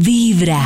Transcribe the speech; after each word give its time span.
Vibra. 0.00 0.60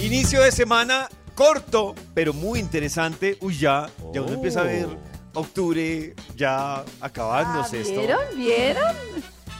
Inicio 0.00 0.40
de 0.42 0.50
semana 0.50 1.08
corto, 1.34 1.94
pero 2.14 2.32
muy 2.32 2.60
interesante. 2.60 3.36
Uy, 3.40 3.58
ya, 3.58 3.90
ya 4.14 4.22
uno 4.22 4.32
empieza 4.32 4.60
a 4.60 4.64
ver 4.64 4.86
octubre 5.34 6.14
ya 6.34 6.82
acabándose 7.00 7.82
esto. 7.82 8.00
Ah, 8.00 8.00
¿Vieron? 8.00 8.36
¿Vieron? 8.36 8.96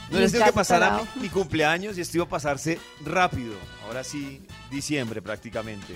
No 0.09 0.19
les 0.19 0.31
tengo 0.31 0.45
que 0.45 0.53
pasar 0.53 0.81
a 0.81 0.89
mi, 0.89 0.93
Encascarado. 1.01 1.21
mi 1.21 1.29
cumpleaños 1.29 1.97
y 1.97 2.01
esto 2.01 2.17
iba 2.17 2.25
a 2.25 2.29
pasarse 2.29 2.79
rápido. 3.05 3.53
Ahora 3.85 4.03
sí, 4.03 4.41
diciembre 4.71 5.21
prácticamente. 5.21 5.93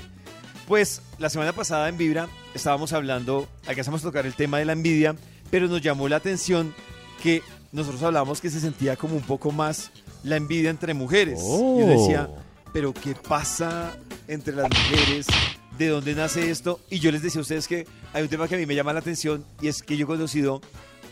Pues 0.67 1.01
la 1.17 1.29
semana 1.31 1.53
pasada 1.53 1.89
en 1.89 1.97
Vibra 1.97 2.27
estábamos 2.53 2.93
hablando, 2.93 3.49
alcanzamos 3.65 4.01
a 4.01 4.03
tocar 4.03 4.27
el 4.27 4.35
tema 4.35 4.59
de 4.59 4.65
la 4.65 4.73
envidia, 4.73 5.15
pero 5.49 5.67
nos 5.67 5.81
llamó 5.81 6.07
la 6.07 6.17
atención 6.17 6.75
que 7.23 7.41
nosotros 7.71 8.03
hablamos 8.03 8.39
que 8.39 8.49
se 8.49 8.59
sentía 8.59 8.95
como 8.97 9.15
un 9.15 9.23
poco 9.23 9.51
más 9.51 9.91
la 10.23 10.37
envidia 10.37 10.69
entre 10.69 10.93
mujeres. 10.93 11.39
Yo 11.39 11.85
decía, 11.87 12.29
pero 12.73 12.93
¿qué 12.93 13.15
pasa 13.15 13.97
entre 14.27 14.55
las 14.55 14.69
mujeres? 14.69 15.27
¿De 15.77 15.87
dónde 15.87 16.13
nace 16.15 16.51
esto? 16.51 16.79
Y 16.89 16.99
yo 16.99 17.11
les 17.11 17.21
decía 17.21 17.39
a 17.39 17.41
ustedes 17.41 17.67
que 17.67 17.87
hay 18.13 18.23
un 18.23 18.29
tema 18.29 18.47
que 18.47 18.55
a 18.55 18.57
mí 18.57 18.65
me 18.65 18.75
llama 18.75 18.93
la 18.93 18.99
atención 18.99 19.45
y 19.61 19.67
es 19.67 19.81
que 19.81 19.97
yo 19.97 20.05
he 20.05 20.07
conocido 20.07 20.61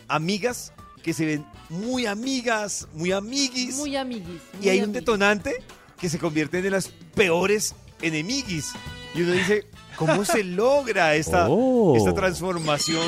amigas 0.08 0.72
que 1.02 1.12
se 1.12 1.24
ven 1.24 1.46
muy 1.70 2.06
amigas, 2.06 2.86
muy 2.92 3.12
amiguis. 3.12 3.76
Muy 3.76 3.96
amiguis. 3.96 4.40
y 4.60 4.68
hay 4.68 4.82
un 4.82 4.92
detonante 4.92 5.62
que 5.98 6.08
se 6.08 6.18
convierten 6.18 6.64
en 6.64 6.72
las 6.72 6.88
peores 6.88 7.74
enemiguis. 8.02 8.72
Y 9.14 9.22
uno 9.22 9.32
dice, 9.32 9.66
¿cómo 9.96 10.24
se 10.24 10.44
logra 10.44 11.14
esta, 11.16 11.46
Oh. 11.48 11.96
esta 11.96 12.14
transformación 12.14 13.02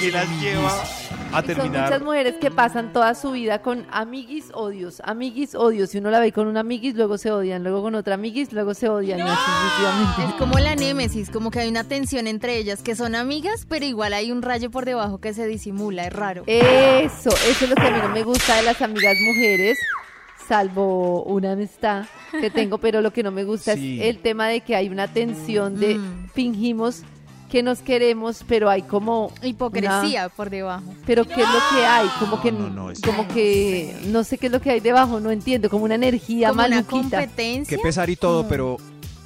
que 0.00 0.10
las 0.10 0.28
lleva 0.40 0.72
a 0.72 0.82
Y 1.30 1.32
Son 1.32 1.44
terminar? 1.46 1.84
muchas 1.84 2.02
mujeres 2.02 2.34
que 2.40 2.50
pasan 2.50 2.92
toda 2.92 3.14
su 3.14 3.30
vida 3.30 3.62
con 3.62 3.86
amiguis 3.92 4.46
odios, 4.52 5.00
amiguis 5.04 5.54
odios. 5.54 5.94
Y 5.94 5.98
uno 5.98 6.10
la 6.10 6.18
ve 6.18 6.32
con 6.32 6.48
un 6.48 6.56
amiguis, 6.56 6.96
luego 6.96 7.16
se 7.18 7.30
odian, 7.30 7.62
luego 7.62 7.80
con 7.82 7.94
otra 7.94 8.14
amiguis, 8.14 8.52
luego 8.52 8.74
se 8.74 8.88
odian. 8.88 9.20
Es 9.20 10.34
como 10.36 10.58
la 10.58 10.74
némesis, 10.74 11.30
como 11.30 11.52
que 11.52 11.60
hay 11.60 11.68
una 11.68 11.84
tensión 11.84 12.26
entre 12.26 12.56
ellas, 12.56 12.82
que 12.82 12.96
son 12.96 13.14
amigas, 13.14 13.64
pero 13.68 13.84
igual 13.86 14.12
hay 14.12 14.32
un 14.32 14.42
rayo 14.42 14.72
por 14.72 14.84
debajo 14.86 15.18
que 15.20 15.32
se 15.32 15.46
disimula, 15.46 16.08
es 16.08 16.12
raro. 16.12 16.42
Eso, 16.48 17.30
eso 17.30 17.64
es 17.64 17.68
lo 17.70 17.76
que 17.76 17.82
a 17.86 17.90
mí 17.92 17.98
no 18.02 18.08
me 18.08 18.24
gusta 18.24 18.56
de 18.56 18.62
las 18.62 18.82
amigas 18.82 19.14
mujeres, 19.24 19.78
salvo 20.54 21.22
una 21.22 21.52
amistad 21.52 22.06
que 22.32 22.50
tengo, 22.50 22.78
pero 22.78 23.00
lo 23.02 23.12
que 23.12 23.22
no 23.22 23.30
me 23.30 23.44
gusta 23.44 23.74
Sí. 23.74 24.00
es 24.00 24.08
el 24.08 24.18
tema 24.18 24.48
de 24.48 24.62
que 24.62 24.74
hay 24.74 24.88
una 24.88 25.06
tensión 25.06 25.78
de 25.78 25.94
Mm. 25.94 26.28
fingimos 26.34 27.02
que 27.48 27.62
nos 27.62 27.78
queremos, 27.82 28.44
pero 28.48 28.68
hay 28.68 28.82
como 28.82 29.32
Hipocresía 29.42 30.28
por 30.28 30.50
debajo. 30.50 30.82
una- 30.90 30.98
pero 31.06 31.24
qué 31.24 31.34
es 31.42 31.48
lo 31.48 31.58
que 31.78 31.86
hay, 31.86 32.08
como 32.18 32.40
que 32.42 32.50
no, 32.50 32.68
no, 32.68 32.90
es- 32.90 33.00
como 33.00 33.28
que 33.28 33.94
no 34.06 34.24
sé 34.24 34.38
qué 34.38 34.46
es 34.46 34.52
lo 34.52 34.60
que 34.60 34.70
hay 34.70 34.80
debajo, 34.80 35.20
no 35.20 35.30
entiendo, 35.30 35.70
como 35.70 35.84
una 35.84 35.94
energía 35.94 36.48
Como 36.48 36.62
una 36.64 36.68
maluquita. 36.82 37.18
competencia. 37.18 37.76
Qué 37.76 37.80
pesar 37.80 38.10
y 38.10 38.16
todo, 38.16 38.42
Mm. 38.42 38.48
pero 38.48 38.76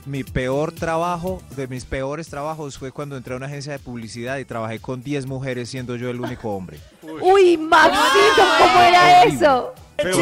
mi 0.04 0.24
peor 0.24 0.72
trabajo, 0.72 1.40
de 1.56 1.68
mis 1.68 1.86
peores 1.86 2.28
trabajos, 2.28 2.76
fue 2.76 2.92
cuando 2.92 3.16
entré 3.16 3.32
a 3.32 3.38
una 3.38 3.46
agencia 3.46 3.72
de 3.72 3.78
publicidad 3.78 4.36
y 4.36 4.44
trabajé 4.44 4.78
con 4.78 5.02
10 5.02 5.24
mujeres 5.26 5.70
siendo 5.70 5.96
yo 5.96 6.10
el 6.10 6.20
único 6.20 6.50
hombre. 6.50 6.78
Uy, 7.22 7.56
Maxito, 7.56 8.42
¿cómo 8.58 8.80
era 8.82 9.24
eso? 9.24 9.72
Pero, 10.04 10.18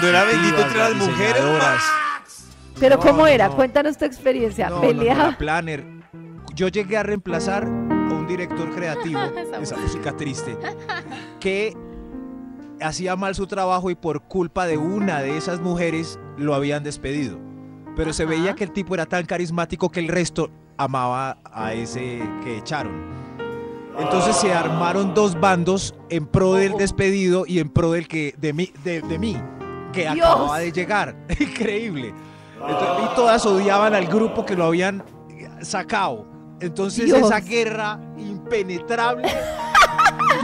¿No 0.00 0.06
era 0.08 0.24
bendito 0.24 0.60
entre 0.62 0.78
las 0.78 0.94
mujeres? 0.94 1.42
Pero 2.80 2.96
No, 2.96 3.02
¿cómo 3.02 3.26
era? 3.26 3.48
no. 3.48 3.56
Cuéntanos 3.56 3.96
tu 3.98 4.04
experiencia. 4.04 4.68
No, 4.70 4.76
no, 4.76 4.82
no, 4.82 4.88
Pelea. 4.88 5.16
la 5.16 5.38
planner. 5.38 5.84
Yo 6.54 6.68
llegué 6.68 6.96
a 6.96 7.02
reemplazar 7.02 7.64
a 7.64 7.66
un 7.66 8.26
director 8.26 8.70
creativo, 8.74 9.20
Esa 9.36 9.58
esa 9.60 9.76
música 9.76 10.16
triste, 10.16 10.56
que 11.40 11.76
hacía 12.80 13.16
mal 13.16 13.34
su 13.34 13.46
trabajo 13.46 13.90
y 13.90 13.94
por 13.94 14.22
culpa 14.22 14.66
de 14.66 14.76
una 14.76 15.20
de 15.20 15.36
esas 15.36 15.60
mujeres 15.60 16.18
lo 16.36 16.54
habían 16.54 16.82
despedido. 16.84 17.38
Pero 17.96 18.12
se 18.12 18.24
veía 18.24 18.54
que 18.54 18.64
el 18.64 18.72
tipo 18.72 18.94
era 18.94 19.06
tan 19.06 19.26
carismático 19.26 19.90
que 19.90 20.00
el 20.00 20.08
resto 20.08 20.50
amaba 20.76 21.38
a 21.44 21.72
ese 21.74 22.22
que 22.44 22.58
echaron. 22.58 23.08
Entonces 23.98 24.36
se 24.36 24.52
armaron 24.52 25.12
dos 25.14 25.38
bandos 25.40 25.94
en 26.08 26.26
pro 26.26 26.54
del 26.54 26.74
despedido 26.76 27.44
y 27.46 27.58
en 27.58 27.68
pro 27.70 27.92
del 27.92 28.06
que 28.06 28.34
de 28.38 28.52
mí, 28.52 28.72
de, 28.84 29.00
de 29.02 29.18
mí 29.18 29.36
que 29.92 30.08
Dios. 30.10 30.26
acababa 30.26 30.58
de 30.60 30.70
llegar. 30.72 31.16
Increíble. 31.40 32.14
Entonces, 32.60 33.04
y 33.10 33.14
todas 33.16 33.44
odiaban 33.46 33.94
al 33.94 34.06
grupo 34.06 34.44
que 34.44 34.54
lo 34.56 34.64
habían 34.66 35.02
sacado. 35.62 36.26
Entonces 36.60 37.06
Dios. 37.06 37.18
esa 37.22 37.40
guerra 37.40 38.00
impenetrable 38.16 39.28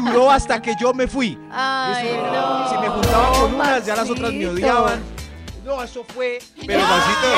duró 0.04 0.31
hasta 0.31 0.60
que 0.62 0.75
yo 0.81 0.93
me 0.94 1.06
fui. 1.06 1.38
Ay, 1.50 2.09
Eso- 2.09 2.32
no. 2.32 2.69
Si 2.69 2.76
me 2.78 2.88
juntaba 2.88 3.32
con 3.32 3.54
unas, 3.54 3.87
ya 3.87 3.97
las 3.97 4.10
otras 4.10 4.32
me 4.32 4.47
odiaban. 4.48 5.00
No, 5.64 5.82
eso 5.82 6.04
fue. 6.14 6.38
Pero 6.66 6.81
Maxito, 6.81 7.28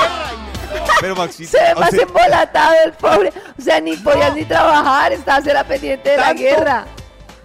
pero 1.01 1.17
Maxito, 1.17 1.51
Se 1.51 1.59
ve 1.63 1.75
más 1.75 1.91
sea, 1.91 2.03
embolatado 2.03 2.75
el 2.85 2.93
pobre. 2.93 3.33
O 3.59 3.63
sea, 3.63 3.81
ni 3.81 3.97
podías 3.97 4.35
ni 4.35 4.45
trabajar, 4.45 5.13
estabas 5.13 5.47
era 5.47 5.65
pendiente 5.65 6.11
de 6.11 6.17
la 6.17 6.25
Tanto- 6.27 6.43
guerra. 6.43 6.87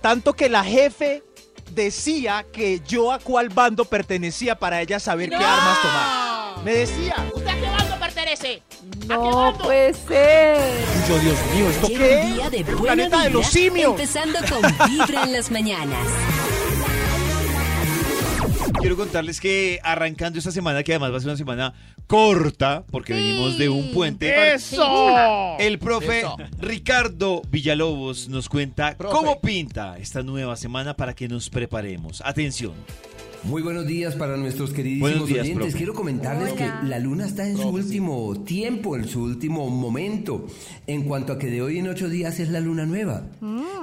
Tanto 0.01 0.33
que 0.33 0.49
la 0.49 0.63
jefe 0.63 1.23
decía 1.71 2.45
que 2.51 2.81
yo 2.87 3.11
a 3.11 3.19
cuál 3.19 3.49
bando 3.49 3.85
pertenecía 3.85 4.57
para 4.57 4.81
ella 4.81 4.99
saber 4.99 5.29
qué 5.29 5.35
armas 5.35 5.81
tomar. 5.81 6.63
Me 6.65 6.73
decía. 6.73 7.15
¿Usted 7.33 7.47
a 7.47 7.53
qué 7.55 7.69
bando 7.69 7.99
pertenece? 7.99 8.61
No 9.07 9.57
puede 9.61 9.93
ser. 9.93 10.57
Yo, 11.07 11.17
Dios 11.19 11.37
mío, 11.53 11.69
¿esto 11.69 11.87
Llega 11.87 12.05
qué? 12.07 12.21
un 12.25 12.33
día 12.35 12.49
de 12.49 12.63
buena 12.63 12.81
planeta 12.81 13.17
de 13.21 13.27
vibra, 13.27 13.39
los 13.41 13.47
simios. 13.47 13.91
Empezando 13.91 14.39
con 14.49 14.89
Vibra 14.89 15.23
en 15.23 15.33
las 15.33 15.49
mañanas. 15.51 16.07
Quiero 18.81 18.97
contarles 18.97 19.39
que 19.39 19.79
arrancando 19.83 20.39
esta 20.39 20.51
semana, 20.51 20.83
que 20.83 20.93
además 20.93 21.13
va 21.13 21.17
a 21.17 21.19
ser 21.19 21.29
una 21.29 21.37
semana 21.37 21.73
corta, 22.07 22.83
porque 22.91 23.13
venimos 23.13 23.57
de 23.57 23.69
un 23.69 23.91
puente. 23.93 24.53
¡Eso! 24.53 25.57
El 25.59 25.79
profe 25.79 26.19
Eso. 26.19 26.35
Ricardo 26.59 27.41
Villalobos 27.49 28.27
nos 28.29 28.49
cuenta 28.49 28.97
Profe. 28.97 29.15
cómo 29.15 29.39
pinta 29.39 29.97
esta 29.97 30.23
nueva 30.23 30.55
semana 30.57 30.95
para 30.95 31.13
que 31.13 31.27
nos 31.27 31.49
preparemos. 31.49 32.21
Atención. 32.25 32.73
Muy 33.43 33.63
buenos 33.63 33.87
días 33.87 34.13
para 34.15 34.37
nuestros 34.37 34.69
queridísimos 34.69 35.09
Buenos 35.09 35.27
días, 35.27 35.39
oyentes. 35.41 35.63
profe. 35.63 35.77
Quiero 35.77 35.93
comentarles 35.95 36.51
Hola. 36.53 36.79
que 36.81 36.87
la 36.87 36.99
luna 36.99 37.25
está 37.25 37.47
en 37.47 37.57
su 37.57 37.69
último 37.69 38.35
tiempo, 38.43 38.95
en 38.95 39.07
su 39.07 39.23
último 39.23 39.67
momento, 39.67 40.45
en 40.85 41.05
cuanto 41.05 41.33
a 41.33 41.39
que 41.39 41.47
de 41.47 41.59
hoy 41.63 41.79
en 41.79 41.87
ocho 41.87 42.07
días 42.07 42.39
es 42.39 42.49
la 42.49 42.59
luna 42.59 42.85
nueva. 42.85 43.23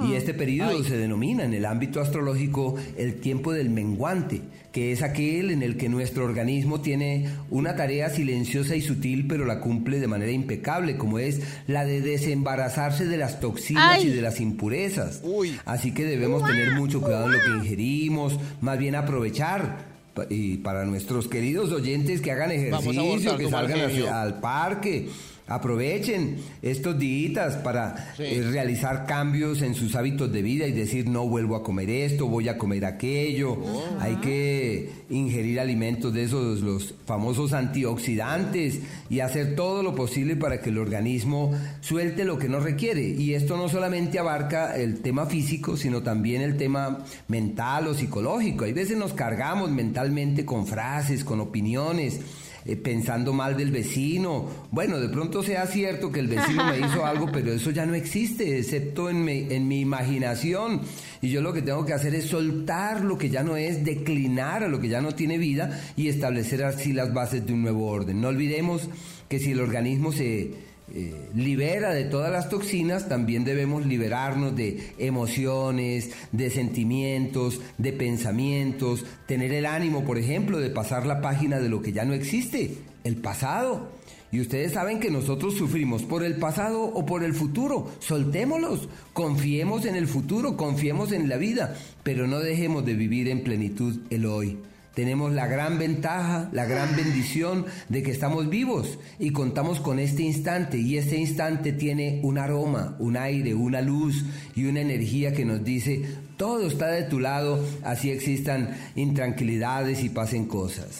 Y 0.09 0.12
este 0.12 0.32
periodo 0.32 0.84
se 0.84 0.97
denomina 0.97 1.44
en 1.44 1.54
el 1.54 1.65
ámbito 1.65 2.00
astrológico 2.00 2.76
el 2.97 3.16
tiempo 3.20 3.53
del 3.53 3.69
menguante, 3.69 4.42
que 4.73 4.93
es 4.93 5.03
aquel 5.03 5.51
en 5.51 5.62
el 5.62 5.77
que 5.77 5.89
nuestro 5.89 6.25
organismo 6.25 6.81
tiene 6.81 7.29
una 7.51 7.75
tarea 7.75 8.11
silenciosa 8.11 8.77
y 8.77 8.83
sutil, 8.83 9.27
pero 9.27 9.45
la 9.47 9.61
cumple 9.61 9.99
de 9.99 10.06
manera 10.09 10.31
impecable, 10.31 10.97
como 10.97 11.19
es 11.19 11.41
la 11.67 11.84
de 11.87 12.01
desembarazarse 12.03 13.07
de 13.07 13.17
las 13.17 13.41
toxinas 13.41 14.05
y 14.05 14.11
de 14.11 14.21
las 14.23 14.41
impurezas. 14.41 15.21
Uy. 15.25 15.57
Así 15.65 15.93
que 15.93 16.05
debemos 16.05 16.45
tener 16.45 16.73
mucho 16.73 17.01
cuidado 17.01 17.27
en 17.27 17.33
lo 17.33 17.41
que 17.41 17.51
ingerimos, 17.65 18.39
más 18.61 18.78
bien 18.78 18.95
aprovechar. 18.95 19.87
Y 20.31 20.57
para 20.59 20.84
nuestros 20.84 21.28
queridos 21.28 21.71
oyentes 21.73 22.21
que 22.21 22.33
hagan 22.33 22.51
ejercicio, 22.51 23.37
que 23.37 23.49
salgan 23.49 23.81
hacia- 23.83 24.21
al 24.23 24.41
parque, 24.41 25.09
aprovechen 25.48 26.36
estos 26.62 26.98
días 26.98 27.56
para 27.56 28.12
Sí. 28.16 28.25
eh, 28.25 28.42
realizar 28.50 29.06
cambios 29.06 29.62
en 29.62 29.75
sus 29.75 29.94
hábitos 29.97 30.32
de 30.32 30.42
vida 30.42 30.66
y 30.66 30.72
decir 30.72 31.09
no 31.09 31.26
vuelvo 31.26 31.56
a 31.56 31.62
comer 31.62 31.91
esto, 31.91 32.26
voy 32.26 32.48
a 32.48 32.59
comer 32.59 32.84
aquello. 32.84 33.56
Hay 34.00 34.16
que 34.16 34.91
ingerir 35.10 35.59
alimentos 35.60 36.12
de 36.12 36.25
esos, 36.25 36.60
los 36.60 36.94
famosos 37.06 37.53
antioxidantes 37.53 38.81
y 39.10 39.20
hacer 39.20 39.54
todo 39.56 39.82
lo 39.82 39.94
posible 39.94 40.36
para 40.36 40.60
que 40.60 40.70
el 40.70 40.78
organismo 40.78 41.53
suelte 41.80 42.25
lo 42.25 42.38
que 42.38 42.48
no 42.48 42.60
requiere. 42.60 43.03
Y 43.09 43.34
esto 43.34 43.56
no 43.56 43.69
solamente 43.69 44.19
abarca 44.19 44.76
el 44.76 45.00
tema 45.00 45.26
físico, 45.26 45.76
sino 45.76 46.03
también 46.03 46.42
el 46.42 46.56
tema 46.56 47.04
mental 47.28 47.86
o 47.88 47.94
psicológico. 47.94 48.65
Hay 48.65 48.72
veces 48.72 48.97
nos 48.97 49.12
cargamos 49.15 49.70
mentalmente 49.70 50.44
con 50.44 50.66
frases, 50.66 51.25
con 51.25 51.41
opiniones 51.41 52.20
eh, 52.69 52.77
pensando 52.77 53.33
mal 53.33 53.57
del 53.57 53.71
vecino. 53.71 54.47
Bueno, 54.71 55.01
de 55.01 55.09
pronto 55.09 55.42
sea 55.42 55.66
cierto 55.66 56.13
que 56.13 56.21
el 56.21 56.28
vecino 56.28 56.66
me 56.66 56.78
hizo 56.78 57.07
algo, 57.07 57.33
pero 57.33 57.51
eso 57.51 57.71
ya 57.71 57.87
no 57.87 57.95
existe, 57.95 58.59
excepto 58.59 59.09
en 59.09 59.25
mi, 59.25 59.47
en 59.48 59.66
mi 59.66 59.81
imaginación. 59.81 60.83
Y 61.22 61.31
yo 61.31 61.41
lo 61.41 61.54
que 61.54 61.63
tengo 61.63 61.87
que 61.87 61.95
hacer 61.95 62.15
es 62.15 62.27
soltar 62.27 63.03
lo 63.03 63.16
que 63.16 63.31
ya 63.31 63.42
no 63.42 63.57
es, 63.57 63.87
declinar 63.87 64.65
a 64.65 64.69
lo 64.69 64.81
que 64.81 64.89
ya 64.89 65.01
no 65.01 65.13
tiene 65.13 65.39
vida 65.39 65.81
y 65.97 66.09
establecer 66.09 66.63
así 66.63 66.92
las 66.92 67.15
bases 67.15 67.47
de 67.47 67.54
un 67.54 67.63
nuevo 67.63 67.87
orden. 67.87 68.21
No 68.21 68.28
olvidemos 68.28 68.91
que 69.31 69.39
si 69.39 69.53
el 69.53 69.60
organismo 69.60 70.13
se 70.13 70.67
eh, 70.95 71.29
libera 71.35 71.93
de 71.93 72.05
todas 72.05 72.33
las 72.33 72.49
toxinas, 72.49 73.09
también 73.09 73.45
debemos 73.45 73.85
liberarnos 73.85 74.57
de 74.57 74.93
emociones, 74.99 76.11
de 76.33 76.51
sentimientos, 76.51 77.61
de 77.77 77.93
pensamientos, 77.93 79.05
tener 79.27 79.53
el 79.53 79.67
ánimo, 79.67 80.05
por 80.05 80.19
ejemplo, 80.19 80.59
de 80.59 80.71
pasar 80.71 81.07
la 81.07 81.21
página 81.21 81.61
de 81.61 81.69
lo 81.69 81.83
que 81.83 81.93
ya 81.93 82.05
no 82.05 82.15
existe, 82.15 82.75
el 83.05 83.17
pasado. 83.17 83.91
Y 84.31 84.41
ustedes 84.41 84.73
saben 84.73 85.01
que 85.01 85.11
nosotros 85.11 85.55
sufrimos 85.55 86.03
por 86.03 86.23
el 86.23 86.37
pasado 86.37 86.83
o 86.83 87.07
por 87.07 87.25
el 87.25 87.33
futuro. 87.33 87.91
Soltémoslos, 87.99 88.89
confiemos 89.13 89.87
en 89.87 89.97
el 89.97 90.07
futuro, 90.07 90.57
confiemos 90.57 91.13
en 91.13 91.29
la 91.29 91.37
vida, 91.39 91.75
pero 92.03 92.27
no 92.27 92.39
dejemos 92.41 92.85
de 92.85 92.95
vivir 92.95 93.29
en 93.29 93.43
plenitud 93.43 94.01
el 94.11 94.27
hoy. 94.27 94.59
Tenemos 94.98 95.33
la 95.33 95.47
gran 95.47 95.78
ventaja, 95.78 96.48
la 96.50 96.65
gran 96.65 96.97
bendición 96.97 97.66
de 97.89 98.03
que 98.03 98.10
estamos 98.10 98.48
vivos 98.48 98.98
y 99.21 99.30
contamos 99.30 99.78
con 99.78 100.00
este 100.00 100.24
instante 100.24 100.77
y 100.77 100.98
este 100.98 101.16
instante 101.16 101.72
tiene 101.72 102.18
un 102.24 102.36
aroma, 102.36 102.97
un 102.98 103.16
aire, 103.16 103.54
una 103.54 103.80
luz 103.80 104.24
y 104.56 104.65
una 104.65 104.80
energía 104.80 105.33
que 105.33 105.45
nos 105.45 105.62
dice 105.62 106.03
todo 106.36 106.66
está 106.66 106.89
de 106.89 107.04
tu 107.04 107.21
lado, 107.21 107.65
así 107.84 108.10
existan 108.10 108.77
intranquilidades 108.97 110.03
y 110.03 110.09
pasen 110.09 110.47
cosas. 110.47 110.98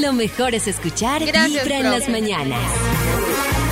Lo 0.00 0.12
mejor 0.12 0.56
es 0.56 0.66
escuchar 0.66 1.24
Gracias, 1.24 1.62
Vibra 1.62 1.76
en 1.76 1.82
profe. 1.82 1.98
las 2.00 2.08
mañanas. 2.08 3.71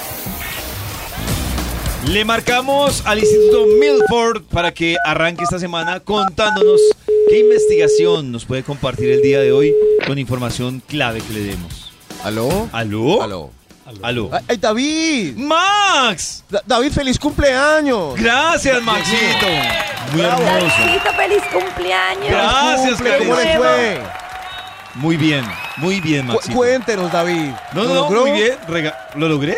Le 2.07 2.25
marcamos 2.25 3.03
al 3.05 3.19
Instituto 3.19 3.65
Milford 3.79 4.43
para 4.51 4.71
que 4.73 4.95
arranque 5.05 5.43
esta 5.43 5.59
semana 5.59 5.99
contándonos 5.99 6.79
qué 7.29 7.39
investigación 7.39 8.31
nos 8.31 8.45
puede 8.45 8.63
compartir 8.63 9.09
el 9.11 9.21
día 9.21 9.39
de 9.39 9.51
hoy 9.51 9.73
con 10.07 10.17
información 10.17 10.81
clave 10.87 11.21
que 11.21 11.33
le 11.33 11.39
demos. 11.41 11.91
¿Aló? 12.23 12.69
¿Aló? 12.73 13.21
¿Aló? 13.21 13.49
¿Aló? 14.01 14.29
¡Ay, 14.47 14.57
David! 14.57 15.35
¡Max! 15.37 16.43
Da- 16.49 16.63
David, 16.65 16.91
feliz 16.91 17.19
cumpleaños. 17.19 18.15
Gracias, 18.15 18.81
Maxito. 18.81 19.47
Muy 20.13 20.21
hermoso. 20.21 20.45
Davidcito, 20.45 21.13
feliz 21.15 21.43
cumpleaños. 21.53 22.29
Gracias, 22.29 22.93
Cumple, 22.95 23.17
¿Cómo 23.19 23.35
le 23.35 23.57
fue? 23.57 24.01
Muy 24.95 25.17
bien, 25.17 25.45
muy 25.77 26.01
bien, 26.01 26.25
Cu- 26.27 26.33
Maxito. 26.33 26.55
cuéntenos, 26.57 27.11
David. 27.11 27.51
No, 27.73 27.83
¿Lo 27.83 27.87
no, 27.89 27.93
logró? 27.95 28.21
muy 28.21 28.31
bien. 28.31 28.57
Rega- 28.67 29.09
¿Lo 29.15 29.27
logré? 29.29 29.57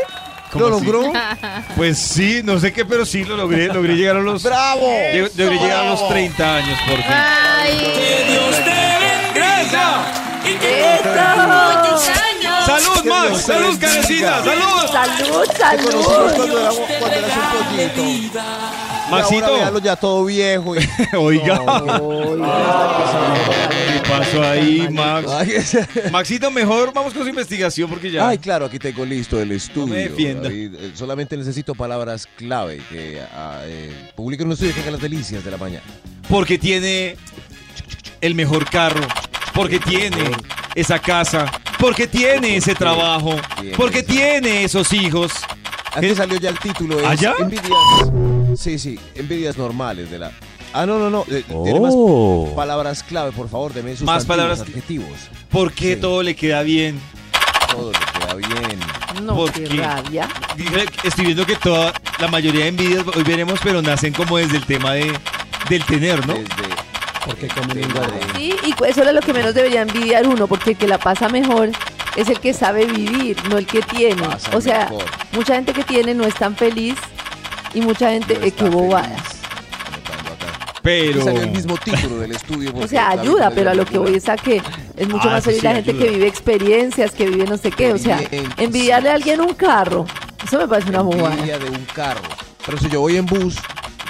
¿Cómo 0.53 0.69
¿Lo 0.69 0.77
así? 0.77 0.85
logró? 0.85 1.11
Pues 1.75 1.97
sí, 1.97 2.41
no 2.43 2.59
sé 2.59 2.71
qué, 2.71 2.85
pero 2.85 3.05
sí 3.05 3.23
lo 3.25 3.35
logré. 3.35 3.67
Logré 3.67 3.95
llegar 3.95 4.15
a 4.17 4.19
los... 4.21 4.43
¡Bravo! 4.43 4.87
Lleg- 4.87 5.31
Logré 5.35 5.57
llegar 5.59 5.85
a 5.85 5.89
los 5.89 6.07
30 6.07 6.55
años, 6.55 6.79
por 6.87 6.97
fin. 6.97 7.05
Ay, 7.11 7.77
¡Salud, 12.65 13.01
Que 13.03 13.09
Max! 13.09 13.27
Dios 13.29 13.45
te 13.45 13.53
¡Salud, 13.53 13.67
bendiga. 13.79 13.89
carecita! 13.91 14.43
¡Salud! 14.43 14.63
Salud, 14.91 15.47
conocimos 15.55 15.55
salud. 15.57 16.33
cuando, 16.35 16.59
éramos- 16.59 16.79
cuando 16.99 17.17
eras 17.17 17.33
un 17.37 17.89
pollito. 17.89 18.39
Maxito. 19.09 19.45
Ahora 19.45 19.57
véalo 19.57 19.79
ya 19.79 19.95
todo 19.95 20.25
viejo. 20.25 20.75
y- 20.75 20.79
Oiga, 21.17 21.55
No, 21.57 22.35
¿qué 23.69 24.09
pasó 24.09 24.43
ahí, 24.43 24.87
Max? 24.89 25.27
Maxito, 26.11 26.49
mejor 26.51 26.93
vamos 26.93 27.13
con 27.13 27.23
su 27.23 27.29
investigación 27.29 27.89
porque 27.89 28.11
ya... 28.11 28.27
Ay, 28.27 28.37
claro, 28.37 28.65
aquí 28.65 28.79
tengo 28.79 29.05
listo 29.05 29.39
el 29.41 29.51
estudio. 29.51 29.93
defienda. 29.93 30.43
David. 30.43 30.75
Eh, 30.75 30.91
solamente 30.95 31.35
necesito 31.37 31.75
palabras 31.75 32.27
clave 32.37 32.81
que 32.89 33.21
ah, 33.35 33.59
eh, 33.65 34.11
publiquen 34.15 34.47
un 34.47 34.53
estudio 34.53 34.73
que 34.73 34.81
haga 34.81 34.91
las 34.91 35.01
delicias 35.01 35.43
de 35.43 35.51
la 35.51 35.57
mañana. 35.57 35.83
Porque 36.29 36.57
tiene 36.57 37.17
el 38.21 38.35
mejor 38.35 38.69
carro, 38.69 39.01
porque 39.53 39.79
tiene 39.79 40.31
esa 40.75 40.97
casa, 40.99 41.51
porque 41.77 42.07
tiene 42.07 42.55
ese 42.57 42.73
trabajo, 42.73 43.35
porque 43.75 44.01
tiene 44.03 44.63
esos 44.63 44.93
hijos. 44.93 45.31
Aquí 45.93 46.15
salió 46.15 46.37
ya 46.39 46.49
el 46.49 46.57
título. 46.59 46.99
Es 46.99 47.23
¿Ah? 47.25 47.33
Envidias. 47.39 47.69
Sí, 48.57 48.77
sí, 48.79 48.99
envidias 49.15 49.57
normales 49.57 50.09
de 50.11 50.19
la. 50.19 50.31
Ah, 50.73 50.85
no, 50.85 50.97
no, 50.97 51.09
no. 51.09 51.25
eh, 51.29 51.43
Tiene 51.63 51.79
más 51.79 51.93
palabras 52.55 53.03
clave, 53.03 53.31
por 53.31 53.47
favor, 53.49 53.73
deme 53.73 53.95
sus 53.95 54.05
Más 54.05 54.25
palabras 54.25 54.61
adjetivos. 54.61 55.11
¿Por 55.49 55.71
qué 55.71 55.95
Sí. 55.95 56.01
todo 56.01 56.23
le 56.23 56.35
queda 56.35 56.63
bien? 56.63 56.99
Todo 57.71 57.91
le 57.91 57.99
queda 57.99 58.33
bien. 58.35 58.79
No, 59.23 59.35
¿Por 59.35 59.51
qué 59.51 59.65
rabia. 59.67 60.27
Estoy 61.03 61.25
viendo 61.25 61.45
que 61.45 61.55
toda 61.55 61.93
la 62.19 62.27
mayoría 62.27 62.61
de 62.63 62.67
envidias, 62.69 63.03
hoy 63.15 63.23
veremos, 63.23 63.59
pero 63.63 63.81
nacen 63.81 64.13
como 64.13 64.37
desde 64.37 64.57
el 64.57 64.65
tema 64.65 64.93
de, 64.93 65.11
del 65.69 65.83
tener, 65.85 66.25
¿no? 66.27 66.33
Desde. 66.33 66.47
Porque 67.25 67.47
comen 67.47 67.77
de- 67.77 67.83
Sí, 68.35 68.53
y 68.65 68.71
eso 68.85 69.03
es 69.03 69.13
lo 69.13 69.21
que 69.21 69.31
menos 69.33 69.53
debería 69.53 69.81
envidiar 69.83 70.27
uno, 70.27 70.45
porque 70.47 70.71
el 70.71 70.77
que 70.77 70.87
la 70.87 70.97
pasa 70.97 71.29
mejor 71.29 71.69
es 72.17 72.27
el 72.29 72.39
que 72.39 72.53
sabe 72.53 72.85
vivir, 72.85 73.37
no 73.49 73.57
el 73.57 73.65
que 73.65 73.81
tiene. 73.81 74.21
Pasa 74.23 74.57
O 74.57 74.59
sea, 74.59 74.89
mejor. 74.89 75.05
mucha 75.31 75.55
gente 75.55 75.71
que 75.73 75.83
tiene 75.83 76.13
no 76.15 76.25
es 76.25 76.33
tan 76.35 76.55
feliz 76.55 76.95
y 77.73 77.81
mucha 77.81 78.09
gente, 78.11 78.37
no 78.37 78.45
eh, 78.45 78.51
qué 78.51 78.63
bobada. 78.69 79.07
feliz. 79.07 79.41
Anotando 79.87 80.33
acá. 80.33 80.73
Pero... 80.81 81.23
Salió 81.23 81.41
el 81.43 81.51
mismo 81.51 81.77
título 81.77 82.17
del 82.19 82.31
estudio. 82.31 82.71
O 82.75 82.87
sea, 82.87 83.09
ayuda, 83.11 83.51
pero 83.53 83.71
a 83.71 83.73
lo 83.73 83.85
que 83.85 83.97
voy 83.97 84.15
es 84.15 84.27
a 84.29 84.35
que 84.35 84.61
es 84.97 85.07
mucho 85.07 85.27
Ah, 85.29 85.33
más 85.33 85.43
feliz 85.43 85.59
sí 85.59 85.65
la 85.65 85.75
gente 85.75 85.91
ayuda. 85.91 86.05
que 86.05 86.11
vive 86.11 86.27
experiencias, 86.27 87.11
que 87.11 87.25
vive 87.29 87.45
no 87.45 87.57
sé 87.57 87.71
qué. 87.71 87.93
O 87.93 87.97
sea, 87.97 88.19
envidiarle 88.57 89.09
a 89.09 89.13
alguien 89.13 89.41
un 89.41 89.53
carro, 89.53 90.05
eso 90.43 90.57
me 90.59 90.67
parece 90.67 90.89
una 90.89 91.01
bobada. 91.01 91.33
Envidia 91.35 91.57
de 91.59 91.69
un 91.69 91.85
carro. 91.93 92.21
Pero 92.65 92.77
si 92.77 92.89
yo 92.89 93.01
voy 93.01 93.17
en 93.17 93.25
bus, 93.25 93.55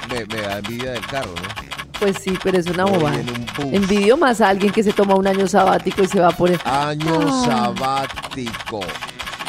me, 0.09 0.25
me 0.25 0.41
da 0.41 0.57
envidia 0.59 0.91
del 0.91 1.05
carro, 1.07 1.33
¿no? 1.35 1.63
Pues 1.99 2.17
sí, 2.21 2.37
pero 2.43 2.57
es 2.57 2.65
una 2.67 2.85
bobada. 2.85 3.15
en 3.19 3.29
un 3.29 3.45
bus. 3.55 3.65
Envidio 3.73 4.17
más 4.17 4.41
a 4.41 4.49
alguien 4.49 4.73
que 4.73 4.83
se 4.83 4.91
toma 4.91 5.15
un 5.15 5.25
año 5.27 5.47
sabático 5.47 6.03
y 6.03 6.07
se 6.07 6.19
va 6.19 6.31
por 6.31 6.49
el... 6.51 6.59
Año 6.65 7.19
Ah. 7.25 7.71
sabático. 7.77 8.81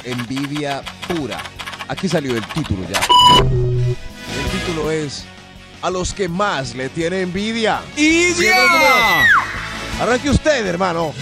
Envidia 0.04 0.82
pura. 1.08 1.38
Aquí 1.88 2.08
salió 2.08 2.36
el 2.36 2.44
título 2.48 2.80
ya. 2.88 3.00
El 4.66 4.72
título 4.72 4.90
es 4.90 5.24
A 5.82 5.90
los 5.90 6.14
que 6.14 6.28
más 6.28 6.74
le 6.74 6.88
tiene 6.88 7.20
envidia. 7.20 7.80
¡Idia! 7.96 8.56
Arranque 10.00 10.30
usted, 10.30 10.66
hermano. 10.66 11.12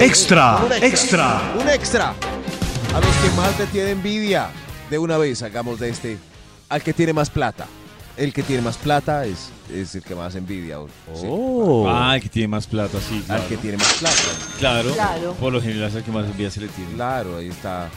Extra, 0.00 0.58
Un 0.64 0.72
extra. 0.72 1.52
Un 1.60 1.68
extra. 1.68 2.10
A 2.94 3.00
los 3.00 3.16
que 3.16 3.30
más 3.36 3.58
le 3.58 3.66
tiene 3.66 3.90
envidia. 3.90 4.50
De 4.88 4.98
una 4.98 5.18
vez 5.18 5.42
hagamos 5.42 5.80
de 5.80 5.88
este 5.90 6.18
al 6.68 6.82
que 6.82 6.92
tiene 6.92 7.12
más 7.12 7.28
plata. 7.30 7.66
El 8.16 8.32
que 8.32 8.42
tiene 8.42 8.62
más 8.62 8.76
plata 8.76 9.24
es, 9.24 9.50
es 9.72 9.94
el 9.96 10.02
que 10.02 10.14
más 10.14 10.34
envidia. 10.36 10.76
sí. 11.14 11.26
Ah, 11.88 12.12
el 12.14 12.22
que 12.22 12.28
tiene 12.28 12.48
más 12.48 12.66
plata, 12.66 12.98
sí, 13.00 13.22
claro. 13.26 13.42
Al 13.42 13.48
que 13.48 13.56
tiene 13.56 13.78
más 13.78 13.92
plata. 13.94 14.16
Claro, 14.58 14.92
Claro. 14.92 15.32
por 15.40 15.52
lo 15.52 15.60
general 15.60 15.88
es 15.88 15.94
el 15.96 16.04
que 16.04 16.10
más 16.12 16.26
envidia 16.26 16.50
se 16.50 16.60
le 16.60 16.68
tiene. 16.68 16.92
Claro, 16.92 17.38
ahí 17.38 17.48
está 17.48 17.88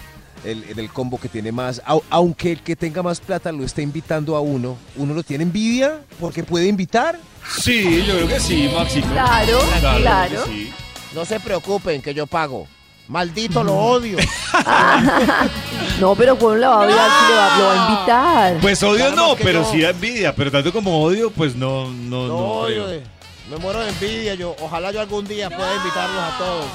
el, 0.45 0.63
el 0.79 0.89
combo 0.91 1.19
que 1.19 1.27
tiene 1.29 1.51
más. 1.51 1.81
Au- 1.85 2.03
aunque 2.09 2.51
el 2.53 2.61
que 2.61 2.75
tenga 2.75 3.01
más 3.03 3.19
plata 3.19 3.51
lo 3.51 3.63
esté 3.63 3.81
invitando 3.81 4.35
a 4.35 4.41
uno, 4.41 4.77
¿uno 4.95 5.13
lo 5.13 5.23
tiene 5.23 5.43
envidia? 5.43 5.99
Porque 6.19 6.43
puede 6.43 6.67
invitar. 6.67 7.19
Sí, 7.59 8.03
yo 8.07 8.13
creo 8.15 8.27
que 8.27 8.39
sí, 8.39 8.69
Maxito. 8.75 9.07
Claro, 9.09 9.59
Claro, 9.79 9.99
claro. 10.01 10.43
que 10.45 10.49
sí. 10.51 10.73
No 11.13 11.25
se 11.25 11.39
preocupen 11.39 12.01
que 12.01 12.13
yo 12.13 12.25
pago. 12.27 12.67
Maldito 13.07 13.63
lo 13.63 13.73
odio. 13.75 14.17
No, 15.99 16.15
pero 16.15 16.37
¿cómo 16.37 16.55
le 16.55 16.65
va 16.65 16.73
a 16.75 16.79
odiar 16.85 17.09
si 17.09 17.31
le 17.31 17.37
va, 17.37 17.57
lo 17.57 17.63
va 17.65 17.73
a 17.73 17.89
invitar? 17.93 18.57
Pues 18.61 18.83
odio 18.83 19.05
Claro 19.07 19.15
no, 19.15 19.35
pero 19.35 19.61
no. 19.61 19.71
sí 19.71 19.83
envidia. 19.83 20.35
Pero 20.35 20.51
tanto 20.51 20.73
como 20.73 21.01
odio, 21.03 21.31
pues 21.31 21.55
no, 21.55 21.85
no, 21.89 22.23
No 22.23 22.27
no. 22.27 22.37
odio. 22.37 22.83
creo. 22.85 22.87
de- 22.87 23.03
Me 23.49 23.57
muero 23.57 23.79
de 23.79 23.89
envidia. 23.89 24.33
Yo, 24.35 24.55
ojalá 24.59 24.91
yo 24.91 24.99
algún 24.99 25.25
día 25.27 25.49
pueda 25.49 25.73
invitarlos 25.75 26.21
a 26.23 26.37
todos 26.37 26.65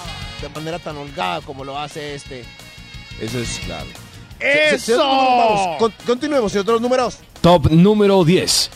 de 0.41 0.49
manera 0.49 0.79
tan 0.79 0.97
holgada 0.97 1.41
como 1.43 1.65
lo 1.65 1.79
hace 1.79 2.15
este. 2.15 2.45
Eso 3.21 3.39
es 3.39 3.49
se- 3.49 4.75
¡Eso! 4.75 4.97
vamos, 4.99 5.93
continuemos, 6.07 6.51
señor 6.53 6.65
de 6.67 6.73
los 6.73 6.81
números. 6.81 7.19
Top 7.41 7.71
número 7.71 8.25
10. 8.25 8.71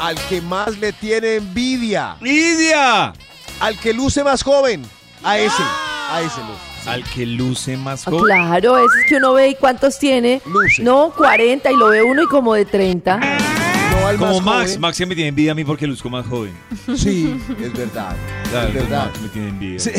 Al 0.00 0.16
que 0.28 0.40
más 0.40 0.78
le 0.78 0.92
tiene 0.92 1.36
envidia. 1.36 2.16
¡Idia! 2.22 3.12
Al 3.60 3.78
que 3.78 3.92
luce 3.92 4.22
más 4.24 4.42
joven. 4.42 4.82
A 5.24 5.36
ese. 5.38 5.62
A 6.10 6.20
ese 6.22 6.40
luce. 6.40 6.88
Al 6.90 7.04
que 7.04 7.26
luce 7.26 7.76
más 7.76 8.06
Ah, 8.06 8.10
joven. 8.12 8.24
Claro, 8.24 8.78
ese 8.78 8.86
es 9.02 9.06
que 9.08 9.16
uno 9.16 9.32
ve 9.34 9.48
y 9.50 9.54
cuántos 9.56 9.98
tiene. 9.98 10.40
Luce. 10.46 10.82
No, 10.82 11.12
40 11.16 11.70
y 11.70 11.76
lo 11.76 11.88
ve 11.88 12.02
uno 12.02 12.22
y 12.22 12.26
como 12.26 12.54
de 12.54 12.64
30. 12.64 13.16
No 13.18 14.06
al 14.06 14.16
Como 14.16 14.34
más 14.40 14.44
Max. 14.44 14.66
joven. 14.68 14.80
Max 14.80 15.00
me 15.00 15.14
tiene 15.14 15.28
envidia 15.28 15.52
a 15.52 15.54
mí 15.56 15.64
porque 15.64 15.86
luzco 15.86 16.08
más 16.08 16.26
joven. 16.26 16.56
Sí, 16.96 17.38
es 17.60 17.72
verdad. 17.74 18.16
Claro, 18.50 18.68
es 18.68 18.74
verdad. 18.74 19.06
Max 19.06 19.20
me 19.20 19.28
tiene 19.28 19.48
envidia. 19.48 19.78
Sí. 19.80 19.90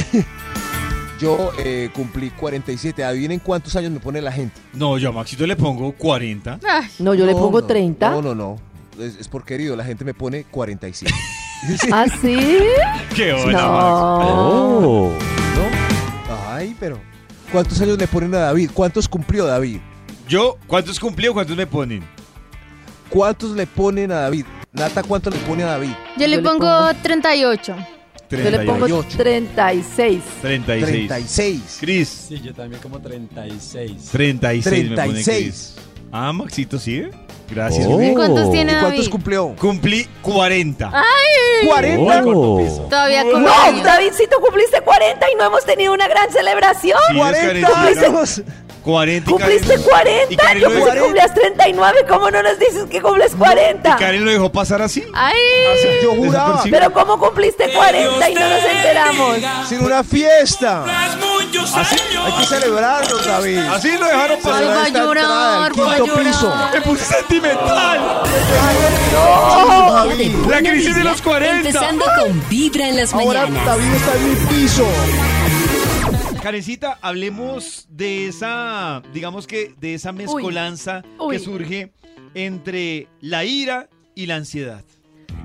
Yo 1.19 1.51
eh, 1.59 1.89
cumplí 1.93 2.29
47. 2.31 3.03
Adivinen 3.03 3.39
cuántos 3.39 3.75
años 3.75 3.91
me 3.91 3.99
pone 3.99 4.21
la 4.21 4.31
gente. 4.31 4.59
No, 4.73 4.97
yo 4.97 5.09
a 5.09 5.11
Maxito 5.11 5.45
le 5.45 5.55
pongo 5.55 5.91
40. 5.91 6.59
Ay, 6.67 6.87
No, 6.99 7.13
yo 7.13 7.25
le 7.25 7.33
No, 7.33 7.39
pongo 7.39 7.61
no, 7.61 7.67
30. 7.67 8.09
No, 8.09 8.21
no, 8.21 8.35
no. 8.35 8.55
Es, 8.99 9.17
es 9.17 9.27
por 9.27 9.43
querido. 9.43 9.75
La 9.75 9.83
gente 9.83 10.05
me 10.05 10.13
pone 10.13 10.45
47. 10.45 11.13
Sí. 11.77 11.89
¿Ah, 11.91 12.05
sí? 12.21 12.37
¡Qué 13.15 13.33
hola, 13.33 13.67
Max! 13.67 14.29
No. 14.29 15.09
¿No? 15.09 16.47
Ay, 16.49 16.75
pero. 16.79 16.99
¿Cuántos 17.51 17.81
años 17.81 17.97
le 17.97 18.07
ponen 18.07 18.33
a 18.35 18.39
David? 18.39 18.69
¿Cuántos 18.73 19.07
cumplió 19.09 19.45
David? 19.45 19.79
Yo, 20.27 20.57
¿cuántos 20.67 20.99
cumplí 20.99 21.27
o 21.27 21.33
cuántos 21.33 21.57
me 21.57 21.65
ponen? 21.65 22.03
¿Cuántos 23.09 23.51
le 23.51 23.65
ponen 23.65 24.11
a 24.11 24.21
David? 24.21 24.45
Nata, 24.71 25.01
¿cuántos 25.01 25.33
le 25.33 25.39
pone 25.41 25.63
a 25.63 25.67
David? 25.67 25.89
yo 26.15 26.27
le 26.27 26.35
Yo 26.35 26.41
le 26.41 26.47
pongo 26.47 26.59
pongo- 26.67 26.93
38. 27.01 27.75
Yo 28.29 28.37
le 28.51 28.59
pongo 28.59 28.85
38. 28.85 29.17
36. 29.17 30.23
36. 30.41 31.07
36. 31.07 31.77
Cris, 31.79 32.07
Sí, 32.29 32.41
yo 32.43 32.53
también 32.53 32.81
como 32.81 32.99
36. 32.99 34.09
36 34.11 34.89
me 34.89 34.95
pone 34.95 35.07
36. 35.23 35.73
Cris. 35.75 35.75
Ah, 36.11 36.31
Maxito, 36.33 36.77
¿sí? 36.79 37.03
Gracias, 37.49 37.87
Oh. 37.87 37.97
bebé. 37.97 38.13
¿Cuántos 38.13 38.51
tiene 38.51 38.73
¿Y 38.73 38.75
cuántos 38.79 39.09
cumplió? 39.09 39.55
Cumplí 39.59 40.07
40. 40.21 40.91
¿40? 41.65 42.23
Oh. 42.35 42.87
Todavía 42.89 43.23
con 43.23 43.43
No. 43.43 43.49
Davidcito, 43.83 44.39
cumpliste 44.39 44.81
40 44.81 45.25
y 45.31 45.35
no 45.35 45.45
hemos 45.45 45.65
tenido 45.65 45.93
una 45.93 46.07
gran 46.07 46.31
celebración. 46.31 46.99
Sí, 47.09 47.13
es 47.13 47.19
40 47.19 47.67
Karencita. 47.71 48.43
Años. 48.97 49.23
40 49.25 49.29
y 49.29 49.33
¿Cumpliste 49.33 49.67
Karen- 49.75 49.79
y 50.29 50.35
40? 50.35 50.43
Karen 50.43 50.61
Yo 50.61 50.69
pensé 50.69 50.91
que 50.93 50.99
cumplías 50.99 51.33
39. 51.33 52.05
¿Cómo 52.07 52.31
no 52.31 52.43
nos 52.43 52.59
dices 52.59 52.85
que 52.89 53.01
cumples 53.01 53.35
40? 53.35 53.89
y 53.89 53.93
Karen 53.99 54.25
lo 54.25 54.31
dejó 54.31 54.51
pasar 54.51 54.81
así. 54.81 55.03
Ay, 55.13 55.37
Yo 56.03 56.15
juraba. 56.15 56.63
Pero 56.69 56.91
¿cómo 56.93 57.19
cumpliste 57.19 57.71
40 57.71 58.29
y 58.29 58.33
no 58.35 58.49
nos 58.49 58.63
enteramos? 58.63 59.37
Sin 59.67 59.83
una 59.85 60.03
fiesta. 60.03 60.83
Así, 61.75 61.95
Hay 62.25 62.31
que 62.33 62.45
celebrarlo, 62.45 63.17
David. 63.19 63.57
así 63.59 63.91
lo 63.97 64.05
dejaron 64.05 64.37
Ay, 64.37 64.43
pasar. 64.43 64.63
va 64.67 64.83
a 64.83 64.87
esta 64.87 64.99
llorar, 64.99 65.25
va 65.27 65.65
a 65.93 65.97
llorar. 65.97 66.23
piso. 66.23 66.53
Me 66.73 66.81
puse 66.81 67.05
sentimental. 67.05 67.99
Día 68.89 70.15
de 70.15 70.49
La 70.49 70.57
crisis 70.59 70.95
de 70.95 71.03
los 71.03 71.21
40. 71.21 71.57
Empezando 71.69 72.05
con 72.19 72.49
Vibra 72.49 72.87
en 72.87 72.97
las 72.97 73.13
Ahora 73.13 73.41
mañanas. 73.41 73.65
David 73.65 73.93
está 73.93 74.15
en 74.15 74.29
mi 74.29 74.35
piso. 74.47 74.85
Karencita, 76.49 76.97
hablemos 77.03 77.85
de 77.91 78.25
esa, 78.27 79.03
digamos 79.13 79.45
que 79.45 79.75
de 79.79 79.93
esa 79.93 80.11
mezcolanza 80.11 81.03
Uy. 81.19 81.37
que 81.37 81.43
surge 81.43 81.93
entre 82.33 83.07
la 83.21 83.45
ira 83.45 83.87
y 84.15 84.25
la 84.25 84.37
ansiedad. 84.37 84.83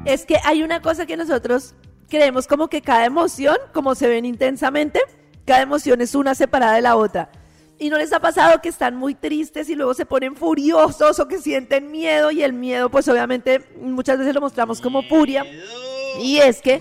Es 0.06 0.24
que 0.24 0.38
hay 0.42 0.62
una 0.62 0.80
cosa 0.80 1.04
que 1.04 1.18
nosotros 1.18 1.74
creemos 2.08 2.46
como 2.46 2.68
que 2.68 2.80
cada 2.80 3.04
emoción, 3.04 3.58
como 3.74 3.94
se 3.94 4.08
ven 4.08 4.24
intensamente, 4.24 4.98
cada 5.44 5.60
emoción 5.60 6.00
es 6.00 6.14
una 6.14 6.34
separada 6.34 6.76
de 6.76 6.80
la 6.80 6.96
otra. 6.96 7.30
¿Y 7.78 7.90
no 7.90 7.98
les 7.98 8.10
ha 8.14 8.20
pasado 8.20 8.62
que 8.62 8.70
están 8.70 8.96
muy 8.96 9.14
tristes 9.14 9.68
y 9.68 9.74
luego 9.74 9.92
se 9.92 10.06
ponen 10.06 10.34
furiosos 10.34 11.20
o 11.20 11.28
que 11.28 11.38
sienten 11.38 11.90
miedo? 11.90 12.30
Y 12.30 12.42
el 12.42 12.54
miedo, 12.54 12.88
pues 12.88 13.06
obviamente 13.08 13.62
muchas 13.78 14.16
veces 14.16 14.34
lo 14.34 14.40
mostramos 14.40 14.80
como 14.80 15.02
furia. 15.02 15.44
Y 16.18 16.38
es 16.38 16.62
que 16.62 16.80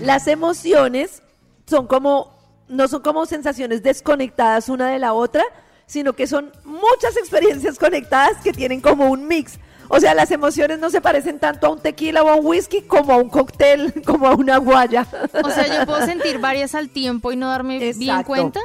las 0.00 0.28
emociones 0.28 1.24
son 1.66 1.88
como, 1.88 2.33
no 2.68 2.88
son 2.88 3.02
como 3.02 3.26
sensaciones 3.26 3.82
desconectadas 3.82 4.68
una 4.68 4.88
de 4.90 4.98
la 4.98 5.12
otra, 5.12 5.44
sino 5.86 6.14
que 6.14 6.26
son 6.26 6.50
muchas 6.64 7.16
experiencias 7.16 7.78
conectadas 7.78 8.38
que 8.42 8.52
tienen 8.52 8.80
como 8.80 9.10
un 9.10 9.26
mix. 9.28 9.58
O 9.88 10.00
sea, 10.00 10.14
las 10.14 10.30
emociones 10.30 10.78
no 10.78 10.88
se 10.88 11.02
parecen 11.02 11.38
tanto 11.38 11.66
a 11.66 11.70
un 11.70 11.78
tequila 11.80 12.22
o 12.22 12.28
a 12.30 12.36
un 12.36 12.46
whisky 12.46 12.82
como 12.82 13.12
a 13.12 13.16
un 13.18 13.28
cóctel, 13.28 14.02
como 14.06 14.26
a 14.26 14.34
una 14.34 14.56
guaya. 14.56 15.06
o 15.44 15.50
sea, 15.50 15.66
yo 15.66 15.84
puedo 15.86 16.04
sentir 16.06 16.38
varias 16.38 16.74
al 16.74 16.88
tiempo 16.88 17.32
y 17.32 17.36
no 17.36 17.48
darme 17.50 17.78
bien 17.92 18.22
cuenta. 18.22 18.60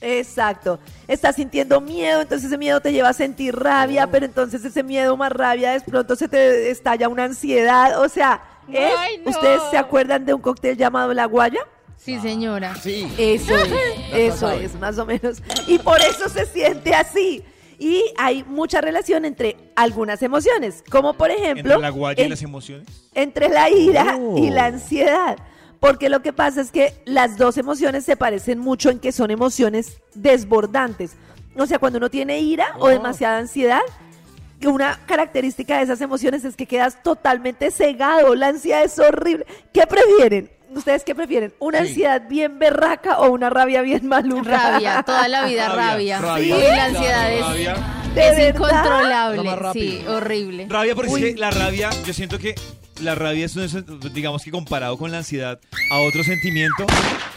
Exacto. 0.00 0.78
Estás 1.08 1.36
sintiendo 1.36 1.80
miedo, 1.80 2.20
entonces 2.20 2.46
ese 2.48 2.58
miedo 2.58 2.80
te 2.80 2.92
lleva 2.92 3.08
a 3.08 3.12
sentir 3.14 3.56
rabia, 3.56 4.06
pero 4.08 4.26
entonces 4.26 4.64
ese 4.64 4.82
miedo 4.82 5.16
más 5.16 5.32
rabia, 5.32 5.72
de 5.72 5.80
pronto 5.80 6.14
se 6.16 6.28
te 6.28 6.70
estalla 6.70 7.08
una 7.08 7.24
ansiedad. 7.24 8.00
O 8.00 8.08
sea, 8.08 8.42
es- 8.70 8.92
Ay, 8.96 9.18
no. 9.24 9.30
¿ustedes 9.30 9.60
se 9.70 9.78
acuerdan 9.78 10.24
de 10.24 10.34
un 10.34 10.40
cóctel 10.40 10.76
llamado 10.76 11.12
La 11.14 11.24
Guaya? 11.24 11.60
Sí, 11.98 12.18
señora. 12.20 12.74
Sí. 12.76 13.10
Eso 13.18 13.54
es, 13.56 13.72
eso 14.12 14.36
sabe. 14.38 14.64
es, 14.64 14.74
más 14.78 14.96
o 14.98 15.04
menos. 15.04 15.42
Y 15.66 15.78
por 15.78 15.98
eso 16.00 16.28
se 16.28 16.46
siente 16.46 16.94
así. 16.94 17.42
Y 17.78 18.02
hay 18.16 18.42
mucha 18.44 18.80
relación 18.80 19.24
entre 19.24 19.56
algunas 19.76 20.22
emociones, 20.22 20.82
como 20.90 21.12
por 21.14 21.30
ejemplo 21.30 21.74
Entre 21.74 21.78
la 21.78 21.90
guaya 21.90 22.24
y 22.24 22.28
las 22.28 22.42
emociones. 22.42 22.88
entre 23.14 23.48
la 23.50 23.68
ira 23.70 24.16
y 24.36 24.48
Oh. 24.48 24.50
la 24.54 24.66
ansiedad. 24.66 25.36
Porque 25.78 26.08
lo 26.08 26.22
que 26.22 26.32
pasa 26.32 26.60
es 26.60 26.72
que 26.72 26.94
las 27.04 27.36
dos 27.38 27.56
emociones 27.56 28.04
se 28.04 28.16
parecen 28.16 28.58
mucho 28.58 28.90
en 28.90 28.98
que 28.98 29.12
son 29.12 29.30
emociones 29.30 30.00
desbordantes. 30.14 31.12
O 31.56 31.66
sea, 31.66 31.78
cuando 31.78 31.98
uno 31.98 32.10
tiene 32.10 32.40
ira 32.40 32.74
o 32.80 32.88
demasiada 32.88 33.38
ansiedad, 33.38 33.80
que 34.60 34.66
una 34.66 34.98
característica 35.06 35.76
de 35.76 35.84
esas 35.84 36.00
emociones 36.00 36.44
es 36.44 36.56
que 36.56 36.66
quedas 36.66 37.00
totalmente 37.04 37.70
cegado. 37.70 38.34
La 38.34 38.48
ansiedad 38.48 38.82
es 38.82 38.98
horrible. 38.98 39.46
¿Qué 39.72 39.86
prefieren? 39.86 40.50
¿Ustedes 40.74 41.02
qué 41.04 41.14
prefieren? 41.14 41.52
¿Una 41.58 41.80
Sí. 41.82 41.88
ansiedad 41.88 42.22
bien 42.28 42.58
berraca 42.58 43.20
o 43.20 43.30
una 43.30 43.48
rabia 43.50 43.82
bien 43.82 44.06
maluca? 44.06 44.72
Rabia, 44.72 45.02
toda 45.02 45.26
la 45.28 45.46
vida 45.46 45.68
rabia. 45.70 46.18
Rabia, 46.20 46.56
la 46.58 46.84
ansiedad 46.84 47.32
es, 47.32 47.40
rabia. 47.40 47.76
¿De 48.14 48.28
es 48.48 48.54
incontrolable. 48.54 49.50
Sí, 49.72 50.02
horrible. 50.06 50.66
Rabia, 50.68 50.94
porque 50.94 51.10
Uy. 51.12 51.24
es 51.24 51.34
que 51.34 51.40
la 51.40 51.50
rabia, 51.50 51.90
yo 52.06 52.12
siento 52.12 52.38
que 52.38 52.54
la 53.02 53.14
rabia 53.14 53.46
es, 53.46 53.54
un- 53.56 54.00
digamos 54.12 54.42
que 54.42 54.50
comparado 54.50 54.96
con 54.98 55.10
la 55.10 55.18
ansiedad 55.18 55.60
a 55.92 55.98
otro 56.00 56.22
sentimiento, 56.24 56.86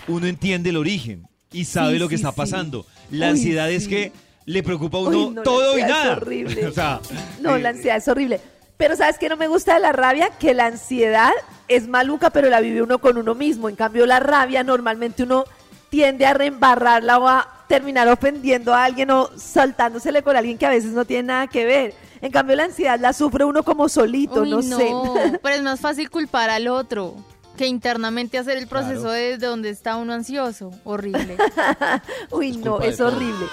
uno 0.07 0.27
entiende 0.27 0.69
el 0.71 0.77
origen 0.77 1.27
y 1.51 1.65
sabe 1.65 1.93
Sí, 1.93 1.99
lo 1.99 2.09
que 2.09 2.17
sí, 2.17 2.21
está 2.23 2.31
sí. 2.31 2.37
pasando. 2.37 2.85
La 3.11 3.27
Uy, 3.27 3.31
ansiedad 3.33 3.69
es 3.71 3.83
sí. 3.83 3.89
que 3.89 4.11
le 4.45 4.63
preocupa 4.63 4.97
a 4.97 5.01
Uy, 5.01 5.15
uno 5.15 5.31
no, 5.31 5.43
todo 5.43 5.77
y 5.77 5.81
es 5.81 5.87
nada. 5.87 6.13
horrible. 6.17 6.65
o 6.65 6.71
sea, 6.71 6.99
No, 7.41 7.55
eh, 7.55 7.61
la 7.61 7.69
ansiedad 7.69 7.97
es 7.97 8.07
horrible. 8.07 8.39
Pero 8.81 8.95
¿sabes 8.95 9.19
qué 9.19 9.29
no 9.29 9.37
me 9.37 9.47
gusta 9.47 9.75
de 9.75 9.79
la 9.79 9.91
rabia? 9.91 10.31
Que 10.39 10.55
la 10.55 10.65
ansiedad 10.65 11.29
es 11.67 11.87
maluca, 11.87 12.31
pero 12.31 12.49
la 12.49 12.61
vive 12.61 12.81
uno 12.81 12.97
con 12.97 13.15
uno 13.15 13.35
mismo. 13.35 13.69
En 13.69 13.75
cambio, 13.75 14.07
la 14.07 14.19
rabia 14.19 14.63
normalmente 14.63 15.21
uno 15.21 15.43
tiende 15.91 16.25
a 16.25 16.33
reembarrarla 16.33 17.19
o 17.19 17.27
a 17.27 17.47
terminar 17.67 18.07
ofendiendo 18.07 18.73
a 18.73 18.85
alguien 18.85 19.11
o 19.11 19.29
saltándosele 19.37 20.23
con 20.23 20.35
alguien 20.35 20.57
que 20.57 20.65
a 20.65 20.71
veces 20.71 20.93
no 20.93 21.05
tiene 21.05 21.27
nada 21.27 21.45
que 21.45 21.63
ver. 21.63 21.93
En 22.21 22.31
cambio, 22.31 22.55
la 22.55 22.63
ansiedad 22.63 22.99
la 22.99 23.13
sufre 23.13 23.45
uno 23.45 23.61
como 23.61 23.87
solito, 23.87 24.41
Uy, 24.41 24.49
no, 24.49 24.61
no, 24.63 24.77
sé. 25.13 25.39
pero 25.43 25.55
es 25.57 25.61
más 25.61 25.79
fácil 25.79 26.09
culpar 26.09 26.49
al 26.49 26.67
otro 26.67 27.13
que 27.57 27.67
internamente 27.67 28.39
hacer 28.39 28.57
el 28.57 28.65
proceso 28.65 29.01
Claro. 29.01 29.11
de 29.11 29.37
donde 29.37 29.69
está 29.69 29.95
uno 29.95 30.13
ansioso. 30.13 30.71
Horrible. 30.85 31.37
Uy, 32.31 32.49
Es 32.49 32.57
no, 32.57 32.79
es 32.81 32.99
horrible. 32.99 33.45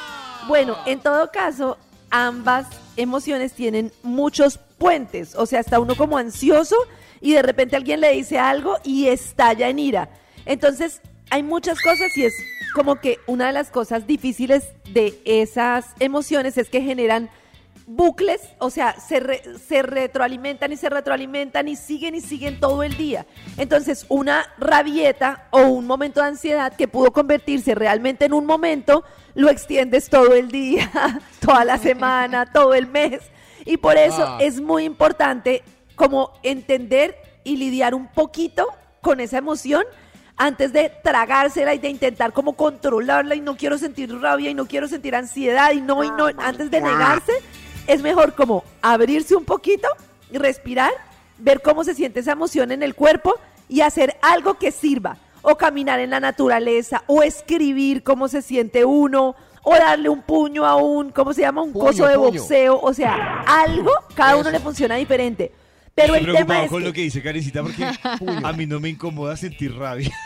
Bueno, 0.46 0.74
en 0.86 1.00
todo 1.00 1.30
caso, 1.30 1.76
ambas 2.10 2.66
emociones 2.96 3.52
tienen 3.52 3.92
muchos 4.02 4.58
puentes. 4.78 5.34
O 5.34 5.46
sea, 5.46 5.60
está 5.60 5.80
uno 5.80 5.96
como 5.96 6.16
ansioso 6.18 6.76
y 7.20 7.32
de 7.34 7.42
repente 7.42 7.76
alguien 7.76 8.00
le 8.00 8.12
dice 8.12 8.38
algo 8.38 8.76
y 8.84 9.08
estalla 9.08 9.68
en 9.68 9.78
ira. 9.78 10.08
Entonces, 10.46 11.00
hay 11.30 11.42
muchas 11.42 11.80
cosas 11.82 12.16
y 12.16 12.24
es 12.24 12.34
como 12.74 12.96
que 13.00 13.18
una 13.26 13.48
de 13.48 13.52
las 13.52 13.70
cosas 13.70 14.06
difíciles 14.06 14.68
de 14.92 15.20
esas 15.24 15.86
emociones 16.00 16.56
es 16.58 16.68
que 16.70 16.80
generan 16.80 17.28
bucles, 17.90 18.42
o 18.58 18.68
sea, 18.68 19.00
se, 19.00 19.18
re- 19.18 19.42
se 19.66 19.80
retroalimentan 19.80 20.70
y 20.72 20.76
se 20.76 20.90
retroalimentan 20.90 21.68
y 21.68 21.76
siguen 21.76 22.14
y 22.14 22.20
siguen 22.20 22.60
todo 22.60 22.82
el 22.82 22.96
día. 22.98 23.24
Entonces, 23.56 24.04
una 24.10 24.46
rabieta 24.58 25.48
o 25.50 25.62
un 25.62 25.86
momento 25.86 26.20
de 26.20 26.28
ansiedad 26.28 26.74
que 26.76 26.86
pudo 26.86 27.12
convertirse 27.12 27.74
realmente 27.74 28.26
en 28.26 28.34
un 28.34 28.44
momento, 28.44 29.04
lo 29.34 29.48
extiendes 29.48 30.10
todo 30.10 30.34
el 30.34 30.50
día, 30.50 30.90
toda 31.40 31.64
la 31.64 31.78
semana, 31.88 32.52
todo 32.52 32.74
el 32.74 32.86
mes. 32.86 33.20
Y 33.68 33.76
por 33.76 33.96
eso 33.96 34.24
Ah. 34.26 34.38
es 34.40 34.60
muy 34.60 34.84
importante 34.84 35.62
como 35.94 36.32
entender 36.42 37.16
y 37.44 37.56
lidiar 37.56 37.94
un 37.94 38.08
poquito 38.08 38.66
con 39.02 39.20
esa 39.20 39.38
emoción 39.38 39.84
antes 40.36 40.72
de 40.72 40.90
tragársela 41.02 41.74
y 41.74 41.78
de 41.78 41.88
intentar 41.88 42.32
como 42.32 42.54
controlarla 42.54 43.34
y 43.34 43.40
no 43.40 43.56
quiero 43.56 43.76
sentir 43.76 44.18
rabia 44.20 44.50
y 44.50 44.54
no 44.54 44.66
quiero 44.66 44.88
sentir 44.88 45.14
ansiedad 45.14 45.72
y 45.72 45.80
no 45.80 46.02
y 46.04 46.10
no 46.10 46.26
antes 46.38 46.70
de 46.70 46.80
negarse 46.80 47.32
es 47.86 48.02
mejor 48.02 48.34
como 48.34 48.64
abrirse 48.80 49.34
un 49.36 49.44
poquito 49.44 49.88
respirar 50.30 50.92
ver 51.38 51.60
cómo 51.60 51.84
se 51.84 51.94
siente 51.94 52.20
esa 52.20 52.32
emoción 52.32 52.72
en 52.72 52.82
el 52.82 52.94
cuerpo 52.94 53.34
y 53.68 53.80
hacer 53.82 54.16
algo 54.22 54.54
que 54.54 54.72
sirva. 54.72 55.18
O 55.42 55.56
caminar 55.56 56.00
en 56.00 56.10
la 56.10 56.18
naturaleza 56.20 57.04
o 57.06 57.22
escribir 57.22 58.02
cómo 58.02 58.26
se 58.28 58.42
siente 58.42 58.84
uno 58.84 59.36
o 59.70 59.74
darle 59.78 60.08
un 60.08 60.22
puño 60.22 60.64
a 60.66 60.76
un 60.76 61.10
cómo 61.10 61.32
se 61.34 61.42
llama 61.42 61.62
un 61.62 61.72
Puño, 61.72 61.84
coso 61.86 62.06
de 62.06 62.14
puño. 62.16 62.30
boxeo 62.40 62.80
o 62.80 62.94
sea 62.94 63.42
algo 63.46 63.90
cada 64.14 64.36
uno 64.36 64.50
le 64.50 64.60
funciona 64.60 64.94
diferente 64.96 65.52
pero 65.94 66.14
estoy 66.14 66.30
el 66.30 66.36
tema 66.36 66.62
es 66.64 66.70
con 66.70 66.80
que- 66.80 66.86
lo 66.86 66.92
que 66.92 67.00
dice 67.02 67.22
Karencita 67.22 67.62
porque 67.62 67.84
a 68.44 68.52
mí 68.52 68.66
no 68.66 68.80
me 68.80 68.88
incomoda 68.88 69.36
sentir 69.36 69.74
rabia. 69.76 70.10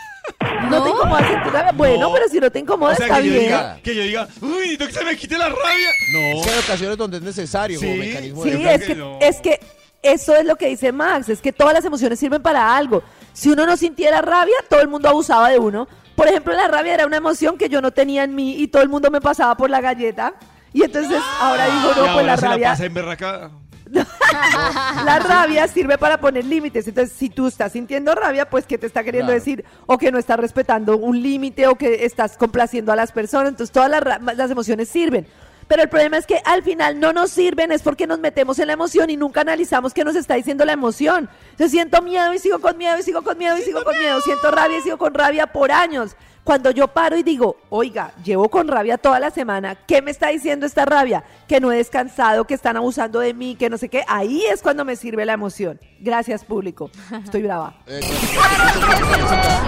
No 0.69 0.81
te 0.81 0.89
incomoda 0.89 1.27
sentir 1.27 1.51
rabia. 1.51 1.71
Bueno, 1.73 2.07
No. 2.07 2.13
pero 2.13 2.27
si 2.29 2.39
no 2.39 2.49
te 2.49 2.59
incomoda, 2.59 2.93
o 2.93 2.95
sea, 2.95 3.07
está 3.07 3.17
que 3.19 3.25
yo, 3.27 3.31
bien. 3.33 3.43
diga, 3.45 3.79
que 3.83 3.95
yo 3.95 4.01
diga, 4.03 4.27
uy, 4.41 4.49
necesito 4.51 4.87
que 4.87 4.93
se 4.93 5.03
me 5.03 5.17
quite 5.17 5.37
la 5.37 5.49
rabia. 5.49 5.89
No. 6.13 6.19
Es 6.39 6.45
que 6.45 6.49
hay 6.53 6.59
ocasiones 6.59 6.97
donde 6.97 7.17
es 7.17 7.23
necesario 7.23 7.77
como 7.79 7.91
Sí, 7.91 7.99
mecanismo 7.99 8.43
Sí, 8.43 8.49
de 8.51 8.61
Yo 8.61 8.69
es 8.69 8.79
que 8.81 8.87
que, 8.87 8.95
no. 8.95 9.17
es 9.19 9.41
que 9.41 9.59
eso 10.01 10.35
es 10.35 10.45
lo 10.45 10.55
que 10.55 10.67
dice 10.67 10.91
Max, 10.93 11.27
es 11.27 11.41
que 11.41 11.51
todas 11.51 11.73
las 11.73 11.83
emociones 11.83 12.19
sirven 12.19 12.41
para 12.41 12.73
algo. 12.77 13.03
Si 13.33 13.49
uno 13.49 13.65
no 13.65 13.75
sintiera 13.75 14.21
rabia, 14.21 14.55
todo 14.69 14.79
el 14.79 14.87
mundo 14.87 15.09
abusaba 15.09 15.49
de 15.49 15.59
uno. 15.59 15.87
Por 16.15 16.27
ejemplo, 16.27 16.53
la 16.53 16.67
rabia 16.67 16.93
era 16.93 17.05
una 17.05 17.17
emoción 17.17 17.57
que 17.57 17.69
yo 17.69 17.81
no 17.81 17.91
tenía 17.91 18.23
en 18.23 18.35
mí 18.35 18.55
y 18.57 18.67
todo 18.67 18.81
el 18.83 18.89
mundo 18.89 19.09
me 19.11 19.21
pasaba 19.21 19.55
por 19.57 19.69
la 19.69 19.81
galleta. 19.81 20.33
Y 20.71 20.83
entonces 20.83 21.21
ahora 21.39 21.65
digo, 21.65 21.77
Y 21.77 21.87
no, 21.87 21.93
pues 21.93 22.07
ahora 22.07 22.23
la 22.23 22.37
se 22.37 22.45
la 22.45 22.51
rabia, 22.51 22.69
pasa 22.69 22.85
en 22.85 22.93
berraca. 22.93 23.51
la 25.05 25.19
rabia 25.19 25.67
sirve 25.67 25.97
para 25.97 26.17
poner 26.19 26.45
límites. 26.45 26.87
Entonces, 26.87 27.15
si 27.15 27.29
tú 27.29 27.47
estás 27.47 27.71
sintiendo 27.73 28.15
rabia, 28.15 28.49
pues 28.49 28.65
¿qué 28.65 28.77
te 28.77 28.87
está 28.87 29.03
queriendo 29.03 29.27
Claro. 29.27 29.39
decir? 29.39 29.65
O 29.85 29.97
que 29.97 30.11
no 30.11 30.17
estás 30.17 30.39
respetando 30.39 30.97
un 30.97 31.21
límite 31.21 31.67
o 31.67 31.75
que 31.75 32.05
estás 32.05 32.37
complaciendo 32.37 32.91
a 32.91 32.95
las 32.95 33.11
personas. 33.11 33.49
Entonces, 33.49 33.71
todas 33.71 33.89
las, 33.89 34.21
las 34.35 34.49
emociones 34.51 34.89
sirven. 34.89 35.27
Pero 35.67 35.83
el 35.83 35.89
problema 35.89 36.17
es 36.17 36.25
que 36.25 36.41
al 36.45 36.63
final 36.63 36.99
no 36.99 37.13
nos 37.13 37.31
sirven, 37.31 37.71
es 37.71 37.81
porque 37.81 38.07
nos 38.07 38.19
metemos 38.19 38.59
en 38.59 38.67
la 38.67 38.73
emoción 38.73 39.09
y 39.09 39.17
nunca 39.17 39.41
analizamos 39.41 39.93
qué 39.93 40.03
nos 40.03 40.15
está 40.15 40.35
diciendo 40.35 40.65
la 40.65 40.73
emoción. 40.73 41.29
Yo 41.57 41.67
siento 41.69 42.01
miedo 42.01 42.33
y 42.33 42.39
sigo 42.39 42.59
con 42.59 42.77
miedo 42.77 42.97
y 42.99 43.03
sigo 43.03 43.21
con 43.21 43.37
miedo 43.37 43.57
y 43.57 43.61
sigo 43.61 43.83
con 43.83 43.97
miedo. 43.97 44.21
Siento 44.21 44.51
rabia 44.51 44.77
y 44.79 44.81
sigo 44.81 44.97
con 44.97 45.13
rabia 45.13 45.47
por 45.47 45.71
años. 45.71 46.15
Cuando 46.43 46.71
yo 46.71 46.89
paro 46.89 47.15
y 47.15 47.23
digo, 47.23 47.55
oiga, 47.69 48.11
llevo 48.21 48.49
con 48.49 48.67
rabia 48.67 48.97
toda 48.97 49.17
la 49.21 49.31
semana, 49.31 49.75
¿qué 49.75 50.01
me 50.01 50.11
está 50.11 50.27
diciendo 50.27 50.65
esta 50.65 50.83
rabia? 50.83 51.23
Que 51.47 51.61
no 51.61 51.71
he 51.71 51.77
descansado, 51.77 52.45
que 52.45 52.53
están 52.53 52.75
abusando 52.75 53.21
de 53.21 53.33
mí, 53.33 53.55
que 53.55 53.69
no 53.69 53.77
sé 53.77 53.87
qué. 53.87 54.03
Ahí 54.09 54.43
es 54.51 54.61
cuando 54.61 54.83
me 54.83 54.97
sirve 54.97 55.25
la 55.25 55.33
emoción. 55.33 55.79
Gracias, 56.01 56.43
público. 56.43 56.91
Estoy 57.23 57.43
brava. 57.43 57.75
Eh, 57.87 58.01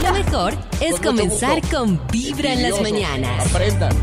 Lo 0.03 0.11
mejor 0.11 0.53
es 0.81 0.99
comenzar 0.99 1.61
con 1.71 2.05
Vibra 2.11 2.51
en 2.51 2.63
las 2.63 2.81
mañanas. 2.81 3.55
Aprendan. 3.55 3.93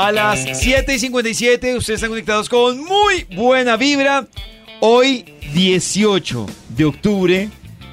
A 0.00 0.12
las 0.12 0.60
7 0.60 0.94
y 0.94 0.98
57 1.00 1.76
ustedes 1.76 1.96
están 1.96 2.10
conectados 2.10 2.48
con 2.48 2.78
muy 2.84 3.26
buena 3.34 3.76
vibra. 3.76 4.28
Hoy, 4.78 5.24
18 5.54 6.46
de 6.76 6.84
octubre, 6.84 7.48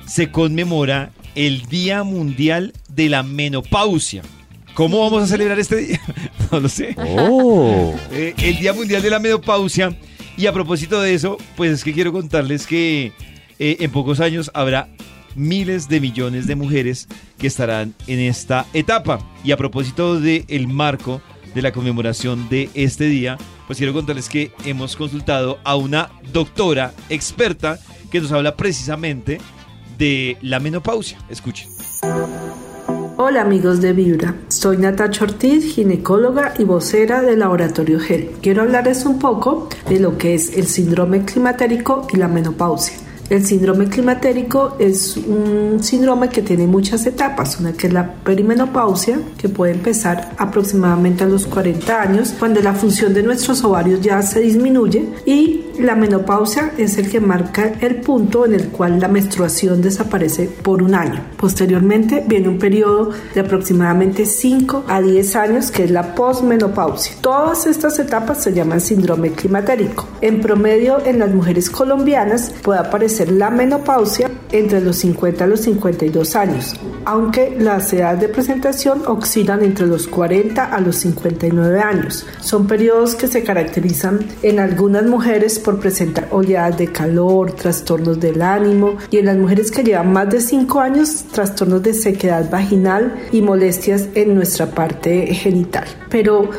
se 0.06 0.30
conmemora 0.30 1.12
el 1.34 1.66
Día 1.66 2.04
Mundial 2.04 2.74
de 2.90 3.10
la 3.10 3.24
Menopausia. 3.24 4.22
¿Cómo 4.76 5.00
vamos 5.00 5.24
a 5.24 5.26
celebrar 5.26 5.58
este 5.58 5.78
día? 5.78 6.02
No 6.52 6.60
lo 6.60 6.70
sé. 6.70 6.96
Eh, 8.12 8.36
el 8.38 8.60
Día 8.60 8.74
Mundial 8.74 9.02
de 9.02 9.10
la 9.10 9.18
Menopausia. 9.18 9.98
Y 10.38 10.46
a 10.46 10.54
propósito 10.54 11.02
de 11.02 11.16
eso, 11.16 11.40
pues 11.56 11.72
es 11.72 11.84
que 11.84 11.92
quiero 11.92 12.14
contarles 12.14 12.68
que 12.68 13.14
eh, 13.58 13.78
en 13.80 13.90
pocos 13.90 14.20
años 14.20 14.52
habrá 14.54 14.90
miles 15.34 15.90
de 15.90 16.00
millones 16.00 16.46
de 16.46 16.56
mujeres 16.56 17.08
que 17.40 17.48
estarán 17.48 17.96
en 18.06 18.20
esta 18.20 18.68
etapa. 18.74 19.28
Y 19.44 19.54
a 19.54 19.58
propósito 19.58 20.20
del 20.20 20.68
marco 20.68 21.20
de 21.56 21.62
la 21.62 21.72
conmemoración 21.72 22.48
de 22.50 22.70
este 22.76 23.06
día, 23.06 23.38
pues 23.66 23.80
quiero 23.80 23.94
contarles 23.94 24.30
que 24.30 24.52
hemos 24.66 24.96
consultado 24.96 25.58
a 25.64 25.76
una 25.76 26.12
doctora 26.32 26.94
experta 27.10 27.80
que 28.12 28.22
nos 28.22 28.32
habla 28.32 28.56
precisamente 28.56 29.40
de 29.98 30.38
la 30.42 30.60
menopausia. 30.60 31.18
Escuchen. 31.30 31.68
Hola 33.18 33.42
amigos 33.42 33.80
de 33.82 33.94
Vibra, 33.94 34.36
soy 34.50 34.78
Natacha 34.78 35.24
Ortiz, 35.24 35.74
ginecóloga 35.74 36.54
y 36.60 36.66
vocera 36.66 37.22
del 37.22 37.40
Laboratorio 37.40 37.98
GEL. 37.98 38.32
Quiero 38.42 38.64
hablarles 38.64 39.06
un 39.06 39.20
poco 39.20 39.70
de 39.88 40.02
lo 40.02 40.18
que 40.18 40.36
es 40.36 40.58
el 40.58 40.68
síndrome 40.68 41.24
climatérico 41.24 42.08
y 42.14 42.18
la 42.18 42.28
menopausia. 42.28 43.05
El 43.28 43.44
síndrome 43.44 43.88
climatérico 43.88 44.76
es 44.78 45.18
un 45.18 45.80
síndrome 45.82 46.30
que 46.30 46.44
tiene 46.44 46.68
muchas 46.68 47.08
etapas, 47.08 47.60
una 47.60 47.74
que 47.74 47.88
es 47.88 47.94
la 47.94 48.14
perimenopausia, 48.14 49.20
que 49.36 49.50
puede 49.50 49.74
empezar 49.74 50.34
aproximadamente 50.38 51.24
a 51.24 51.28
los 51.28 51.48
40 51.48 52.02
años, 52.02 52.36
cuando 52.38 52.62
la 52.62 52.74
función 52.74 53.16
de 53.16 53.24
nuestros 53.24 53.64
ovarios 53.64 54.02
ya 54.02 54.22
se 54.22 54.42
disminuye, 54.42 55.10
y 55.26 55.64
la 55.80 55.96
menopausia 55.96 56.72
es 56.78 57.00
el 57.00 57.10
que 57.10 57.20
marca 57.20 57.74
el 57.82 57.96
punto 57.96 58.46
en 58.46 58.54
el 58.54 58.68
cual 58.70 59.00
la 59.00 59.08
menstruación 59.08 59.82
desaparece 59.82 60.48
por 60.48 60.84
un 60.84 60.94
año. 60.94 61.20
Posteriormente 61.36 62.24
viene 62.28 62.48
un 62.48 62.60
periodo 62.60 63.10
de 63.34 63.42
aproximadamente 63.42 64.26
5 64.28 64.86
a 64.88 65.02
10 65.02 65.36
años 65.36 65.72
que 65.72 65.86
es 65.86 65.92
la 65.92 66.14
posmenopausia. 66.14 67.16
Todas 67.22 67.66
estas 67.66 67.98
etapas 68.00 68.44
se 68.44 68.54
llaman 68.54 68.80
síndrome 68.80 69.32
climatérico. 69.32 70.08
En 70.22 70.42
promedio 70.42 71.04
en 71.06 71.20
las 71.20 71.34
mujeres 71.34 71.70
colombianas 71.70 72.54
puede 72.62 72.80
aparecer 72.80 73.15
la 73.32 73.50
menopausia 73.50 74.30
entre 74.52 74.82
los 74.82 74.98
50 74.98 75.44
a 75.44 75.48
los 75.48 75.62
52 75.62 76.36
años, 76.36 76.76
aunque 77.06 77.56
las 77.60 77.92
edades 77.94 78.22
de 78.22 78.30
presentación 78.30 79.04
oscilan 79.08 79.64
entre 79.64 79.88
los 79.88 80.08
40 80.08 80.64
a 80.64 80.82
los 80.82 80.98
59 80.98 81.80
años. 81.80 82.26
Son 82.42 82.68
periodos 82.68 83.16
que 83.16 83.28
se 83.28 83.44
caracterizan 83.44 84.20
en 84.44 84.60
algunas 84.60 85.06
mujeres 85.06 85.60
por 85.60 85.80
presentar 85.80 86.28
oleadas 86.32 86.78
de 86.78 86.92
calor, 86.92 87.52
trastornos 87.54 88.20
del 88.20 88.42
ánimo 88.42 88.98
y 89.10 89.18
en 89.18 89.26
las 89.26 89.38
mujeres 89.38 89.72
que 89.72 89.84
llevan 89.84 90.14
más 90.14 90.30
de 90.30 90.42
5 90.42 90.80
años 90.80 91.26
trastornos 91.32 91.84
de 91.84 91.94
sequedad 91.94 92.50
vaginal 92.50 93.16
y 93.32 93.42
molestias 93.42 94.08
en 94.16 94.36
nuestra 94.36 94.68
parte 94.68 95.28
genital. 95.34 95.86
Pero 96.10 96.50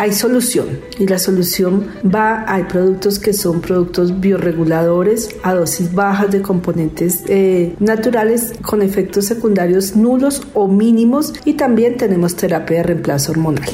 hay 0.00 0.14
solución 0.14 0.80
y 0.98 1.06
la 1.06 1.18
solución 1.18 1.86
va, 2.02 2.44
hay 2.50 2.62
productos 2.64 3.18
que 3.18 3.34
son 3.34 3.60
productos 3.60 4.18
bioreguladores 4.18 5.28
a 5.42 5.52
dosis 5.52 5.92
bajas 5.92 6.30
de 6.30 6.40
componentes 6.40 7.22
eh, 7.28 7.74
naturales 7.80 8.54
con 8.62 8.80
efectos 8.80 9.26
secundarios 9.26 9.96
nulos 9.96 10.40
o 10.54 10.68
mínimos 10.68 11.34
y 11.44 11.52
también 11.52 11.98
tenemos 11.98 12.34
terapia 12.34 12.78
de 12.78 12.82
reemplazo 12.84 13.32
hormonal. 13.32 13.68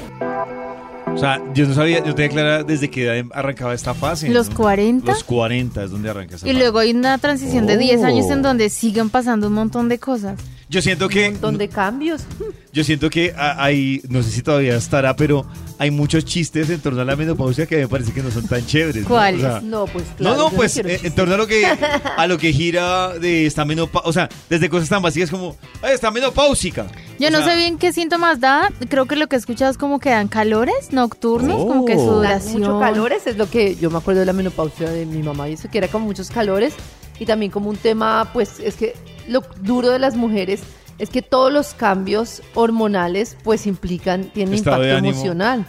O 1.14 1.18
sea, 1.18 1.40
yo 1.54 1.66
no 1.68 1.74
sabía, 1.74 2.04
yo 2.04 2.12
tenía 2.14 2.30
clara 2.30 2.64
desde 2.64 2.90
qué 2.90 3.04
edad 3.04 3.24
arrancaba 3.32 3.72
esta 3.72 3.94
fase. 3.94 4.28
¿Los 4.28 4.50
¿no? 4.50 4.56
40? 4.56 5.12
Los 5.12 5.22
40 5.22 5.84
es 5.84 5.90
donde 5.92 6.10
arranca 6.10 6.34
esa 6.34 6.44
Y 6.46 6.50
fase. 6.50 6.58
luego 6.60 6.80
hay 6.80 6.90
una 6.90 7.16
transición 7.18 7.66
de 7.66 7.78
10 7.78 8.02
años 8.02 8.26
Oh. 8.28 8.32
en 8.32 8.42
donde 8.42 8.68
siguen 8.68 9.10
pasando 9.10 9.46
un 9.46 9.54
montón 9.54 9.88
de 9.88 9.98
cosas. 10.00 10.38
Yo 10.68 10.82
siento 10.82 11.08
que 11.08 11.30
de 11.30 11.68
cambios. 11.68 12.24
Yo 12.72 12.82
siento 12.84 13.08
que 13.08 13.32
hay, 13.36 14.02
no 14.08 14.22
sé 14.22 14.30
si 14.32 14.42
todavía 14.42 14.76
estará, 14.76 15.14
pero 15.16 15.46
hay 15.78 15.90
muchos 15.90 16.24
chistes 16.24 16.68
en 16.70 16.80
torno 16.80 17.00
a 17.02 17.04
la 17.04 17.14
menopausia 17.16 17.66
que 17.66 17.76
me 17.76 17.88
parece 17.88 18.12
que 18.12 18.22
no 18.22 18.30
son 18.32 18.46
tan 18.48 18.66
chéveres. 18.66 19.02
¿no? 19.04 19.08
¿Cuáles? 19.08 19.44
O 19.44 19.48
sea, 19.48 19.60
No, 19.60 19.86
pues 19.86 20.04
no, 20.10 20.16
claro. 20.16 20.36
no, 20.36 20.50
yo 20.50 20.56
pues 20.56 20.76
eh, 20.78 21.00
en 21.04 21.14
torno 21.14 21.34
a 21.34 21.38
lo 21.38 21.46
que 21.46 21.64
a 21.64 22.26
lo 22.26 22.36
que 22.36 22.52
gira 22.52 23.16
de 23.18 23.46
esta 23.46 23.64
menopausia, 23.64 24.08
o 24.08 24.12
sea, 24.12 24.28
desde 24.50 24.68
cosas 24.68 24.88
tan 24.88 25.00
básicas 25.02 25.30
como, 25.30 25.56
"Ay, 25.82 25.94
está 25.94 26.10
menopáusica. 26.10 26.86
Yo 27.18 27.28
O 27.28 27.30
no 27.30 27.38
sea, 27.38 27.50
sé 27.50 27.56
bien 27.56 27.78
qué 27.78 27.92
síntomas 27.92 28.40
da. 28.40 28.70
Creo 28.90 29.06
que 29.06 29.14
lo 29.16 29.28
que 29.28 29.36
he 29.36 29.38
escuchado 29.38 29.70
es 29.70 29.78
como 29.78 30.00
que 30.00 30.10
dan 30.10 30.26
calores 30.28 30.92
nocturnos, 30.92 31.64
como 31.64 31.84
que 31.84 31.94
Dan 31.96 32.04
sudoración. 32.04 32.60
Mucho 32.62 32.80
calores 32.80 33.26
es 33.26 33.36
lo 33.36 33.48
que 33.48 33.76
yo 33.76 33.88
me 33.90 33.98
acuerdo 33.98 34.20
de 34.20 34.26
la 34.26 34.32
menopausia 34.32 34.90
de 34.90 35.06
mi 35.06 35.22
mamá 35.22 35.48
y 35.48 35.52
eso 35.54 35.70
que 35.70 35.78
era 35.78 35.88
como 35.88 36.06
muchos 36.06 36.28
calores 36.30 36.74
y 37.20 37.24
también 37.24 37.50
como 37.52 37.70
un 37.70 37.76
tema, 37.76 38.28
pues 38.34 38.58
es 38.60 38.74
que 38.74 38.94
lo 39.28 39.42
duro 39.60 39.90
de 39.90 39.98
las 39.98 40.16
mujeres 40.16 40.62
es 40.98 41.10
que 41.10 41.22
todos 41.22 41.52
los 41.52 41.74
cambios 41.74 42.42
hormonales 42.54 43.36
pues 43.44 43.66
implican, 43.66 44.30
tienen 44.30 44.54
Estado 44.54 44.82
impacto 44.84 45.06
emocional. 45.06 45.66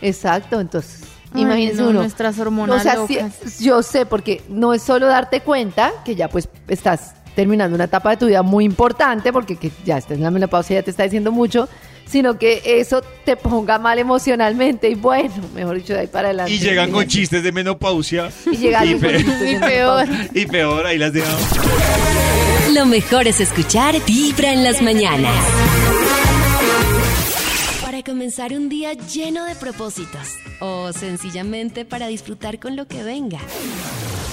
Exacto, 0.00 0.60
entonces 0.60 1.02
Ay, 1.32 1.42
imagínense 1.42 1.82
no, 1.82 1.90
uno. 1.90 2.00
nuestras 2.00 2.38
hormonas 2.38 2.80
o 2.80 2.82
sea, 2.82 3.06
sí, 3.06 3.14
locas. 3.14 3.60
yo 3.60 3.82
sé, 3.82 4.06
porque 4.06 4.42
no 4.48 4.72
es 4.72 4.82
solo 4.82 5.06
darte 5.06 5.40
cuenta 5.40 5.92
que 6.04 6.14
ya 6.14 6.28
pues 6.28 6.48
estás 6.68 7.14
terminando 7.34 7.74
una 7.74 7.84
etapa 7.84 8.10
de 8.10 8.16
tu 8.16 8.26
vida 8.26 8.42
muy 8.42 8.64
importante, 8.64 9.32
porque 9.32 9.56
que 9.56 9.70
ya 9.84 9.98
estás 9.98 10.16
en 10.16 10.22
la 10.22 10.30
menopausia 10.30 10.76
ya 10.76 10.82
te 10.82 10.90
está 10.90 11.02
diciendo 11.02 11.32
mucho, 11.32 11.68
sino 12.06 12.38
que 12.38 12.62
eso 12.64 13.02
te 13.24 13.36
ponga 13.36 13.78
mal 13.78 13.98
emocionalmente 13.98 14.88
y 14.90 14.94
bueno, 14.94 15.32
mejor 15.54 15.76
dicho, 15.76 15.92
de 15.94 16.00
ahí 16.00 16.06
para 16.06 16.28
adelante. 16.28 16.52
Y 16.52 16.58
llegan 16.58 16.90
con 16.92 17.06
chistes 17.06 17.42
de 17.42 17.52
menopausia. 17.52 18.30
Y 18.50 18.56
llegan 18.56 18.90
con 18.92 19.00
pe- 19.00 19.16
chistes 19.18 19.40
de 19.40 19.52
Y 19.52 19.56
peor. 19.58 20.08
y 20.34 20.46
peor, 20.46 20.86
ahí 20.86 20.98
las 20.98 21.12
dejamos. 21.12 21.42
Lo 22.74 22.86
mejor 22.86 23.26
es 23.28 23.40
escuchar 23.40 23.94
Vibra 24.06 24.52
en 24.52 24.64
las 24.64 24.82
mañanas. 24.82 25.32
Para 27.82 28.02
comenzar 28.02 28.52
un 28.52 28.68
día 28.68 28.92
lleno 28.94 29.44
de 29.44 29.54
propósitos 29.54 30.28
o 30.60 30.92
sencillamente 30.92 31.84
para 31.84 32.08
disfrutar 32.08 32.58
con 32.58 32.74
lo 32.76 32.86
que 32.86 33.02
venga. 33.02 33.38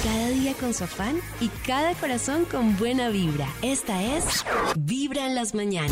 Cada 0.03 0.29
día 0.29 0.53
con 0.59 0.73
su 0.73 0.83
afán 0.85 1.17
y 1.39 1.49
cada 1.67 1.93
corazón 1.93 2.45
con 2.45 2.75
buena 2.77 3.09
vibra. 3.09 3.47
Esta 3.61 4.01
es 4.01 4.23
Vibra 4.75 5.27
en 5.27 5.35
las 5.35 5.53
mañanas. 5.53 5.91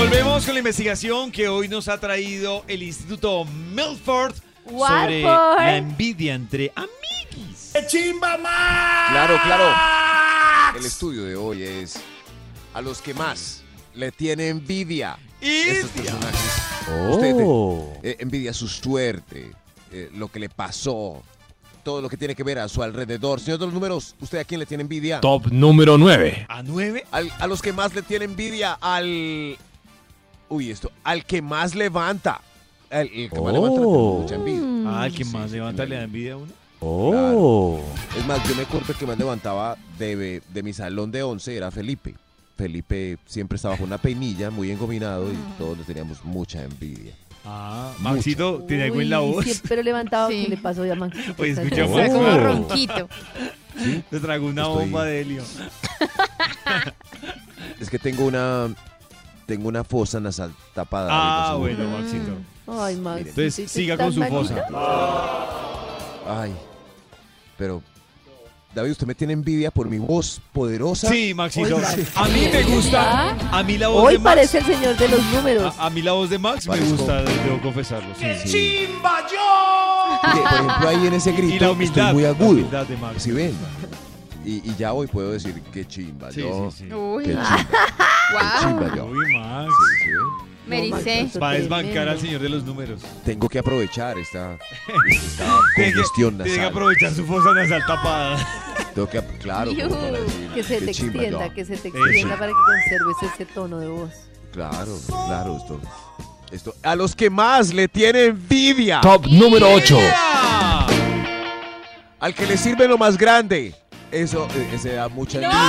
Volvemos 0.00 0.44
con 0.44 0.52
la 0.54 0.58
investigación 0.58 1.32
que 1.32 1.48
hoy 1.48 1.68
nos 1.68 1.88
ha 1.88 1.98
traído 1.98 2.64
el 2.68 2.82
Instituto 2.82 3.46
Milford 3.46 4.34
sobre 4.68 5.22
la 5.22 5.76
envidia 5.78 6.34
entre 6.34 6.70
amiguis. 6.76 7.70
Claro, 9.10 9.38
claro. 9.42 10.78
El 10.78 10.84
estudio 10.84 11.24
de 11.24 11.34
hoy 11.34 11.62
es 11.62 11.98
a 12.74 12.82
los 12.82 13.00
que 13.00 13.14
más 13.14 13.62
le 13.94 14.12
tiene 14.12 14.48
envidia. 14.48 15.16
Estos 15.40 15.90
personajes. 15.92 16.40
Usted 17.10 17.34
eh, 18.02 18.16
envidia 18.20 18.52
su 18.52 18.68
suerte, 18.68 19.50
eh, 19.92 20.10
lo 20.14 20.28
que 20.28 20.40
le 20.40 20.50
pasó, 20.50 21.22
todo 21.82 22.02
lo 22.02 22.10
que 22.10 22.18
tiene 22.18 22.34
que 22.34 22.42
ver 22.42 22.58
a 22.58 22.68
su 22.68 22.82
alrededor. 22.82 23.40
Señor 23.40 23.58
de 23.60 23.64
los 23.64 23.72
números, 23.74 24.14
¿usted 24.20 24.38
a 24.38 24.44
quién 24.44 24.60
le 24.60 24.66
tiene 24.66 24.82
envidia? 24.82 25.20
Top 25.22 25.46
número 25.50 25.96
9. 25.96 26.44
¿A 26.50 26.62
nueve? 26.62 27.06
Al- 27.12 27.32
a 27.38 27.46
los 27.46 27.62
que 27.62 27.72
más 27.72 27.94
le 27.94 28.02
tiene 28.02 28.26
envidia, 28.26 28.74
al... 28.78 29.56
Uy, 30.48 30.70
esto, 30.70 30.90
al 31.04 31.24
que 31.24 31.42
más 31.42 31.74
levanta. 31.74 32.40
El, 32.90 33.08
el 33.12 33.30
que 33.30 33.40
más 33.40 33.52
levanta 33.52 33.80
le 33.80 33.86
tiene 33.86 34.18
mucha 34.18 34.34
envidia. 34.36 34.62
Ah, 35.00 35.06
el 35.06 35.14
que 35.14 35.24
Sí, 35.24 35.32
más 35.32 35.50
sí, 35.50 35.56
levanta 35.56 35.84
sí. 35.84 35.88
le 35.90 35.96
da 35.96 36.02
envidia 36.04 36.32
a 36.34 36.36
uno. 36.36 36.52
Claro. 36.78 37.80
Es 38.18 38.26
más, 38.26 38.48
yo 38.48 38.54
me 38.54 38.62
acuerdo 38.62 38.94
que 38.98 39.06
más 39.06 39.18
levantaba 39.18 39.76
de, 39.98 40.42
de 40.52 40.62
mi 40.62 40.72
salón 40.72 41.10
de 41.10 41.22
11 41.22 41.56
era 41.56 41.70
Felipe. 41.70 42.14
Felipe 42.56 43.18
siempre 43.26 43.56
estaba 43.56 43.76
con 43.76 43.86
una 43.86 43.98
peinilla, 43.98 44.50
muy 44.50 44.70
engominado 44.70 45.30
y 45.32 45.36
todos 45.58 45.76
le 45.78 45.84
teníamos 45.84 46.24
mucha 46.24 46.62
envidia. 46.62 47.12
Ah, 47.44 47.92
Maxito 48.00 48.64
tiene 48.66 48.84
algo 48.84 49.00
en 49.00 49.10
la 49.10 49.20
Uy, 49.20 49.32
voz. 49.34 49.44
Siempre 49.44 49.84
levantado. 49.84 50.30
Sí. 50.30 50.44
¿Qué 50.44 50.48
le 50.50 50.56
pasó 50.56 50.84
ya, 50.86 50.94
Maxito? 50.94 51.34
Oye, 51.42 51.50
Está 51.50 51.62
escucha, 51.62 51.84
Oh. 51.86 52.12
como 52.12 52.38
ronquito. 52.38 53.08
Te 54.10 54.20
traigo 54.20 54.46
una 54.46 54.62
Estoy- 54.62 54.84
bomba 54.84 55.04
de 55.04 55.20
helio. 55.20 55.42
Es 57.80 57.90
que 57.90 57.98
tengo 57.98 58.24
una 58.26 58.68
tengo 59.46 59.68
una 59.68 59.84
fosa 59.84 60.20
nasal 60.20 60.52
tapada. 60.74 61.08
Ah, 61.10 61.54
bueno, 61.56 61.84
Maxito. 61.88 62.32
Ay, 62.82 62.96
Max. 62.96 63.20
Entonces, 63.28 63.70
siga 63.70 63.96
con 63.96 64.12
su 64.12 64.22
fosa. 64.24 64.64
Ay, 66.28 66.52
pero 67.56 67.80
David, 68.74 68.90
usted 68.90 69.06
me 69.06 69.14
tiene 69.14 69.32
envidia 69.32 69.70
por 69.70 69.88
mi 69.88 69.98
voz 69.98 70.40
poderosa. 70.52 71.08
Sí, 71.08 71.32
Maxito. 71.32 71.78
A 72.16 72.24
mí 72.28 72.48
me 72.52 72.62
gusta. 72.64 73.30
A 73.50 73.62
mí 73.62 73.78
la 73.78 73.88
voz 73.88 74.04
Hoy 74.04 74.14
de 74.14 74.18
Max. 74.18 74.34
parece 74.34 74.58
el 74.58 74.64
señor 74.66 74.96
de 74.96 75.08
los 75.08 75.24
números. 75.32 75.74
A, 75.78 75.86
a 75.86 75.90
mí 75.90 76.02
la 76.02 76.12
voz 76.12 76.28
de 76.28 76.38
Max 76.38 76.66
me 76.68 76.74
Parezco- 76.76 76.96
gusta, 76.96 77.22
debo 77.22 77.60
confesarlo. 77.62 78.14
Sí, 78.18 78.26
sí. 78.44 78.48
¡Chimba 78.86 79.20
yo! 79.32 80.30
Que, 80.34 80.40
por 80.40 80.52
ejemplo, 80.52 80.88
ahí 80.88 81.06
en 81.06 81.14
ese 81.14 81.32
grito 81.32 81.54
Y 81.54 81.58
la 81.60 81.70
humildad. 81.70 81.98
estoy 82.10 82.12
muy 82.14 82.22
la 82.24 82.28
agudo. 82.30 82.48
humildad 82.50 82.86
de 82.86 82.96
Max. 82.96 83.22
¿Sí 83.22 83.30
ven? 83.30 83.54
Y, 84.44 84.56
y 84.70 84.74
ya 84.76 84.92
hoy 84.92 85.06
puedo 85.06 85.32
decir 85.32 85.60
qué 85.72 85.86
chimba 85.86 86.30
Sí, 86.30 86.40
yo. 86.40 86.70
sí, 86.70 86.84
sí. 86.88 86.94
Uy, 86.94 87.24
Qué 87.24 87.30
chimba, 87.30 87.66
chimba 88.60 88.86
wow. 88.88 88.96
yo. 88.96 89.06
Uy, 89.06 89.38
Max. 89.38 89.72
Sí, 89.72 90.04
sí, 90.04 90.10
ven. 90.10 90.46
Me 90.66 90.78
ericé. 90.78 91.38
Va 91.38 91.50
a 91.50 91.52
desbancar 91.52 92.08
al 92.08 92.18
señor 92.20 92.40
de 92.40 92.48
los 92.48 92.64
números. 92.64 93.00
Tengo 93.24 93.48
que 93.48 93.58
aprovechar 93.60 94.18
esta, 94.18 94.58
esta 95.08 95.44
congestión 95.76 96.34
Tiene 96.38 96.44
que 96.50 96.56
nasal. 96.56 96.64
aprovechar 96.72 97.12
su 97.12 97.24
fosa 97.24 97.52
nasal 97.54 97.82
tapada. 97.86 98.36
Tengo 98.94 99.08
que, 99.08 99.20
claro, 99.40 99.70
Iu. 99.70 99.88
como 99.88 100.00
para 100.00 100.18
decir, 100.18 100.50
Que 100.54 100.62
se 100.64 100.78
qué 100.80 100.86
te 100.86 100.92
chimba 100.92 101.22
extienda, 101.22 101.54
que 101.54 101.64
se 101.64 101.76
te 101.76 101.88
Eso. 101.88 101.98
extienda 101.98 102.36
para 102.36 102.48
que 102.48 102.58
conserves 102.66 103.32
ese 103.34 103.46
tono 103.46 103.78
de 103.78 103.86
voz. 103.88 104.10
Claro, 104.52 104.98
claro, 105.06 105.56
esto, 105.58 105.80
esto. 106.50 106.74
A 106.82 106.96
los 106.96 107.14
que 107.14 107.30
más 107.30 107.72
le 107.72 107.86
tiene 107.86 108.24
envidia. 108.24 109.00
Top 109.02 109.26
número 109.26 109.70
8. 109.70 109.98
Al 112.18 112.34
que 112.34 112.46
le 112.46 112.56
sirve 112.56 112.88
lo 112.88 112.98
más 112.98 113.16
grande. 113.16 113.74
Eso, 114.10 114.48
eh, 114.56 114.70
ese 114.72 114.94
da 114.94 115.08
mucha 115.08 115.38
envidia. 115.38 115.60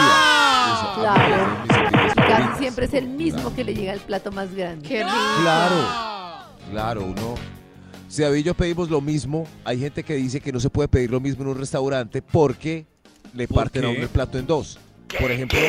Eso, 0.73 1.05
a 1.07 1.13
mí 1.17 1.25
Claro. 1.25 1.57
es 1.91 1.91
Casi 2.17 2.59
siempre 2.59 2.85
es 2.85 2.93
el 2.93 3.07
mismo 3.07 3.53
que 3.53 3.63
le 3.63 3.73
llega 3.73 3.93
el 3.93 3.99
plato 3.99 4.31
más 4.31 4.53
grande. 4.53 4.87
Qué 4.87 5.03
rico. 5.03 5.15
Claro, 5.41 5.75
claro, 6.71 7.05
uno. 7.05 7.35
Si 8.07 8.21
David 8.21 8.39
y 8.39 8.43
yo 8.43 8.53
pedimos 8.53 8.89
lo 8.89 9.01
mismo, 9.01 9.45
hay 9.63 9.79
gente 9.79 10.03
que 10.03 10.15
dice 10.15 10.39
que 10.39 10.51
no 10.51 10.59
se 10.59 10.69
puede 10.69 10.87
pedir 10.87 11.11
lo 11.11 11.19
mismo 11.19 11.43
en 11.43 11.49
un 11.49 11.57
restaurante 11.57 12.21
porque 12.21 12.85
le 13.33 13.47
¿Por 13.47 13.57
parten 13.57 13.85
a 13.85 13.89
uno 13.89 13.99
el 14.01 14.09
plato 14.09 14.37
en 14.37 14.47
dos. 14.47 14.79
Por 15.19 15.31
ejemplo, 15.31 15.59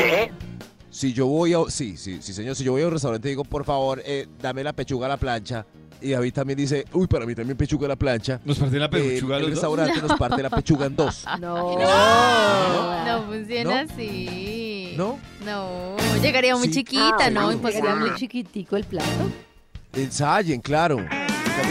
si 0.90 1.12
yo 1.12 1.26
voy 1.26 1.52
a. 1.52 1.58
Sí, 1.68 1.96
sí, 1.96 2.18
sí, 2.20 2.32
señor. 2.32 2.56
Si 2.56 2.64
yo 2.64 2.72
voy 2.72 2.82
a 2.82 2.86
un 2.86 2.92
restaurante 2.92 3.28
y 3.28 3.32
digo, 3.32 3.44
por 3.44 3.64
favor, 3.64 4.02
eh, 4.04 4.26
dame 4.40 4.64
la 4.64 4.72
pechuga 4.72 5.06
a 5.06 5.10
la 5.10 5.16
plancha. 5.16 5.66
Y 6.00 6.10
David 6.10 6.32
también 6.32 6.56
dice, 6.56 6.84
uy, 6.92 7.06
para 7.08 7.26
mí 7.26 7.34
también 7.34 7.56
pechuga 7.56 7.86
a 7.86 7.88
la 7.88 7.96
plancha. 7.96 8.40
Nos 8.44 8.58
parte 8.58 8.78
la 8.78 8.86
eh, 8.86 8.88
pechuga 8.88 9.34
a 9.36 9.38
el 9.38 9.44
dos. 9.44 9.50
restaurante 9.52 10.00
nos 10.02 10.18
parte 10.18 10.42
la 10.42 10.50
pechuga 10.50 10.86
en 10.86 10.96
dos. 10.96 11.24
No. 11.40 11.76
No 13.04 13.22
funciona 13.26 13.84
¿No? 13.84 13.92
así. 13.92 14.94
¿No? 14.96 15.18
No, 15.44 15.96
llegaría 16.22 16.54
muy 16.56 16.68
Sí. 16.68 16.74
chiquita, 16.74 17.16
Ah, 17.26 17.30
¿no? 17.30 17.50
Imposible. 17.52 17.94
muy 17.94 18.14
chiquitico 18.16 18.76
el 18.76 18.84
plato. 18.84 19.06
Ensayen, 19.92 20.60
claro. 20.60 20.98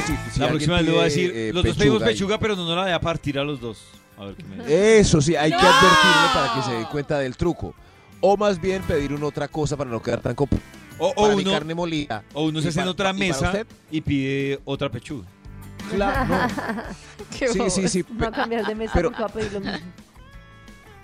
Si- 0.06 0.16
si 0.34 0.40
La 0.40 0.48
próxima 0.50 0.76
vez 0.78 0.86
le 0.86 0.92
voy 0.92 1.02
a 1.02 1.04
decir, 1.06 1.32
eh, 1.34 1.52
los 1.54 1.64
dos 1.64 1.78
pedimos 1.78 2.02
y- 2.02 2.06
pechuga, 2.06 2.38
pero 2.40 2.56
no 2.56 2.66
nos 2.66 2.76
la 2.76 2.84
voy 2.84 2.92
a 2.92 3.00
partir 3.00 3.38
a 3.40 3.44
los 3.44 3.60
dos. 3.60 3.80
A 4.18 4.26
ver 4.26 4.36
qué 4.36 4.44
me 4.44 4.56
dice. 4.58 5.00
Eso 5.00 5.22
sí, 5.22 5.36
hay 5.36 5.50
que 5.52 5.56
advertirle 5.58 6.28
para 6.34 6.54
que 6.56 6.62
se 6.64 6.72
dé 6.78 6.86
cuenta 6.92 7.20
del 7.20 7.36
truco. 7.38 7.74
O 8.22 8.36
más 8.38 8.60
bien 8.60 8.82
pedir 8.84 9.14
una 9.14 9.28
otra 9.28 9.48
cosa 9.48 9.78
para 9.78 9.90
no 9.90 10.02
quedar 10.02 10.22
tan 10.22 10.34
compu. 10.36 10.58
O, 11.00 11.10
o 11.10 11.14
Para 11.24 11.36
mi 11.36 11.42
uno, 11.44 11.52
carne 11.52 11.76
molida. 11.76 12.24
o 12.34 12.46
uno 12.46 12.60
se 12.60 12.68
¿Y 12.68 12.70
hace 12.70 12.82
en 12.82 12.88
otra 12.88 13.12
y 13.12 13.14
mesa 13.20 13.46
usted? 13.48 13.68
y 13.92 14.02
pide 14.02 14.60
otra 14.66 14.90
pechuga. 14.90 15.26
Claro, 15.92 16.26
no. 16.26 16.48
Qué 17.40 17.48
Sí, 17.48 17.60
sí, 17.70 17.88
sí. 17.88 18.02
Va 18.22 18.28
a 18.28 18.32
cambiar 18.32 18.66
de 18.66 18.76
mesa 18.76 18.92
Pero- 18.94 19.12
a 19.16 19.28
pedir 19.30 19.54
lo 19.54 19.60
mismo. 19.62 19.78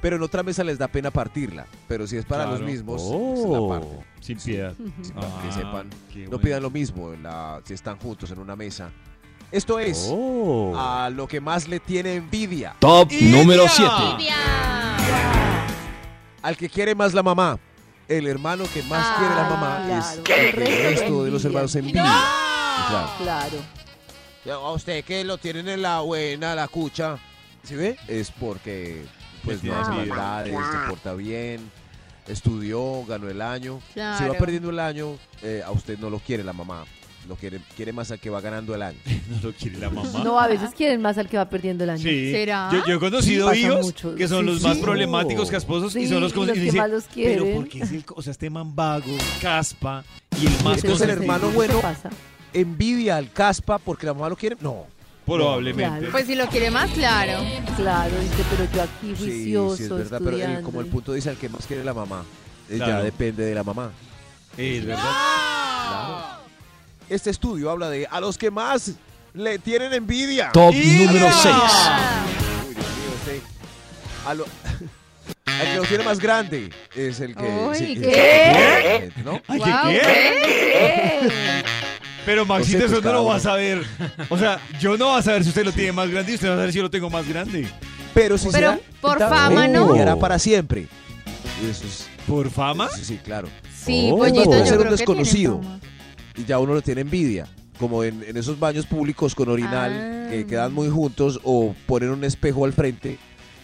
Pero 0.01 0.17
en 0.17 0.23
otra 0.23 0.43
mesa 0.43 0.63
les 0.65 0.77
da 0.77 0.89
pena 0.89 1.11
partirla. 1.11 1.65
Pero 1.87 2.05
si 2.07 2.17
es 2.17 2.25
para 2.25 2.43
los 2.45 2.57
Claro. 2.57 2.65
mismos, 2.71 3.01
Oh. 3.05 3.35
se 3.37 3.49
la 3.61 3.79
parten. 3.79 4.05
Sin 4.19 4.37
piedad. 4.37 4.73
Sí, 5.01 5.11
para 5.13 5.27
que 5.27 5.47
Ah, 5.47 5.51
sepan. 5.53 5.89
qué 6.11 6.19
No 6.23 6.29
bueno. 6.31 6.43
pidan 6.43 6.61
lo 6.63 6.69
mismo 6.69 7.13
en 7.13 7.23
la- 7.23 7.61
si 7.63 7.73
están 7.73 7.97
juntos 7.99 8.29
en 8.31 8.39
una 8.39 8.55
mesa. 8.57 8.89
Esto 9.51 9.79
es 9.79 10.09
Oh. 10.11 10.73
a 10.75 11.09
lo 11.09 11.27
que 11.27 11.39
más 11.39 11.67
le 11.69 11.79
tiene 11.79 12.15
envidia. 12.15 12.75
Top 12.79 13.09
número 13.11 13.65
7. 13.69 14.33
Al 16.41 16.57
que 16.57 16.67
quiere 16.69 16.93
más 16.95 17.13
la 17.13 17.23
mamá. 17.23 17.57
El 18.07 18.27
hermano 18.27 18.65
que 18.73 18.83
más 18.83 19.05
Ah, 19.05 19.15
quiere 19.17 19.35
la 19.35 19.49
mamá 19.49 19.83
claro. 19.85 20.23
es 20.25 20.39
El 20.39 20.51
resto 20.53 21.23
de 21.23 21.31
los 21.31 21.45
hermanos 21.45 21.75
envidia. 21.75 22.03
Claro. 23.19 23.57
Claro. 24.43 24.65
A 24.65 24.71
usted 24.73 25.03
que 25.05 25.23
lo 25.23 25.37
tienen 25.37 25.67
en 25.69 25.81
la 25.81 26.01
buena, 26.01 26.53
la 26.53 26.67
cucha. 26.67 27.17
¿Sí 27.63 27.75
ve? 27.75 27.97
Es 28.07 28.29
porque 28.31 29.05
pues 29.45 29.63
no 29.63 29.73
hace 29.79 29.91
maldades, 29.91 30.53
se 30.53 30.89
porta 30.89 31.13
bien, 31.13 31.71
estudió, 32.27 33.05
ganó 33.05 33.29
el 33.29 33.41
año. 33.41 33.79
Si 33.93 33.99
va 33.99 34.33
perdiendo 34.37 34.69
el 34.69 34.79
año, 34.79 35.17
eh, 35.41 35.61
a 35.65 35.71
usted 35.71 35.97
no 35.97 36.09
lo 36.09 36.19
quiere 36.19 36.43
la 36.43 36.53
mamá. 36.53 36.85
Lo 37.27 37.35
quiere, 37.35 37.59
quiere 37.75 37.93
más 37.93 38.11
al 38.11 38.19
que 38.19 38.29
va 38.29 38.41
ganando 38.41 38.75
el 38.75 38.81
año. 38.81 38.97
No 39.29 39.39
lo 39.41 39.53
quiere 39.53 39.77
la 39.77 39.89
mamá. 39.89 40.23
No, 40.23 40.39
a 40.39 40.47
veces 40.47 40.71
quieren 40.75 41.01
más 41.01 41.17
al 41.17 41.29
que 41.29 41.37
va 41.37 41.47
perdiendo 41.49 41.83
el 41.85 41.89
año. 41.91 42.03
Sí. 42.03 42.31
¿Será? 42.31 42.69
Yo, 42.71 42.85
yo 42.85 42.95
he 42.95 42.99
conocido 42.99 43.49
Sí, 43.53 43.61
pasa 43.63 43.73
hijos 43.73 43.85
mucho. 43.85 44.15
que 44.15 44.27
son 44.27 44.39
Sí, 44.41 44.45
los 44.51 44.61
sí. 44.61 44.67
más 44.67 44.77
problemáticos 44.79 45.49
que 45.49 45.55
esposos 45.57 45.95
y 45.95 46.01
Sí, 46.01 46.07
son 46.09 46.21
los, 46.21 46.33
y 46.33 46.35
los 46.45 46.57
y 46.57 46.65
que 46.65 46.71
más 46.73 46.89
los 46.89 47.03
Pero 47.05 47.13
quieren". 47.43 47.55
¿por 47.55 47.67
qué 47.69 47.79
es 47.79 47.91
el, 47.91 48.03
o 48.15 48.21
sea, 48.21 48.31
este 48.31 48.49
man 48.49 48.75
vago, 48.75 49.15
caspa 49.41 50.03
y 50.41 50.45
el 50.47 50.51
más 50.63 50.83
Entonces 50.83 50.83
el 50.83 50.89
consentido? 50.89 51.21
hermano 51.21 51.47
¿Qué 51.49 51.55
bueno 51.55 51.79
pasa? 51.81 52.09
envidia 52.53 53.15
al 53.17 53.31
caspa 53.31 53.77
porque 53.79 54.05
la 54.05 54.13
mamá 54.13 54.29
lo 54.29 54.35
quiere. 54.35 54.57
No. 54.59 54.85
Probablemente. 55.25 55.97
Claro. 55.99 56.11
Pues 56.11 56.27
si 56.27 56.35
lo 56.35 56.47
quiere 56.47 56.69
más, 56.69 56.91
claro. 56.91 57.39
Claro, 57.77 58.11
dice, 58.19 58.43
pero 58.51 58.69
yo 58.75 58.81
aquí 58.83 59.15
juicioso, 59.17 59.77
sí, 59.77 59.83
es 59.83 59.89
verdad, 59.89 60.19
pero 60.23 60.31
eh, 60.37 60.39
estudiando. 60.41 60.65
como 60.65 60.81
el 60.81 60.87
punto 60.87 61.13
dice 61.13 61.29
al 61.29 61.37
que 61.37 61.47
más 61.47 61.65
quiere 61.65 61.83
la 61.85 61.93
mamá, 61.93 62.25
eh, 62.69 62.77
ya 62.77 62.85
Claro. 62.85 63.03
depende 63.05 63.45
de 63.45 63.55
la 63.55 63.63
mamá. 63.63 63.91
Es 64.57 64.85
verdad. 64.85 65.01
Claro. 65.01 66.42
Este 67.09 67.29
estudio 67.29 67.69
habla 67.69 67.89
de 67.89 68.07
a 68.09 68.19
los 68.19 68.37
que 68.37 68.49
más 68.51 68.91
le 69.33 69.59
tienen 69.59 69.93
envidia. 69.93 70.51
Top 70.51 70.73
¡Y 70.73 71.05
número 71.05 71.27
ya! 71.27 71.31
6. 71.33 71.55
Uy, 72.67 72.73
Dios 72.75 72.87
mío, 72.87 73.13
este. 73.15 73.41
A 74.25 74.33
lo, 74.33 74.45
al 75.45 75.67
que 75.67 75.75
lo 75.75 75.83
tiene 75.83 76.03
más 76.03 76.19
grande 76.19 76.69
es 76.95 77.19
el 77.19 77.35
que. 77.35 77.43
Uy, 77.43 77.75
sí, 77.77 77.95
¿qué? 77.99 79.11
¿No? 79.23 79.41
Ay, 79.47 79.59
¿qué, 79.59 79.71
qué? 79.83 79.99
¿Qué? 80.01 81.63
Pero 82.25 82.45
Maxito, 82.45 82.79
No 82.79 82.87
sé, 82.87 82.93
eso 82.93 83.01
no 83.01 83.13
lo 83.13 83.25
va 83.25 83.35
a 83.35 83.39
saber. 83.41 83.83
O 84.29 84.37
sea, 84.37 84.59
yo 84.79 84.95
no 84.97 85.07
va 85.07 85.17
a 85.17 85.21
saber 85.21 85.43
si 85.43 85.49
usted 85.49 85.65
lo 85.65 85.73
tiene 85.73 85.91
más 85.91 86.09
grande 86.09 86.31
y 86.31 86.35
usted 86.35 86.47
va 86.47 86.53
a 86.53 86.57
saber 86.57 86.71
si 86.71 86.77
yo 86.77 86.83
lo 86.83 86.89
tengo 86.89 87.09
más 87.09 87.27
grande. 87.27 87.67
Pero 88.13 88.37
si 88.37 88.45
Pero 88.45 88.57
será, 88.57 88.79
por 89.01 89.19
fama, 89.19 89.67
¿no? 89.67 89.87
Durará 89.87 90.15
para 90.15 90.39
siempre. 90.39 90.87
Eso 91.69 91.83
es. 91.85 92.07
¿Por 92.25 92.49
fama? 92.49 92.87
Sí, 92.95 93.03
sí, 93.03 93.19
claro. 93.21 93.49
Sí, 93.75 94.09
Oh. 94.13 94.17
pollito, 94.19 94.45
yo 94.45 94.51
ser 94.51 94.59
un 94.59 94.65
creo 94.65 94.67
que 94.67 94.75
tiene 94.77 94.91
desconocido. 94.91 95.61
fama. 95.61 95.79
Y 96.35 96.45
ya 96.45 96.59
uno 96.59 96.73
lo 96.73 96.81
tiene 96.81 97.01
envidia. 97.01 97.47
Como 97.79 98.03
en, 98.03 98.23
en 98.23 98.37
esos 98.37 98.59
baños 98.59 98.85
públicos 98.85 99.33
con 99.35 99.49
orinal 99.49 99.91
Ah. 99.91 100.29
que 100.29 100.45
quedan 100.45 100.73
muy 100.73 100.89
juntos 100.89 101.39
o 101.43 101.75
ponen 101.85 102.09
un 102.11 102.23
espejo 102.23 102.65
al 102.65 102.73
frente, 102.73 103.17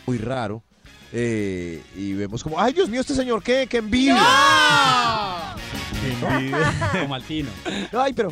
muy 0.06 0.18
raro. 0.18 0.64
eh, 1.12 1.82
y 1.96 2.14
vemos 2.14 2.44
como, 2.44 2.60
ay 2.60 2.74
Dios 2.74 2.88
mío, 2.90 3.02
este 3.02 3.16
señor, 3.16 3.42
¿qué? 3.42 3.66
¡Qué 3.68 3.78
envidia! 3.78 5.56
Qué 6.02 6.36
envidia. 6.36 6.74
Como 7.02 7.16
Altino. 7.16 7.50
Ay, 7.94 8.14
pero 8.14 8.32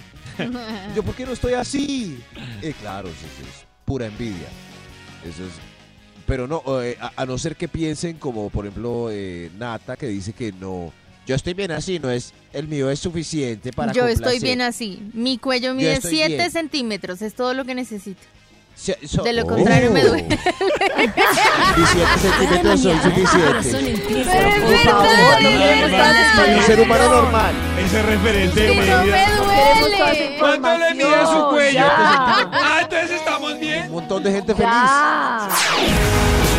yo 0.95 1.04
por 1.04 1.15
qué 1.15 1.26
no 1.26 1.32
estoy 1.34 1.54
así. 1.54 2.19
Eh, 2.62 2.73
claro, 2.80 3.10
eso 3.10 3.26
es 3.41 3.65
pura 3.86 4.06
envidia. 4.06 4.47
Eso 5.26 5.43
es. 5.43 5.52
Pero 6.28 6.47
no, 6.47 6.62
eh, 6.82 6.97
a, 7.02 7.12
a 7.15 7.26
no 7.26 7.38
ser 7.38 7.56
que 7.56 7.67
piensen 7.67 8.17
como 8.17 8.50
por 8.50 8.65
ejemplo 8.67 9.10
eh, 9.12 9.50
Nata 9.58 9.95
que 9.95 10.08
dice 10.08 10.34
que 10.34 10.52
no. 10.52 10.91
Yo 11.28 11.36
estoy 11.36 11.54
bien 11.54 11.72
así, 11.72 12.00
no 12.00 12.10
es 12.10 12.34
el 12.54 12.68
mío 12.68 12.90
es 12.90 13.00
suficiente 13.00 13.72
para 13.74 13.92
Yo 13.92 14.04
estoy 14.08 14.16
complacer. 14.24 14.42
bien 14.42 14.62
así. 14.62 15.00
Mi 15.13 15.38
cuello 15.38 15.74
mide 15.74 15.94
estoy 15.94 16.16
7 16.16 16.36
bien. 16.38 16.52
centímetros, 16.52 17.22
es 17.22 17.36
todo 17.36 17.54
lo 17.54 17.66
que 17.66 17.76
necesito. 17.76 18.22
Se- 18.76 18.98
so- 19.08 19.24
De 19.24 19.34
lo 19.34 19.46
contrario, 19.46 19.90
me 19.92 20.04
duele. 20.04 20.28
Y 20.30 21.82
siete 21.88 22.18
centímetros 22.22 22.80
son 22.82 23.02
suficientes. 23.02 23.74
empieza 23.74 24.32
Pero 24.32 24.48
es 24.50 24.56
por 24.60 24.70
verdad. 24.70 24.84
favor, 24.84 25.42
no 25.42 26.58
Un 26.58 26.63
ser 26.63 26.80
humano 26.82 27.10
normal. 27.10 27.56
Ese 27.84 28.04
referente 28.04 28.68
no 28.68 28.74
me 28.76 28.86
duele. 28.86 30.38
¿Cuánto 30.40 30.78
le 30.78 30.94
mide 30.94 31.16
a 31.16 31.26
su 31.26 31.50
cuello? 31.50 31.74
Ya. 31.74 32.50
Ah, 32.54 32.80
entonces 32.84 33.12
estamos 33.12 33.60
bien. 33.60 33.84
Un 33.88 33.92
montón 33.94 34.24
de 34.24 34.32
gente 34.32 34.54
feliz. 34.54 34.72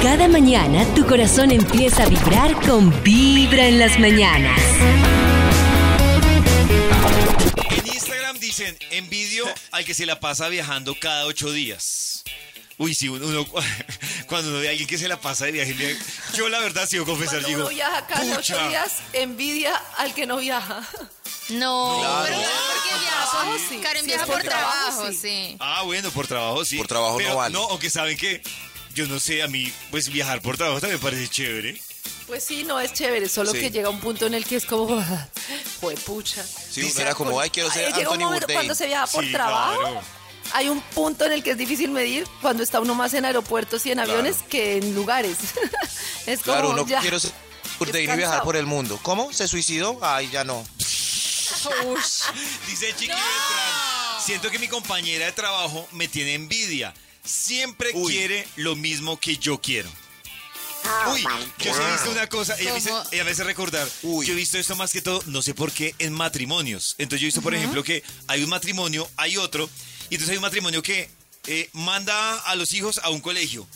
Cada 0.02 0.28
mañana 0.28 0.84
tu 0.94 1.06
corazón 1.06 1.50
empieza 1.50 2.04
a 2.04 2.06
vibrar 2.06 2.54
con 2.66 3.02
Vibra 3.02 3.66
en 3.66 3.78
las 3.78 3.98
mañanas. 3.98 4.61
En 7.70 7.87
Instagram 7.87 8.38
dicen, 8.38 8.76
envidio 8.90 9.44
al 9.72 9.84
que 9.84 9.94
se 9.94 10.06
la 10.06 10.20
pasa 10.20 10.48
viajando 10.48 10.94
cada 11.00 11.26
ocho 11.26 11.50
días. 11.52 12.22
Uy, 12.78 12.94
sí, 12.94 13.08
uno, 13.08 13.26
uno- 13.26 13.44
cuando 14.28 14.50
uno 14.50 14.61
ve 14.61 14.68
a 14.68 14.70
alguien 14.70 14.87
que 14.88 14.98
se 14.98 15.08
la 15.08 15.20
pasa 15.20 15.46
de 15.46 15.52
viaje, 15.52 15.74
yo 16.34 16.48
la 16.48 16.61
verdad, 16.61 16.87
sí, 16.88 16.96
confesar, 16.98 17.40
Cuando 17.42 17.48
digo, 17.48 17.61
uno 17.62 17.68
viaja 17.70 18.06
cada 18.06 18.38
ocho 18.38 18.68
días, 18.68 18.92
envidia 19.12 19.74
al 19.96 20.14
que 20.14 20.26
no 20.26 20.37
viaja. 20.37 20.80
No, 21.48 21.96
Claro. 21.98 22.24
pero 22.26 22.37
porque 22.38 23.00
viaja. 23.00 23.30
trabajo, 23.30 23.56
sí. 23.68 23.76
Karen 23.78 24.02
Sí, 24.02 24.06
viaja 24.06 24.22
es 24.22 24.28
por 24.30 24.40
por 24.42 24.48
trabajo, 24.48 24.87
trabajo, 24.90 25.12
sí. 25.12 25.18
sí. 25.20 25.56
Ah, 25.58 25.82
bueno, 25.84 26.11
por 26.12 26.26
trabajo 26.28 26.64
sí. 26.64 26.76
Por 26.76 26.87
trabajo 26.87 27.12
no 27.14 27.18
Pero 27.18 27.37
vale. 27.37 27.52
No, 27.54 27.64
aunque 27.64 27.90
saben 27.90 28.16
que, 28.16 28.42
yo 28.94 29.07
no 29.07 29.18
sé, 29.20 29.42
a 29.42 29.48
mí, 29.48 29.72
pues 29.90 30.09
viajar 30.11 30.40
por 30.42 30.57
trabajo 30.57 30.81
también 30.81 30.98
me 31.01 31.03
parece 31.11 31.29
chévere. 31.29 31.81
Pues 32.27 32.44
sí, 32.44 32.64
no 32.64 32.79
es 32.79 32.92
chévere, 32.92 33.29
solo 33.29 33.53
Sí. 33.53 33.61
que 33.61 33.70
llega 33.70 33.88
un 33.88 34.01
punto 34.01 34.27
en 34.27 34.35
el 34.35 34.44
que 34.44 34.57
es 34.57 34.66
como, 34.66 34.87
juepucha. 35.81 36.44
Sí, 36.44 36.83
uno 36.83 37.01
era 37.01 37.14
como, 37.14 37.40
ay, 37.40 37.51
quiero 37.51 37.70
ser 37.70 37.87
Ay, 37.87 37.92
llega 37.94 38.09
un 38.11 38.14
Anthony 38.14 38.24
momento 38.24 38.46
Bourdain. 38.46 38.57
cuando 38.59 38.74
se 38.74 38.87
viaja 38.87 39.07
por 39.07 39.24
Sí, 39.24 39.33
trabajo. 39.33 39.81
claro. 39.81 40.01
Hay 40.53 40.68
un 40.70 40.81
punto 40.81 41.27
en 41.27 41.33
el 41.33 41.42
que 41.42 41.51
es 41.51 41.59
difícil 41.59 41.90
medir 41.90 42.27
cuando 42.40 42.62
está 42.62 42.81
uno 42.81 42.94
más 42.94 43.12
en 43.14 43.24
aeropuertos 43.27 43.85
y 43.87 43.92
en 43.92 44.01
aviones 44.01 44.37
que 44.48 44.79
en 44.79 44.94
lugares. 44.94 45.37
es 46.27 46.40
como 46.40 46.55
Claro, 46.55 46.70
uno 46.70 46.87
ya. 46.87 47.01
quiero 47.01 47.20
ser 47.20 47.33
Bourdain 47.79 48.11
y 48.11 48.16
viajar 48.16 48.42
por 48.42 48.57
el 48.57 48.64
mundo. 48.66 48.98
¿Cómo? 49.03 49.31
¿Se 49.33 49.46
suicidó? 49.46 49.98
Ay, 50.03 50.31
ya 50.31 50.44
no. 50.44 50.66
Dice 52.66 52.92
Chiqui 52.94 53.09
Beltrán, 53.09 54.22
siento 54.24 54.51
que 54.51 54.59
mi 54.59 54.68
compañera 54.68 55.27
de 55.27 55.33
trabajo 55.33 55.87
me 55.92 56.09
tiene 56.09 56.35
envidia. 56.35 56.94
Siempre 57.28 57.92
quiere 57.92 58.48
lo 58.56 58.74
mismo 58.76 59.18
que 59.20 59.36
yo 59.36 59.60
quiero. 59.60 59.90
Uy, 61.12 61.22
yo 61.58 61.74
sí 61.74 61.80
he 61.82 61.92
visto 61.92 62.10
una 62.10 62.26
cosa, 62.28 62.56
ella 62.58 62.72
me, 62.72 62.78
hizo- 62.78 62.88
¿Cómo? 62.90 63.04
ella 63.12 63.24
me 63.24 63.30
hace 63.32 63.44
recordar, 63.44 63.86
yo 64.02 64.32
he 64.32 64.36
visto 64.36 64.56
esto 64.58 64.74
más 64.76 64.92
que 64.92 65.02
todo, 65.02 65.22
no 65.26 65.42
sé 65.42 65.52
por 65.52 65.70
qué, 65.72 65.94
en 65.98 66.12
matrimonios. 66.14 66.94
Entonces 66.98 67.20
yo 67.20 67.24
he 67.26 67.28
visto, 67.28 67.42
por 67.42 67.54
ejemplo, 67.54 67.82
que 67.82 68.02
hay 68.26 68.42
un 68.42 68.48
matrimonio, 68.48 69.08
hay 69.16 69.36
otro, 69.36 69.68
y 70.08 70.14
entonces 70.14 70.30
hay 70.30 70.36
un 70.36 70.42
matrimonio 70.42 70.82
que 70.82 71.10
eh, 71.46 71.68
manda 71.72 72.38
a 72.38 72.54
los 72.54 72.72
hijos 72.74 72.98
a 73.02 73.10
un 73.10 73.20
colegio. 73.20 73.66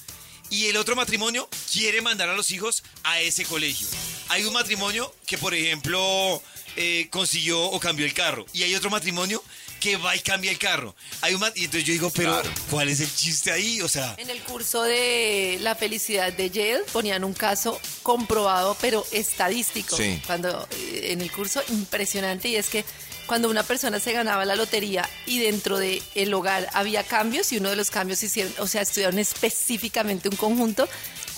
Y 0.48 0.66
el 0.66 0.76
otro 0.76 0.94
matrimonio 0.96 1.48
quiere 1.72 2.00
mandar 2.02 2.28
a 2.28 2.34
los 2.36 2.50
hijos 2.50 2.82
a 3.04 3.20
ese 3.20 3.44
colegio. 3.44 3.88
Hay 4.28 4.44
un 4.44 4.52
matrimonio 4.52 5.14
que, 5.26 5.38
por 5.38 5.54
ejemplo, 5.54 6.42
eh, 6.76 7.08
consiguió 7.10 7.60
o 7.62 7.80
cambió 7.80 8.06
el 8.06 8.14
carro. 8.14 8.46
Y 8.52 8.62
hay 8.62 8.74
otro 8.74 8.90
matrimonio 8.90 9.42
que 9.82 9.96
va 9.96 10.14
y 10.14 10.20
cambia 10.20 10.50
el 10.52 10.58
carro. 10.58 10.94
Hay 11.22 11.34
un 11.34 11.42
y 11.56 11.64
entonces 11.64 11.84
yo 11.84 11.92
digo, 11.92 12.10
pero 12.14 12.40
¿cuál 12.70 12.88
es 12.88 13.00
el 13.00 13.12
chiste 13.12 13.50
ahí? 13.50 13.80
O 13.80 13.88
sea, 13.88 14.14
En 14.16 14.30
el 14.30 14.40
curso 14.42 14.82
de 14.82 15.58
la 15.60 15.74
felicidad 15.74 16.32
de 16.32 16.50
Yale 16.50 16.84
ponían 16.92 17.24
un 17.24 17.34
caso 17.34 17.80
comprobado, 18.04 18.76
pero 18.80 19.04
estadístico. 19.10 19.96
Sí. 19.96 20.22
Cuando 20.24 20.68
eh, 20.70 21.08
en 21.10 21.20
el 21.20 21.32
curso 21.32 21.60
impresionante 21.70 22.48
y 22.48 22.56
es 22.56 22.68
que 22.68 22.84
cuando 23.26 23.50
una 23.50 23.64
persona 23.64 23.98
se 23.98 24.12
ganaba 24.12 24.44
la 24.44 24.54
lotería 24.54 25.08
y 25.26 25.40
dentro 25.40 25.78
de 25.78 26.00
el 26.14 26.32
hogar 26.32 26.68
había 26.74 27.02
cambios 27.02 27.52
y 27.52 27.56
uno 27.56 27.70
de 27.70 27.76
los 27.76 27.90
cambios 27.90 28.22
hicieron, 28.22 28.52
o 28.58 28.66
sea, 28.68 28.82
estudiaron 28.82 29.18
específicamente 29.18 30.28
un 30.28 30.36
conjunto 30.36 30.88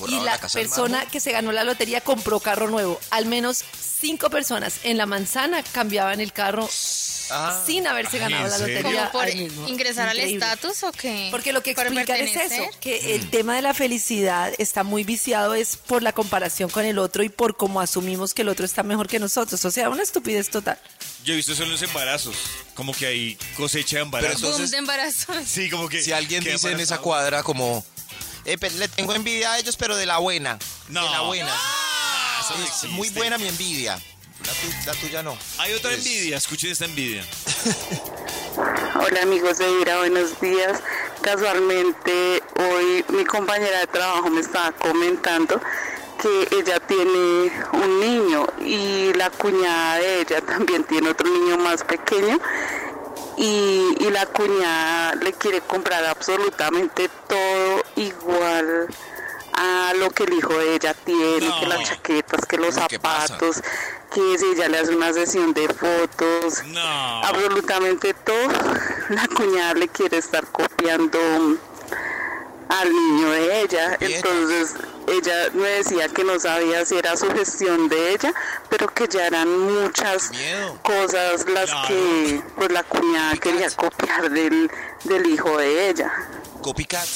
y 0.08 0.20
la 0.20 0.38
persona 0.38 1.06
que 1.06 1.20
se 1.20 1.32
ganó 1.32 1.52
la 1.52 1.64
lotería 1.64 2.00
compró 2.00 2.40
carro 2.40 2.68
nuevo. 2.68 3.00
Al 3.10 3.26
menos 3.26 3.64
cinco 4.00 4.30
personas 4.30 4.74
en 4.84 4.96
la 4.98 5.06
manzana 5.06 5.62
cambiaban 5.72 6.20
el 6.20 6.32
carro 6.32 6.68
sin 7.66 7.86
haberse 7.86 8.18
ganado 8.18 8.44
¿en 8.44 8.50
la 8.50 8.58
lotería. 8.58 8.82
¿Como 8.82 9.12
por 9.12 9.24
al 9.24 9.40
ingresar 9.68 10.08
al 10.08 10.16
Increíble. 10.18 10.44
estatus 10.46 10.82
o 10.82 10.92
qué? 10.92 11.28
Porque 11.30 11.52
lo 11.54 11.62
que 11.62 11.74
¿Por 11.74 11.86
explican 11.86 12.20
es 12.20 12.36
eso, 12.52 12.64
que 12.80 13.14
el 13.14 13.30
tema 13.30 13.56
de 13.56 13.62
la 13.62 13.72
felicidad 13.72 14.52
está 14.58 14.84
muy 14.84 15.04
viciado 15.04 15.54
es 15.54 15.76
por 15.76 16.02
la 16.02 16.12
comparación 16.12 16.68
con 16.68 16.84
el 16.84 16.98
otro 16.98 17.22
y 17.22 17.30
por 17.30 17.56
cómo 17.56 17.80
asumimos 17.80 18.34
que 18.34 18.42
el 18.42 18.48
otro 18.50 18.66
está 18.66 18.82
mejor 18.82 19.08
que 19.08 19.18
nosotros. 19.18 19.64
O 19.64 19.70
sea, 19.70 19.88
una 19.88 20.02
estupidez 20.02 20.50
total. 20.50 20.78
yo 21.24 21.32
he 21.32 21.36
visto 21.36 21.52
eso 21.52 21.62
en 21.62 21.70
los 21.70 21.80
embarazos. 21.80 22.36
Como 22.74 22.92
que 22.92 23.06
hay 23.06 23.38
cosecha 23.56 23.96
de 23.98 24.04
Pero 24.04 24.04
embarazos. 24.04 24.42
entonces- 24.42 24.60
Boom 24.60 24.70
de 24.70 24.76
embarazo. 24.78 25.32
sí, 25.46 25.70
como 25.70 25.88
que... 25.88 26.02
Si 26.02 26.12
alguien 26.12 26.44
dice 26.44 26.70
en 26.72 26.80
esa 26.80 26.98
cuadra 26.98 27.42
como, 27.42 27.82
eh, 28.44 28.56
le 28.78 28.88
tengo 28.88 29.14
envidia 29.14 29.52
a 29.52 29.58
ellos, 29.58 29.76
pero 29.76 29.96
de 29.96 30.06
la 30.06 30.18
buena. 30.18 30.58
No. 30.88 31.02
De 31.04 31.10
la 31.10 31.20
buena. 31.22 31.50
Ah, 31.52 32.54
no 32.58 32.64
Es 32.64 32.84
muy 32.90 33.08
buena 33.10 33.38
mi 33.38 33.48
envidia. 33.48 34.00
La, 34.44 34.52
tu- 34.52 34.86
la 34.86 34.92
tuya 34.94 35.22
no. 35.22 35.36
Hay 35.58 35.72
otra 35.74 35.92
Es- 35.92 35.98
envidia, 35.98 36.36
escuchen 36.36 36.70
esta 36.72 36.84
envidia. 36.84 37.24
Hola 39.00 39.22
amigos 39.22 39.58
de 39.58 39.66
Vibra, 39.72 39.98
buenos 39.98 40.40
días. 40.40 40.80
Casualmente 41.22 42.42
hoy 42.60 43.04
mi 43.08 43.24
compañera 43.24 43.80
de 43.80 43.86
trabajo 43.86 44.28
me 44.30 44.40
estaba 44.40 44.72
comentando 44.72 45.60
que 46.20 46.48
ella 46.58 46.78
tiene 46.80 47.50
un 47.72 48.00
niño 48.00 48.46
y 48.60 49.12
la 49.14 49.30
cuñada 49.30 49.96
de 49.96 50.20
ella 50.20 50.40
también 50.42 50.84
tiene 50.84 51.08
otro 51.10 51.28
niño 51.28 51.58
más 51.58 51.82
pequeño 51.82 52.38
y, 53.36 53.96
y 53.98 54.10
la 54.10 54.26
cuñada 54.26 55.14
le 55.16 55.32
quiere 55.32 55.60
comprar 55.62 56.04
absolutamente 56.04 57.08
todo 57.28 57.82
igual 57.96 58.88
a 59.56 59.92
lo 59.96 60.10
que 60.10 60.24
el 60.24 60.32
hijo 60.34 60.52
de 60.58 60.74
ella 60.74 60.94
tiene, 60.94 61.48
que 61.60 61.66
las 61.66 61.88
chaquetas, 61.88 62.44
que 62.46 62.56
los 62.58 62.74
zapatos, 62.74 63.62
que 64.12 64.38
si 64.38 64.46
ella 64.46 64.68
le 64.68 64.78
hace 64.78 64.94
una 64.96 65.12
sesión 65.12 65.54
de 65.54 65.68
fotos, 65.68 66.64
No. 66.66 66.80
absolutamente 67.24 68.14
todo, 68.14 68.48
la 69.10 69.28
cuñada 69.28 69.74
le 69.74 69.88
quiere 69.88 70.18
estar 70.18 70.44
copiando 70.46 71.18
al 72.68 72.92
niño 72.92 73.30
de 73.30 73.62
ella. 73.62 73.96
Entonces 74.00 74.74
ella 74.74 74.88
me 75.54 75.68
decía 75.68 76.08
que 76.08 76.24
no 76.24 76.38
sabía 76.38 76.84
si 76.84 76.96
era 76.96 77.16
su 77.16 77.30
gestión 77.30 77.88
de 77.88 78.12
ella, 78.12 78.32
pero 78.68 78.92
que 78.92 79.06
ya 79.08 79.26
eran 79.26 79.48
muchas 79.48 80.30
cosas 80.82 81.46
las 81.48 81.70
que 81.86 82.42
pues 82.56 82.70
la 82.70 82.82
cuñada 82.82 83.36
quería 83.36 83.70
copiar 83.70 84.30
del, 84.30 84.70
del 85.04 85.26
hijo 85.26 85.56
de 85.58 85.90
ella. 85.90 86.12
Copycat. 86.60 87.06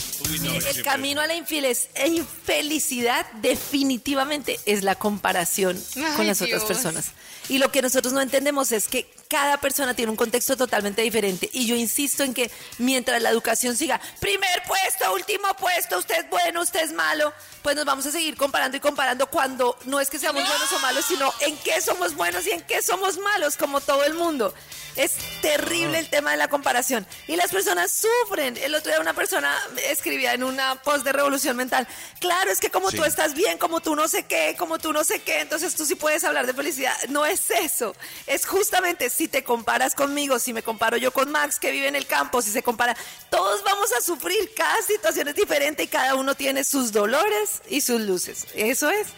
el 0.74 0.83
camino 0.83 1.22
a 1.22 1.27
la 1.27 1.35
infelicidad 1.35 3.27
definitivamente 3.40 4.61
es 4.66 4.83
la 4.83 4.94
comparación 4.94 5.83
Ay, 5.96 6.16
con 6.16 6.27
las 6.27 6.42
otras 6.42 6.64
personas. 6.64 7.12
Y 7.48 7.57
lo 7.57 7.72
que 7.72 7.81
nosotros 7.81 8.12
no 8.12 8.20
entendemos 8.20 8.72
es 8.72 8.88
que 8.88 9.11
cada 9.29 9.59
persona 9.59 9.95
tiene 9.95 10.11
un 10.11 10.17
contexto 10.17 10.57
totalmente 10.57 11.03
diferente. 11.03 11.49
Y 11.53 11.67
yo 11.67 11.77
insisto 11.77 12.25
en 12.25 12.35
que 12.35 12.51
mientras 12.79 13.21
la 13.23 13.31
educación 13.31 13.77
siga, 13.77 14.01
primer 14.21 14.62
puesto, 14.67 15.12
último 15.12 15.49
puesto, 15.59 15.99
usted 15.99 16.17
es 16.25 16.31
bueno, 16.31 16.62
usted 16.62 16.81
es 16.83 16.93
malo, 16.93 17.33
pues 17.62 17.77
nos 17.77 17.85
vamos 17.85 18.07
a 18.07 18.11
seguir 18.11 18.37
comparando 18.37 18.77
y 18.77 18.81
comparando 18.81 19.27
cuando 19.29 19.77
no 19.85 20.01
es 20.01 20.09
que 20.11 20.19
seamos 20.19 20.43
buenos 20.49 20.73
o 20.73 20.79
malos, 20.81 21.05
sino 21.05 21.33
en 21.41 21.57
qué 21.59 21.81
somos 21.81 22.14
buenos 22.14 22.47
y 22.47 22.53
en 22.53 22.62
qué 22.62 22.81
somos 22.83 23.19
malos, 23.19 23.57
como 23.57 23.81
todo 23.81 24.05
el 24.05 24.14
mundo. 24.14 24.55
Es 24.97 25.12
terrible 25.43 25.99
el 25.99 26.09
tema 26.09 26.33
de 26.33 26.38
la 26.38 26.49
comparación. 26.49 27.07
Y 27.29 27.37
las 27.37 27.53
personas 27.53 27.93
sufren. 27.93 28.57
El 28.57 28.75
otro 28.75 28.91
día 28.91 29.01
una 29.01 29.14
persona 29.14 29.57
escribía 29.88 30.33
en 30.33 30.43
una 30.43 30.83
post 30.83 31.05
de 31.05 31.12
Revolución 31.12 31.57
Mental, 31.57 31.87
claro, 32.19 32.51
es 32.51 32.59
que 32.59 32.71
como 32.71 32.91
Sí. 32.91 32.97
tú 32.97 33.05
estás 33.05 33.35
bien, 33.35 33.59
como 33.59 33.81
tú 33.81 33.95
no 33.95 34.09
sé 34.09 34.25
qué, 34.25 34.57
como 34.59 34.79
tú 34.79 34.93
no 34.93 35.05
sé 35.05 35.21
qué, 35.21 35.41
entonces 35.41 35.75
tú 35.77 35.85
sí 35.85 35.95
puedes 35.95 36.25
hablar 36.25 36.47
de 36.47 36.55
felicidad. 36.55 36.97
No 37.11 37.27
es 37.27 37.51
eso. 37.51 37.95
Es 38.27 38.47
justamente 38.47 39.09
si 39.18 39.26
te 39.26 39.42
comparas 39.42 39.96
conmigo, 39.96 40.38
si 40.38 40.52
me 40.52 40.62
comparo 40.62 40.96
yo 40.96 41.12
con 41.12 41.33
Max 41.33 41.59
que 41.59 41.72
vive 41.72 41.88
en 41.88 41.96
el 41.96 42.07
campo, 42.07 42.40
si 42.40 42.52
se 42.52 42.62
compara, 42.62 42.96
todos 43.31 43.64
vamos 43.64 43.90
a 43.92 44.00
sufrir. 44.00 44.54
Cada 44.54 44.81
situación 44.83 45.26
es 45.26 45.35
diferente 45.35 45.83
y 45.83 45.88
cada 45.88 46.14
uno 46.14 46.37
tiene 46.37 46.62
sus 46.62 46.92
dolores 46.92 47.61
y 47.68 47.81
sus 47.81 48.00
luces. 48.00 48.46
Eso 48.54 48.88
es. 48.90 49.09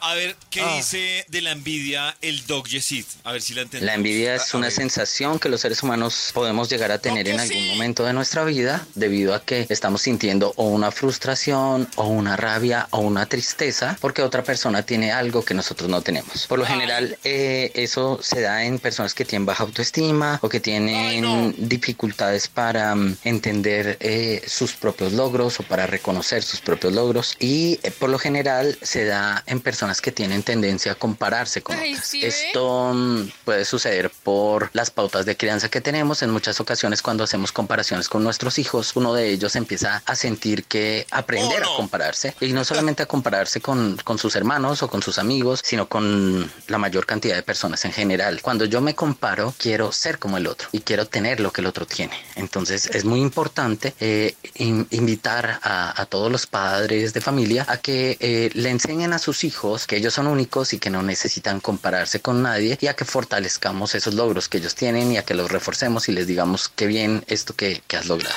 A 0.00 0.14
ver, 0.14 0.36
¿qué 0.50 0.60
Ah. 0.60 0.76
dice 0.76 1.24
de 1.28 1.40
la 1.42 1.52
envidia 1.52 2.16
el 2.20 2.46
Dog 2.46 2.68
Yesid? 2.68 3.04
A 3.24 3.32
ver 3.32 3.42
si 3.42 3.54
la 3.54 3.62
entendemos. 3.62 3.86
La 3.86 3.94
envidia 3.94 4.34
es 4.34 4.54
una 4.54 4.70
sensación 4.70 5.38
que 5.38 5.48
los 5.48 5.60
seres 5.60 5.82
humanos 5.82 6.30
podemos 6.34 6.68
llegar 6.68 6.92
a 6.92 6.98
tener 6.98 7.28
en 7.28 7.40
algún 7.40 7.66
momento 7.68 8.04
de 8.04 8.12
nuestra 8.12 8.44
vida 8.44 8.86
debido 8.94 9.34
a 9.34 9.42
que 9.42 9.66
estamos 9.68 10.02
sintiendo 10.02 10.52
o 10.56 10.64
una 10.68 10.90
frustración 10.90 11.88
o 11.96 12.06
una 12.08 12.36
rabia 12.36 12.88
o 12.90 12.98
una 13.00 13.26
tristeza 13.26 13.96
porque 14.00 14.22
otra 14.22 14.42
persona 14.44 14.82
tiene 14.82 15.12
algo 15.12 15.44
que 15.44 15.54
nosotros 15.54 15.88
no 15.88 16.02
tenemos. 16.02 16.46
Por 16.46 16.58
lo 16.58 16.66
general 16.66 17.18
eh, 17.24 17.72
eso 17.74 18.20
se 18.22 18.40
da 18.42 18.64
en 18.64 18.78
personas 18.78 19.14
que 19.14 19.24
tienen 19.24 19.46
baja 19.46 19.64
autoestima 19.64 20.38
o 20.42 20.48
que 20.48 20.60
tienen 20.60 21.54
dificultades 21.58 22.48
para 22.48 22.94
mm, 22.94 23.16
entender 23.24 23.96
eh, 24.00 24.42
sus 24.46 24.72
propios 24.74 25.12
logros 25.12 25.58
o 25.60 25.62
para 25.62 25.86
reconocer 25.86 26.42
sus 26.42 26.60
propios 26.60 26.92
logros 26.92 27.36
y 27.40 27.78
eh, 27.82 27.90
por 27.90 28.10
lo 28.10 28.18
general 28.18 28.78
se 28.82 29.04
da 29.04 29.42
en 29.46 29.60
personas 29.60 29.85
que 30.00 30.12
tienen 30.12 30.42
tendencia 30.42 30.92
a 30.92 30.94
compararse 30.94 31.62
con 31.62 31.76
Ay, 31.76 31.94
otras. 31.94 32.14
Esto 32.14 32.92
mm, 32.94 33.28
puede 33.44 33.64
suceder 33.64 34.10
por 34.22 34.70
las 34.72 34.90
pautas 34.90 35.24
de 35.26 35.36
crianza 35.36 35.68
que 35.68 35.80
tenemos. 35.80 36.22
En 36.22 36.30
muchas 36.30 36.60
ocasiones 36.60 37.02
cuando 37.02 37.24
hacemos 37.24 37.52
comparaciones 37.52 38.08
con 38.08 38.22
nuestros 38.24 38.58
hijos, 38.58 38.92
uno 38.96 39.14
de 39.14 39.30
ellos 39.30 39.56
empieza 39.56 40.02
a 40.04 40.16
sentir 40.16 40.64
que 40.64 41.06
aprender 41.10 41.62
a 41.62 41.66
compararse 41.76 42.34
y 42.40 42.52
no 42.52 42.64
solamente 42.64 43.02
a 43.02 43.06
compararse 43.06 43.60
con, 43.60 43.96
con 44.04 44.18
sus 44.18 44.34
hermanos 44.36 44.82
o 44.82 44.88
con 44.88 45.02
sus 45.02 45.18
amigos, 45.18 45.60
sino 45.64 45.88
con 45.88 46.50
la 46.68 46.78
mayor 46.78 47.06
cantidad 47.06 47.36
de 47.36 47.42
personas 47.42 47.84
en 47.84 47.92
general. 47.92 48.40
Cuando 48.42 48.64
yo 48.64 48.80
me 48.80 48.94
comparo, 48.94 49.54
quiero 49.58 49.92
ser 49.92 50.18
como 50.18 50.36
el 50.36 50.46
otro 50.46 50.68
y 50.72 50.80
quiero 50.80 51.06
tener 51.06 51.40
lo 51.40 51.52
que 51.52 51.60
el 51.60 51.66
otro 51.66 51.86
tiene. 51.86 52.14
Entonces 52.34 52.86
es 52.86 53.04
muy 53.04 53.20
importante 53.20 53.94
eh, 54.00 54.34
in- 54.54 54.86
invitar 54.90 55.60
a, 55.62 56.00
a 56.00 56.06
todos 56.06 56.30
los 56.32 56.46
padres 56.46 57.12
de 57.12 57.20
familia 57.20 57.64
a 57.68 57.76
que 57.78 58.16
eh, 58.20 58.50
le 58.54 58.70
enseñen 58.70 59.12
a 59.12 59.18
sus 59.18 59.44
hijos 59.44 59.75
que 59.84 59.96
ellos 59.96 60.14
son 60.14 60.28
únicos 60.28 60.72
y 60.72 60.78
que 60.78 60.90
no 60.90 61.02
necesitan 61.02 61.58
compararse 61.58 62.20
con 62.20 62.40
nadie 62.40 62.78
y 62.80 62.86
a 62.86 62.94
que 62.94 63.04
fortalezcamos 63.04 63.96
esos 63.96 64.14
logros 64.14 64.48
que 64.48 64.58
ellos 64.58 64.76
tienen 64.76 65.10
y 65.10 65.18
a 65.18 65.24
que 65.24 65.34
los 65.34 65.50
reforcemos 65.50 66.08
y 66.08 66.12
les 66.12 66.28
digamos 66.28 66.68
qué 66.68 66.86
bien 66.86 67.24
esto 67.26 67.56
que, 67.56 67.82
que 67.88 67.96
has 67.96 68.06
logrado. 68.06 68.36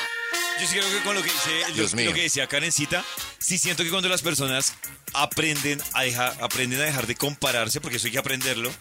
Yo 0.60 0.68
sí 0.68 0.78
creo 0.78 0.90
que 0.92 1.04
con 1.04 1.16
lo 1.16 1.22
que, 1.22 1.30
dice, 1.30 1.74
Dios 1.74 1.92
lo, 1.92 1.98
mío. 1.98 2.10
lo 2.10 2.16
que 2.16 2.24
decía 2.24 2.48
Karencita, 2.48 3.06
sí 3.38 3.60
siento 3.60 3.84
que 3.84 3.92
cuando 3.92 4.10
las 4.10 4.24
personas 4.24 4.74
aprenden 5.14 5.80
a, 5.94 6.04
dejar, 6.04 6.36
aprenden 6.42 6.82
a 6.82 6.84
dejar 6.84 7.08
de 7.08 7.16
compararse, 7.16 7.80
porque 7.80 7.98
eso 7.98 8.08
hay 8.08 8.12
que 8.12 8.20
aprenderlo, 8.20 8.74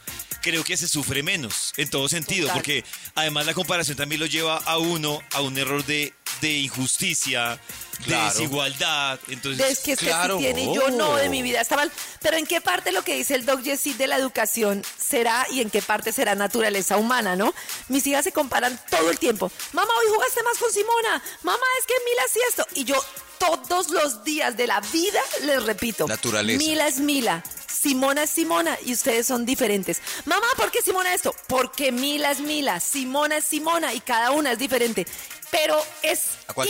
creo 0.43 0.65
que 0.65 0.77
se 0.77 0.89
sufre 0.89 1.23
menos 1.23 1.73
en 1.77 1.89
todo 1.89 2.09
sentido, 2.09 2.49
Total. 2.49 2.55
porque 2.57 2.85
además 3.15 3.47
la 3.47 3.55
comparación 3.55 3.97
también 3.97 4.21
lo 4.21 4.27
lleva 4.27 4.57
a 4.57 4.79
uno 4.79 5.21
a 5.33 5.41
un 5.41 5.57
error 5.57 5.85
de 5.85 6.15
de 6.41 6.59
injusticia, 6.59 7.61
Claro. 8.05 8.31
desigualdad. 8.31 9.19
Entonces, 9.29 9.71
Es 9.71 9.79
que 9.81 9.93
este 9.93 10.07
claro. 10.07 10.37
sí 10.39 10.45
tiene 10.45 10.65
y 10.65 10.75
yo 10.75 10.91
no, 10.91 11.17
de 11.17 11.29
mi 11.29 11.43
vida 11.43 11.61
está 11.61 11.77
mal. 11.77 11.91
Pero 12.21 12.37
¿en 12.37 12.47
qué 12.47 12.61
parte 12.61 12.93
lo 12.93 13.03
que 13.03 13.17
dice 13.17 13.35
el 13.35 13.45
Doc 13.45 13.63
Jessie 13.63 13.95
de 13.95 14.07
la 14.07 14.17
educación 14.17 14.83
será 14.99 15.47
y 15.51 15.61
en 15.61 15.71
qué 15.71 15.83
parte 15.83 16.13
será 16.13 16.35
naturaleza 16.35 16.97
humana, 16.97 17.37
no? 17.37 17.53
Mis 17.89 18.07
hijas 18.07 18.25
se 18.25 18.33
comparan 18.33 18.79
todo 18.91 19.11
el 19.11 19.19
tiempo. 19.19 19.51
Mamá, 19.73 19.91
hoy 20.01 20.13
jugaste 20.15 20.43
más 20.43 20.59
con 20.59 20.73
Simona. 20.73 21.23
Mamá, 21.43 21.67
es 21.81 21.87
que 21.87 21.95
Mila 22.05 22.23
sí 22.33 22.41
esto. 22.49 22.67
Y 22.75 22.85
yo 22.85 22.97
todos 23.39 23.91
los 23.91 24.25
días 24.25 24.57
de 24.57 24.67
la 24.67 24.81
vida 24.81 25.21
les 25.43 25.63
repito. 25.63 26.07
Naturaleza. 26.07 26.59
Mila 26.59 26.89
es 26.89 27.01
Mila. 27.01 27.43
Simona 27.81 28.25
es 28.25 28.31
Simona 28.31 28.77
y 28.85 28.93
ustedes 28.93 29.27
son 29.27 29.47
diferentes. 29.47 30.01
Mamá, 30.25 30.47
¿por 30.57 30.71
qué 30.71 30.83
Simona 30.83 31.15
esto? 31.15 31.35
Porque 31.47 31.93
Mila 31.93 32.31
es 32.33 32.41
Mila, 32.41 32.81
Simona 32.81 33.37
es 33.37 33.45
Simona 33.45 33.95
y 33.95 34.01
cada 34.01 34.33
una 34.33 34.53
es 34.53 34.59
diferente. 34.59 35.07
Pero 35.51 35.81
es 36.03 36.23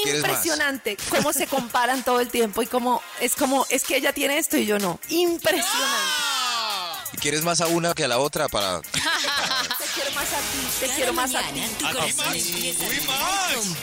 impresionante 0.05 0.97
cómo 1.09 1.33
se 1.33 1.47
comparan 1.47 2.05
todo 2.05 2.21
el 2.21 2.29
tiempo 2.29 2.63
y 2.63 2.67
cómo 2.67 3.03
es 3.21 3.35
como, 3.35 3.67
es 3.71 3.85
que 3.85 3.97
ella 3.97 4.13
tiene 4.13 4.39
esto 4.39 4.57
y 4.57 4.67
yo 4.67 4.79
no. 4.79 5.01
Impresionante. 5.09 5.69
¿Y 7.13 7.17
quieres 7.17 7.43
más 7.43 7.61
a 7.61 7.67
una 7.69 7.95
que 7.95 8.05
a 8.05 8.09
la 8.09 8.19
otra 8.19 8.49
para...? 8.49 8.81
Te 9.79 9.87
quiero 9.95 10.13
más 10.13 10.33
a 10.33 10.39
ti, 10.39 10.69
te 10.81 10.89
quiero 10.95 11.13
más 11.13 11.35
a 11.35 11.43
ti. 11.43 11.63
Tu 11.79 11.87
corazón 11.87 13.77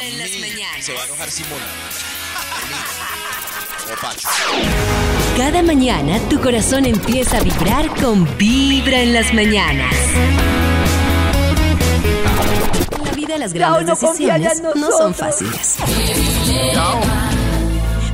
vibra 0.00 0.06
en 0.06 0.18
las 0.18 0.30
mañanas. 0.40 0.84
Se 0.84 0.92
va 0.92 1.02
a 1.02 1.04
enojar 1.06 1.30
Simona. 1.30 1.64
O 3.84 4.00
Pacho. 4.00 4.28
Cada 5.36 5.62
mañana 5.62 6.18
tu 6.30 6.40
corazón 6.40 6.86
empieza 6.86 7.36
a 7.36 7.40
vibrar 7.42 7.94
con 8.00 8.26
vibra 8.38 9.02
en 9.02 9.12
las 9.12 9.34
mañanas. 9.34 9.94
En 12.98 13.04
la 13.04 13.12
vida 13.12 13.36
las 13.36 13.52
grandes 13.52 13.86
no 13.86 13.94
ya 13.94 14.38
decisiones 14.38 14.62
no 14.74 14.90
son 14.90 15.14
fáciles. 15.14 15.76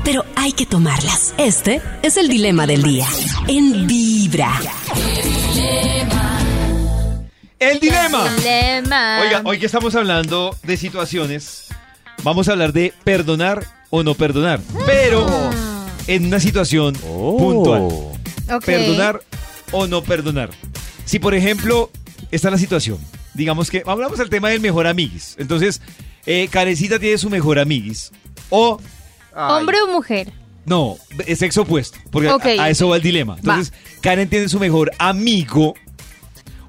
Pero 0.03 0.25
hay 0.35 0.53
que 0.53 0.67
tomarlas. 0.67 1.35
Este 1.39 1.81
es 2.03 2.17
el 2.17 2.29
dilema 2.29 2.67
del 2.67 2.83
día. 2.83 3.07
En 3.47 3.87
Vibra. 3.87 4.61
El 7.61 7.79
dilema. 7.79 8.29
Dilema. 8.37 9.21
Oiga, 9.21 9.43
hoy 9.45 9.59
que 9.59 9.67
estamos 9.67 9.95
hablando 9.95 10.57
de 10.63 10.77
situaciones, 10.79 11.67
vamos 12.23 12.49
a 12.49 12.53
hablar 12.53 12.73
de 12.73 12.93
perdonar 13.05 13.65
o 13.91 14.03
no 14.03 14.15
perdonar, 14.15 14.61
pero 14.87 15.27
en 16.07 16.27
una 16.27 16.41
situación 16.41 16.95
puntual. 16.95 17.83
Ok. 18.53 18.65
Perdonar 18.65 19.21
o 19.73 19.87
no 19.87 20.03
perdonar. 20.03 20.51
Si, 21.05 21.19
por 21.19 21.35
ejemplo, 21.35 21.91
está 22.31 22.51
la 22.51 22.59
situación, 22.59 22.99
digamos 23.35 23.71
que, 23.71 23.83
hablamos 23.87 24.19
del 24.19 24.31
tema 24.31 24.49
del 24.51 24.61
mejor 24.61 24.87
amiguis. 24.87 25.35
Entonces, 25.39 25.81
eh, 26.27 26.49
Karencita 26.51 26.99
tiene 26.99 27.19
su 27.19 27.31
mejor 27.31 27.59
amiguis. 27.59 28.13
O, 28.51 28.81
¿Hombre 29.35 29.79
o 29.83 29.87
mujer? 29.89 30.33
no, 30.67 30.97
es 31.27 31.39
sexo 31.39 31.63
opuesto, 31.63 31.99
porque 32.11 32.29
a- 32.29 32.37
Ok. 32.37 32.47
a, 32.59 32.69
eso 32.71 32.89
va 32.89 32.97
el 32.97 33.03
dilema. 33.03 33.37
Entonces, 33.39 33.73
Karen 34.01 34.29
tiene 34.29 34.49
su 34.49 34.59
mejor 34.61 34.91
amigo. 34.99 35.75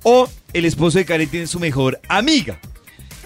O 0.03 0.27
el 0.53 0.65
esposo 0.65 0.97
de 0.97 1.05
Karen 1.05 1.29
tiene 1.29 1.45
su 1.47 1.59
mejor 1.59 1.99
amiga. 2.07 2.59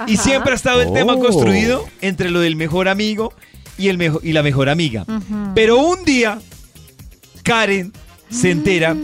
Y 0.07 0.17
siempre 0.17 0.51
ha 0.53 0.55
estado 0.55 0.81
el 0.81 0.91
tema 0.93 1.13
Oh. 1.13 1.19
construido 1.19 1.85
entre 2.01 2.29
lo 2.29 2.39
del 2.39 2.55
mejor 2.55 2.87
amigo 2.87 3.33
y, 3.77 3.89
el 3.89 3.97
mejo- 3.97 4.19
y 4.23 4.33
la 4.33 4.43
mejor 4.43 4.69
amiga. 4.69 5.05
Pero 5.53 5.77
un 5.77 6.03
día, 6.05 6.39
Karen 7.43 7.93
se 8.29 8.51
entera 8.51 8.95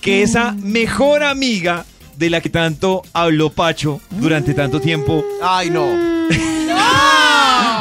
que 0.00 0.22
esa 0.22 0.52
mejor 0.52 1.22
amiga 1.22 1.84
de 2.16 2.30
la 2.30 2.40
que 2.40 2.48
tanto 2.50 3.02
habló 3.12 3.50
Pacho 3.50 4.00
durante 4.10 4.54
tanto 4.54 4.80
tiempo. 4.80 5.24
Ay, 5.42 5.70
no. 5.70 5.86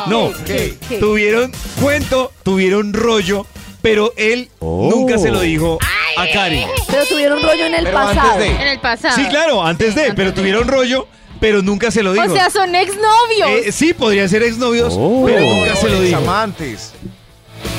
No, 0.07 0.31
¿Qué? 0.45 0.77
¿Qué? 0.87 0.97
tuvieron 0.99 1.51
cuento, 1.81 2.31
tuvieron 2.43 2.93
rollo, 2.93 3.45
pero 3.81 4.13
él 4.17 4.49
Oh. 4.59 4.89
nunca 4.93 5.17
se 5.17 5.31
lo 5.31 5.41
dijo 5.41 5.79
a 6.17 6.27
Karen. 6.33 6.67
Pero 6.87 7.05
tuvieron 7.05 7.41
rollo 7.41 7.65
en 7.65 7.75
el 7.75 7.83
Pero 7.85 7.97
antes 7.97 8.17
pasado. 8.17 8.39
de- 8.39 8.47
En 8.51 8.67
el 8.67 8.79
pasado. 8.79 9.15
Sí, 9.15 9.25
claro, 9.29 9.63
antes 9.63 9.95
de, 9.95 10.13
pero 10.13 10.33
tuvieron 10.33 10.67
rollo, 10.67 11.07
pero 11.43 11.61
nunca 11.61 11.91
se 11.91 12.01
lo 12.01 12.13
dijo. 12.13 12.25
O 12.25 12.29
sea, 12.33 12.49
son 12.49 12.73
exnovios. 12.73 13.49
Eh, 13.49 13.71
sí, 13.73 13.93
podrían 13.93 14.29
ser 14.29 14.43
exnovios, 14.43 14.93
Oh. 14.97 15.23
pero 15.25 15.41
nunca 15.41 15.75
se 15.75 15.89
lo 15.89 15.99
dijo. 15.99 16.17
Amantes. 16.17 16.93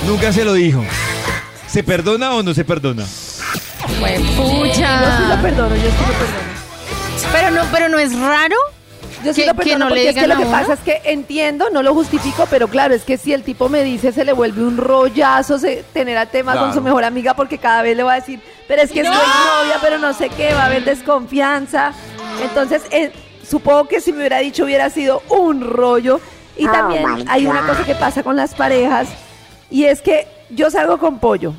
Nunca 0.07 0.35
se 0.35 0.44
lo 0.44 0.53
dijo. 0.53 0.85
¿Se 1.66 1.83
perdona 1.83 2.35
o 2.35 2.42
no 2.42 2.53
se 2.53 2.62
perdona? 2.62 3.07
Pues, 3.98 4.20
Yo 4.20 4.27
sí 4.27 4.55
pucha. 4.55 5.29
lo 5.35 5.40
perdono, 5.42 5.77
yo 5.77 5.83
sí 5.83 5.96
lo 5.98 6.12
perdono. 6.12 7.33
Pero 7.33 7.50
no, 7.53 7.62
pero 7.72 7.88
no 7.88 7.98
es 7.98 8.14
raro. 8.18 8.55
Yo 9.24 9.33
sí 9.33 9.46
lo 9.46 9.55
que 9.55 9.64
perdono 9.64 9.88
no 9.88 9.94
le 9.94 10.03
porque 10.03 10.09
es 10.11 10.14
que 10.14 10.27
lo 10.27 10.37
que 10.37 10.44
pasa 10.44 10.74
es 10.74 10.81
que 10.81 11.00
entiendo, 11.07 11.70
no 11.72 11.83
lo 11.83 11.94
justifico, 11.94 12.46
pero 12.50 12.68
claro, 12.68 12.92
es 12.94 13.05
que 13.05 13.16
si 13.16 13.33
el 13.33 13.44
tipo 13.44 13.70
me 13.70 13.83
dice 13.83 14.12
se 14.12 14.27
le 14.27 14.35
vuelve 14.35 14.62
un 14.62 14.77
rollazo 14.77 15.59
se, 15.59 15.83
tener 15.94 16.18
a 16.18 16.27
tema 16.27 16.55
con 16.59 16.74
su 16.74 16.83
mejor 16.83 17.05
amiga 17.05 17.33
porque 17.33 17.57
cada 17.57 17.81
vez 17.81 17.96
le 17.96 18.03
va 18.03 18.12
a 18.12 18.16
decir, 18.16 18.40
pero 18.68 18.83
es 18.83 18.92
que 18.92 19.00
es 19.00 19.07
¡No! 19.07 19.14
novia, 19.14 19.79
pero 19.81 19.96
no 19.96 20.12
sé 20.12 20.29
qué, 20.29 20.53
va 20.53 20.64
a 20.64 20.66
haber 20.66 20.85
desconfianza. 20.85 21.94
Entonces, 22.42 22.83
eh, 22.90 23.11
supongo 23.44 23.88
que 23.88 24.00
si 24.00 24.12
me 24.12 24.18
hubiera 24.18 24.38
dicho 24.38 24.64
hubiera 24.64 24.90
sido 24.90 25.22
un 25.28 25.61
rollo. 25.62 26.20
Y 26.57 26.66
también 26.66 27.04
hay 27.28 27.46
una 27.46 27.66
cosa 27.66 27.85
que 27.85 27.94
pasa 27.96 28.22
con 28.22 28.37
las 28.37 28.54
parejas 28.54 29.09
y 29.70 29.85
es 29.87 30.00
que 30.00 30.28
yo 30.50 30.70
salgo 30.70 30.98
con 30.98 31.18
pollo, 31.18 31.52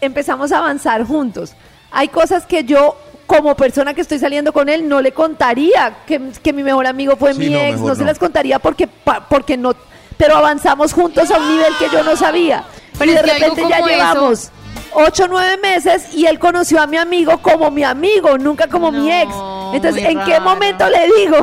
empezamos 0.00 0.52
a 0.52 0.58
avanzar 0.58 1.04
juntos. 1.04 1.54
Hay 1.90 2.08
cosas 2.08 2.46
que 2.46 2.62
yo, 2.62 2.96
como 3.26 3.56
persona 3.56 3.92
que 3.92 4.02
estoy 4.02 4.20
saliendo 4.20 4.52
con 4.52 4.68
él, 4.68 4.88
no 4.88 5.00
le 5.00 5.10
contaría 5.10 5.96
que, 6.06 6.20
que 6.44 6.52
mi 6.52 6.62
mejor 6.62 6.86
amigo 6.86 7.16
fue 7.16 7.32
Sí, 7.34 7.40
mi 7.40 7.48
no, 7.50 7.58
ex, 7.58 7.80
no, 7.80 7.94
se 7.96 8.02
no. 8.02 8.06
las 8.06 8.18
contaría 8.20 8.60
porque, 8.60 8.86
pa- 8.86 9.26
porque 9.28 9.56
no, 9.56 9.74
pero 10.16 10.36
avanzamos 10.36 10.92
juntos 10.92 11.28
a 11.32 11.38
un 11.38 11.48
nivel 11.56 11.72
que 11.80 11.88
yo 11.90 12.04
no 12.04 12.14
sabía. 12.14 12.62
Pero 12.98 13.10
y 13.10 13.14
de 13.14 13.22
repente 13.22 13.62
ya 13.68 13.78
eso- 13.78 13.86
llevamos 13.88 14.50
ocho 14.92 15.24
o 15.24 15.28
nueve 15.28 15.56
meses 15.56 16.14
y 16.14 16.26
él 16.26 16.38
conoció 16.38 16.80
a 16.80 16.86
mi 16.86 16.98
amigo 16.98 17.38
como 17.42 17.70
mi 17.72 17.82
amigo, 17.82 18.38
nunca 18.38 18.68
como 18.68 18.92
mi 18.92 19.10
ex. 19.10 19.34
No, 19.66 19.74
Entonces, 19.74 20.04
¿en 20.04 20.18
qué 20.24 20.40
momento 20.40 20.84
le 20.88 21.06
digo? 21.24 21.38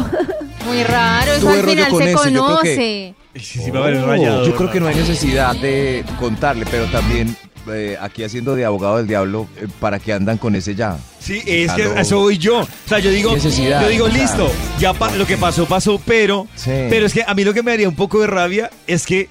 Muy 0.65 0.83
raro. 0.83 1.31
Eso 1.33 1.41
Tuve 1.41 1.53
al 1.53 1.59
rollo 1.62 1.69
final 1.71 1.89
con 1.91 2.03
se 2.03 2.12
ese, 2.12 2.15
yo 2.15 2.29
creo 2.31 2.43
conoce. 2.57 2.75
que- 2.75 3.15
Sí, 3.36 3.59
sí, 3.63 3.71
va 3.71 3.79
a 3.79 3.83
haber 3.83 3.95
el 3.95 4.05
rayado. 4.05 4.45
Yo 4.45 4.55
creo 4.55 4.69
que 4.71 4.79
no 4.79 4.88
hay 4.88 4.95
necesidad 4.95 5.55
de 5.55 6.05
contarle, 6.19 6.65
pero 6.69 6.86
también 6.86 7.36
eh, 7.71 7.97
aquí 7.99 8.23
haciendo 8.23 8.55
de 8.55 8.63
abogado 8.65 8.97
del 8.97 9.07
diablo, 9.07 9.47
eh, 9.57 9.67
¿para 9.79 9.97
qué 9.97 10.13
andan 10.13 10.38
con 10.38 10.53
ese 10.55 10.75
ya? 10.75 10.97
Sí, 11.19 11.41
es 11.45 11.71
que 11.71 11.83
Aló. 11.83 11.95
eso 11.97 12.19
voy 12.19 12.38
yo. 12.38 12.59
O 12.59 12.67
sea, 12.88 12.99
yo 12.99 13.09
digo, 13.09 13.33
Necesidad, 13.33 13.81
yo 13.81 13.88
digo, 13.88 14.05
o 14.05 14.09
sea. 14.09 14.17
listo, 14.21 14.51
ya 14.79 14.93
pa- 14.93 15.15
lo 15.15 15.25
que 15.25 15.38
pasó, 15.38 15.65
pasó, 15.65 15.99
pero, 16.05 16.45
Sí. 16.55 16.71
pero 16.89 17.05
es 17.07 17.13
que 17.13 17.23
a 17.25 17.33
mí 17.33 17.43
lo 17.43 17.53
que 17.53 17.63
me 17.63 17.71
daría 17.71 17.88
un 17.89 17.95
poco 17.95 18.19
de 18.21 18.27
rabia 18.27 18.69
es 18.86 19.05
que 19.05 19.29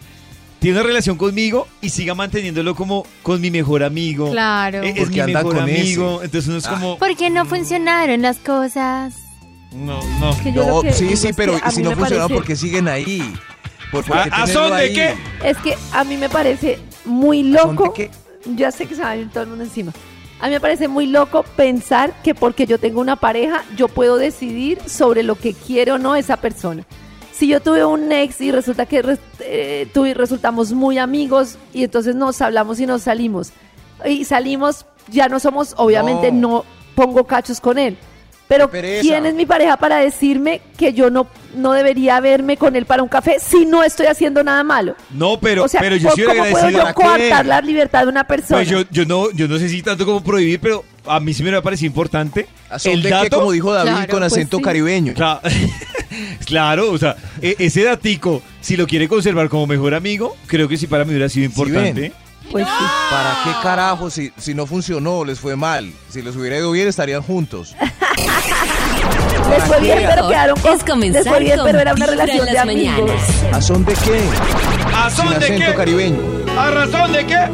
tiene 0.63 0.79
una 0.79 0.87
relación 0.87 1.17
conmigo 1.19 1.69
y 1.83 1.91
siga 1.91 2.15
manteniéndolo 2.15 2.75
como 2.75 3.05
con 3.23 3.41
mi 3.41 3.51
mejor 3.51 3.83
amigo. 3.83 4.31
Claro. 4.31 4.83
Eh, 4.83 4.95
Es 4.97 5.01
Porque 5.05 5.25
mi 5.25 5.35
mejor 5.35 5.55
ese. 5.57 5.63
amigo. 5.63 6.21
Entonces 6.23 6.49
uno 6.49 6.59
es 6.59 6.67
Ah. 6.67 6.71
como, 6.71 6.99
Porque 6.99 7.29
no 7.29 7.45
funcionaron 7.45 8.23
las 8.23 8.39
cosas. 8.39 9.15
no, 9.73 10.01
no. 10.21 10.37
Que 10.43 10.53
yo 10.53 10.65
No, 10.67 10.77
lo 10.77 10.83
que 10.83 10.93
sí, 10.93 11.17
sí, 11.17 11.29
es 11.29 11.37
pero 11.37 11.57
que 11.59 11.63
a 11.65 11.69
¿y 11.69 11.73
si 11.73 11.83
no 11.83 11.91
funcionó, 11.93 12.23
parece- 12.29 12.35
¿por 12.35 12.45
qué 12.47 12.57
siguen 12.57 12.89
ahí? 12.89 13.35
¿Por, 13.91 14.05
por 14.05 14.17
¿A, 14.19 14.47
son 14.47 14.75
de 14.77 14.93
qué? 14.93 15.15
Es 15.45 15.59
que 15.59 15.77
a 15.93 16.05
mí 16.05 16.17
me 16.17 16.29
parece 16.31 16.79
muy 17.05 17.41
¿A 17.57 17.61
son 17.63 17.77
de 17.77 17.83
loco. 17.83 17.93
qué? 17.93 18.11
Ya 18.57 18.71
sé 18.71 18.87
que 18.87 18.95
se 18.95 19.03
va 19.03 19.11
a 19.11 19.15
venir 19.15 19.31
todo 19.31 19.43
el 19.43 19.49
mundo 19.51 19.65
encima. 19.65 19.93
A 20.41 20.47
mí 20.47 20.53
me 20.53 20.61
parece 20.61 20.89
muy 20.89 21.07
loco 21.07 21.43
pensar 21.57 22.13
que 22.23 22.35
porque 22.35 22.67
yo 22.67 22.79
tengo 22.79 23.01
una 23.01 23.17
pareja, 23.17 23.65
yo 23.77 23.89
puedo 23.89 24.17
decidir 24.17 24.79
sobre 24.87 25.23
lo 25.23 25.35
que 25.37 25.55
quiere 25.55 25.93
o 25.93 25.99
no 25.99 26.17
esa 26.17 26.37
persona. 26.39 26.85
Si 27.33 27.49
yo 27.49 27.61
tuve 27.61 27.85
un 27.85 28.13
ex 28.13 28.41
y 28.41 28.53
resulta 28.53 28.87
que 28.87 29.19
eh, 29.41 29.89
tú 29.93 30.07
y 30.07 30.15
resultamos 30.15 30.73
muy 30.73 30.99
amigos 30.99 31.57
y 31.73 31.85
entonces 31.85 32.15
nos 32.15 32.41
hablamos 32.41 32.79
y 32.79 32.87
nos 32.87 33.03
salimos. 33.03 33.53
Y 34.05 34.25
salimos, 34.25 34.87
ya 35.09 35.29
no 35.29 35.41
somos, 35.41 35.75
obviamente 35.77 36.31
No. 36.31 36.49
no 36.49 36.65
pongo 36.95 37.25
cachos 37.25 37.61
con 37.61 37.79
él. 37.79 37.97
Pero. 38.49 38.71
¿quién 38.71 39.25
es 39.25 39.35
mi 39.35 39.47
pareja 39.47 39.79
para 39.79 39.97
decirme 39.97 40.61
que 40.77 40.93
yo 40.93 41.09
no, 41.09 41.27
no 41.55 41.73
debería 41.73 42.21
verme 42.21 42.59
con 42.59 42.77
él 42.77 42.85
para 42.85 43.03
un 43.03 43.09
café 43.09 43.39
si 43.41 43.65
no 43.65 43.83
estoy 43.83 44.07
haciendo 44.07 44.45
nada 44.45 44.63
malo? 44.63 44.95
No, 45.11 45.39
pero, 45.41 45.65
o 45.65 45.69
sea, 45.69 45.81
pero 45.81 45.97
yo 45.97 46.11
¿cómo 46.11 46.45
puedo 46.51 46.69
yo 46.69 46.95
coartar 46.95 47.47
la 47.47 47.63
libertad 47.63 48.03
de 48.03 48.09
una 48.09 48.25
persona? 48.25 48.59
Pues 48.59 48.69
yo, 48.69 48.83
yo 48.91 49.07
no, 49.07 49.31
yo 49.31 49.49
no 49.49 49.57
sé 49.59 49.71
si 49.71 49.83
tanto 49.83 50.05
como 50.05 50.23
prohibir, 50.23 50.61
pero 50.61 50.85
a 51.07 51.21
mí 51.21 51.35
sí 51.35 51.43
me 51.43 51.55
ha 51.57 51.63
parecido 51.63 51.89
importante. 51.89 52.47
¿A 52.71 52.79
son 52.79 52.93
El 52.93 53.03
de 53.03 53.09
qué, 53.09 53.15
dato, 53.15 53.39
como 53.41 53.53
dijo 53.53 53.73
David, 53.73 53.91
Claro, 53.93 54.09
con 54.11 54.21
pues 54.21 54.33
acento 54.33 54.57
sí. 54.59 54.63
caribeño? 54.63 55.13
Cla- 55.15 55.41
Claro, 56.47 56.91
o 56.91 56.99
sea, 56.99 57.17
e- 57.41 57.57
ese 57.59 57.85
datico, 57.85 58.43
si 58.61 58.77
lo 58.77 58.87
quiere 58.87 59.09
conservar 59.09 59.49
como 59.49 59.67
mejor 59.67 59.95
amigo, 59.95 60.37
creo 60.47 60.69
que 60.69 60.77
sí 60.77 60.87
para 60.87 61.05
mí 61.05 61.11
hubiera 61.11 61.29
sido 61.29 61.47
importante. 61.47 62.13
Pues 62.51 62.67
sí. 62.67 62.85
¿Para 63.11 63.41
qué 63.45 63.51
carajo 63.63 64.11
si, 64.11 64.31
si 64.37 64.53
no 64.53 64.67
funcionó, 64.67 65.25
les 65.25 65.41
fue 65.41 65.57
mal? 65.57 65.91
Si 66.11 66.21
les 66.21 66.37
hubiera 66.37 66.59
ido 66.59 66.71
bien, 66.73 66.87
estarían 66.89 67.23
juntos. 67.23 67.75
Les 69.51 69.65
fue 69.65 69.81
bien, 69.81 69.99
pero 70.09 70.29
quedaron 70.29 70.59
con... 70.61 70.73
Es 70.75 70.85
comenzar 70.85 71.23
Les 71.25 71.29
fue 71.33 71.41
bien, 71.41 71.57
con 71.57 71.67
pero 71.67 71.81
era 71.81 71.93
una 71.95 72.07
relación 72.07 72.47
de 72.47 72.59
amigos. 72.59 72.95
mañanas. 73.01 73.45
¿A 73.53 73.61
son 73.61 73.85
de 73.85 73.93
qué? 73.95 74.21
¿A 74.95 75.11
Sin 75.11 75.25
son 75.29 75.41
de 75.41 75.47
qué? 75.47 75.75
caribeño. 75.75 76.19
¿A 76.57 76.71
razón 76.71 77.13
de 77.13 77.27
qué? 77.27 77.49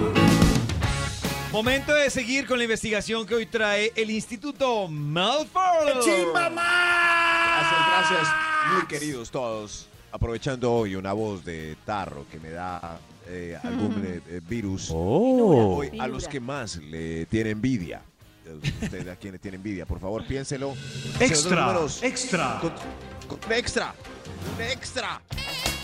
Momento 1.59 1.93
de 1.93 2.09
seguir 2.09 2.47
con 2.47 2.57
la 2.57 2.63
investigación 2.65 3.27
que 3.27 3.35
hoy 3.35 3.45
trae 3.47 3.93
el 3.97 4.11
Instituto 4.13 4.87
Malfoy. 4.87 5.87
Gracias, 5.87 6.23
gracias, 7.89 8.29
muy 8.75 8.87
queridos 8.87 9.29
todos. 9.33 9.89
aprovechando 10.13 10.73
hoy 10.73 10.95
una 10.95 11.13
voz 11.13 11.45
de 11.45 11.77
tarro 11.85 12.25
que 12.31 12.39
me 12.39 12.51
da 12.51 13.01
eh, 13.27 13.59
algún 13.65 14.05
eh, 14.07 14.21
eh, 14.29 14.41
virus, 14.49 14.89
Oh. 14.93 15.79
hoy 15.79 15.99
a 15.99 16.07
los 16.07 16.29
que 16.29 16.39
más 16.39 16.77
le 16.77 17.27
tiene 17.27 17.51
envidia. 17.51 18.03
Usted 18.85 19.09
a 19.09 19.17
quien 19.17 19.33
le 19.33 19.41
tiene 19.41 19.57
envidia, 19.57 19.85
por 19.85 19.99
favor, 19.99 20.25
piénselo. 20.29 20.77
Extra, 21.19 21.67
Números. 21.67 22.01
extra. 22.05 22.59
Con- 22.61 22.73
con- 23.27 23.41
un 23.45 23.53
extra, 23.53 23.95
un 24.57 24.63
extra. 24.63 25.21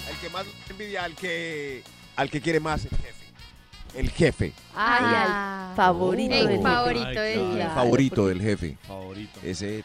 El 0.09 0.17
que 0.19 0.31
más 0.31 0.47
le 0.47 0.53
tiene 0.53 0.71
envidia, 0.71 1.03
al 1.05 1.17
que, 1.17 1.83
al 2.15 2.31
que 2.31 2.41
quiere 2.41 2.61
más, 2.61 2.85
el 2.85 2.91
jefe. 2.93 3.24
El 3.97 4.11
jefe. 4.11 4.53
Ay, 4.75 5.01
Ah. 5.05 5.71
al 5.71 5.77
favorito 5.77 6.35
El 6.35 6.49
del 6.49 6.63
favorito 6.63 7.05
jefe. 7.07 7.21
del 7.21 7.39
el 7.39 7.45
jefe. 7.47 7.55
Claro, 7.57 7.75
favorito 7.75 8.27
del 8.29 8.41
jefe. 8.43 8.79
Favorito. 8.87 9.41
Ese 9.43 9.79
eh, 9.79 9.85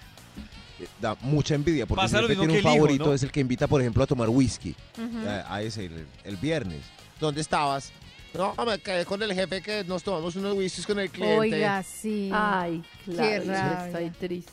da 1.01 1.15
mucha 1.21 1.55
envidia 1.55 1.85
porque 1.85 2.01
Pasa 2.01 2.17
usted 2.17 2.29
mismo 2.29 2.43
tiene 2.43 2.53
un 2.53 2.57
el 2.59 2.65
hijo, 2.65 2.73
favorito 2.75 3.05
¿no? 3.07 3.13
es 3.13 3.23
el 3.23 3.31
que 3.31 3.39
invita, 3.39 3.67
por 3.67 3.81
ejemplo, 3.81 4.03
a 4.03 4.07
tomar 4.07 4.29
whisky 4.29 4.75
Ujú. 4.97 5.27
a, 5.27 5.53
a 5.55 5.61
ese 5.61 5.85
el, 5.85 6.07
el 6.23 6.37
viernes. 6.37 6.81
¿Dónde 7.19 7.41
estabas? 7.41 7.91
No, 8.33 8.53
me 8.65 8.77
quedé 8.79 9.05
con 9.05 9.21
el 9.23 9.33
jefe 9.33 9.61
que 9.61 9.83
nos 9.83 10.03
tomamos 10.03 10.35
unos 10.35 10.53
whiskies 10.55 10.85
con 10.85 10.99
el 10.99 11.09
cliente. 11.09 11.37
Oiga, 11.37 11.83
sí. 11.83 12.29
Ay, 12.33 12.83
claro. 13.05 13.85
Estoy 13.87 14.09
triste. 14.11 14.51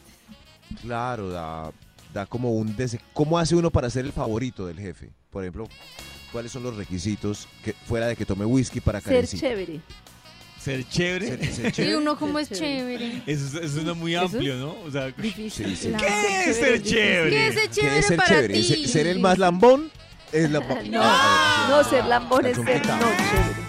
Claro, 0.83 1.29
da, 1.31 1.71
da 2.13 2.27
como 2.27 2.53
un 2.53 2.75
dese- 2.77 3.01
¿Cómo 3.13 3.39
hace 3.39 3.55
uno 3.55 3.71
para 3.71 3.89
ser 3.91 4.05
el 4.07 4.13
favorito 4.13 4.67
del 4.67 4.81
jefe? 4.81 5.11
Por 5.31 5.45
ejemplo, 5.45 5.69
¿cuáles 6.37 6.53
son 6.53 6.63
los 6.65 6.77
requisitos 6.77 7.49
que 7.65 7.73
fuera 7.73 8.09
de 8.09 8.15
que 8.15 8.27
tome 8.27 8.45
whisky 8.45 8.79
para 8.83 9.01
Ser 9.01 9.15
Karencita? 9.15 9.41
chévere. 9.41 9.81
Ser 10.61 10.87
chévere. 10.87 11.27
Ser- 11.29 11.47
ser 11.55 11.67
Y 11.69 11.73
chévere. 11.73 11.97
uno 11.97 12.19
como 12.19 12.39
es 12.39 12.51
chévere. 12.51 13.23
Eso, 13.27 13.47
es- 13.47 13.55
eso 13.65 13.69
suena 13.77 13.95
muy 13.95 14.15
Eso 14.15 14.25
amplio, 14.27 14.57
¿no? 14.57 14.75
O 14.85 14.91
sea, 14.91 15.07
Difícil. 15.17 15.69
Sí, 15.69 15.77
sí. 15.77 15.89
Claro. 15.89 16.05
¿qué 16.07 16.51
es 16.51 16.57
ser 16.59 16.83
chévere? 16.83 17.31
¿Qué 17.31 17.47
es 17.49 17.57
el 17.57 17.63
¿Qué 17.63 17.71
chévere 17.71 17.99
es 18.01 18.07
ser 18.07 18.17
para 18.19 18.29
chévere? 18.29 18.55
ti? 18.55 18.63
¿Ser, 18.65 18.89
ser 18.89 19.07
el 19.07 19.19
más 19.21 19.39
lambón? 19.39 19.91
Es 20.31 20.51
la, 20.51 20.61
No, 20.91 21.71
no, 21.71 21.85
ser 21.89 22.05
lambón 22.05 22.45
es 22.45 22.57
ser 22.59 22.65
no 22.87 22.99
chévere. 22.99 23.67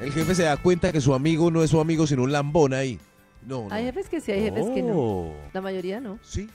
El 0.00 0.12
jefe 0.14 0.34
se 0.34 0.44
da 0.44 0.56
cuenta 0.56 0.90
que 0.92 1.02
su 1.02 1.12
amigo 1.12 1.50
no 1.50 1.62
es 1.62 1.68
su 1.70 1.78
amigo, 1.80 2.06
sino 2.06 2.22
un 2.22 2.32
lambón 2.32 2.72
ahí. 2.72 2.98
No, 3.46 3.68
no. 3.68 3.74
Hay 3.74 3.84
jefes 3.84 4.08
que 4.08 4.22
sí, 4.22 4.32
hay 4.32 4.40
jefes 4.40 4.64
que 4.74 4.82
no. 4.82 4.92
Oh. 4.96 5.34
La 5.52 5.60
mayoría 5.60 6.00
no. 6.00 6.18
Sí. 6.22 6.48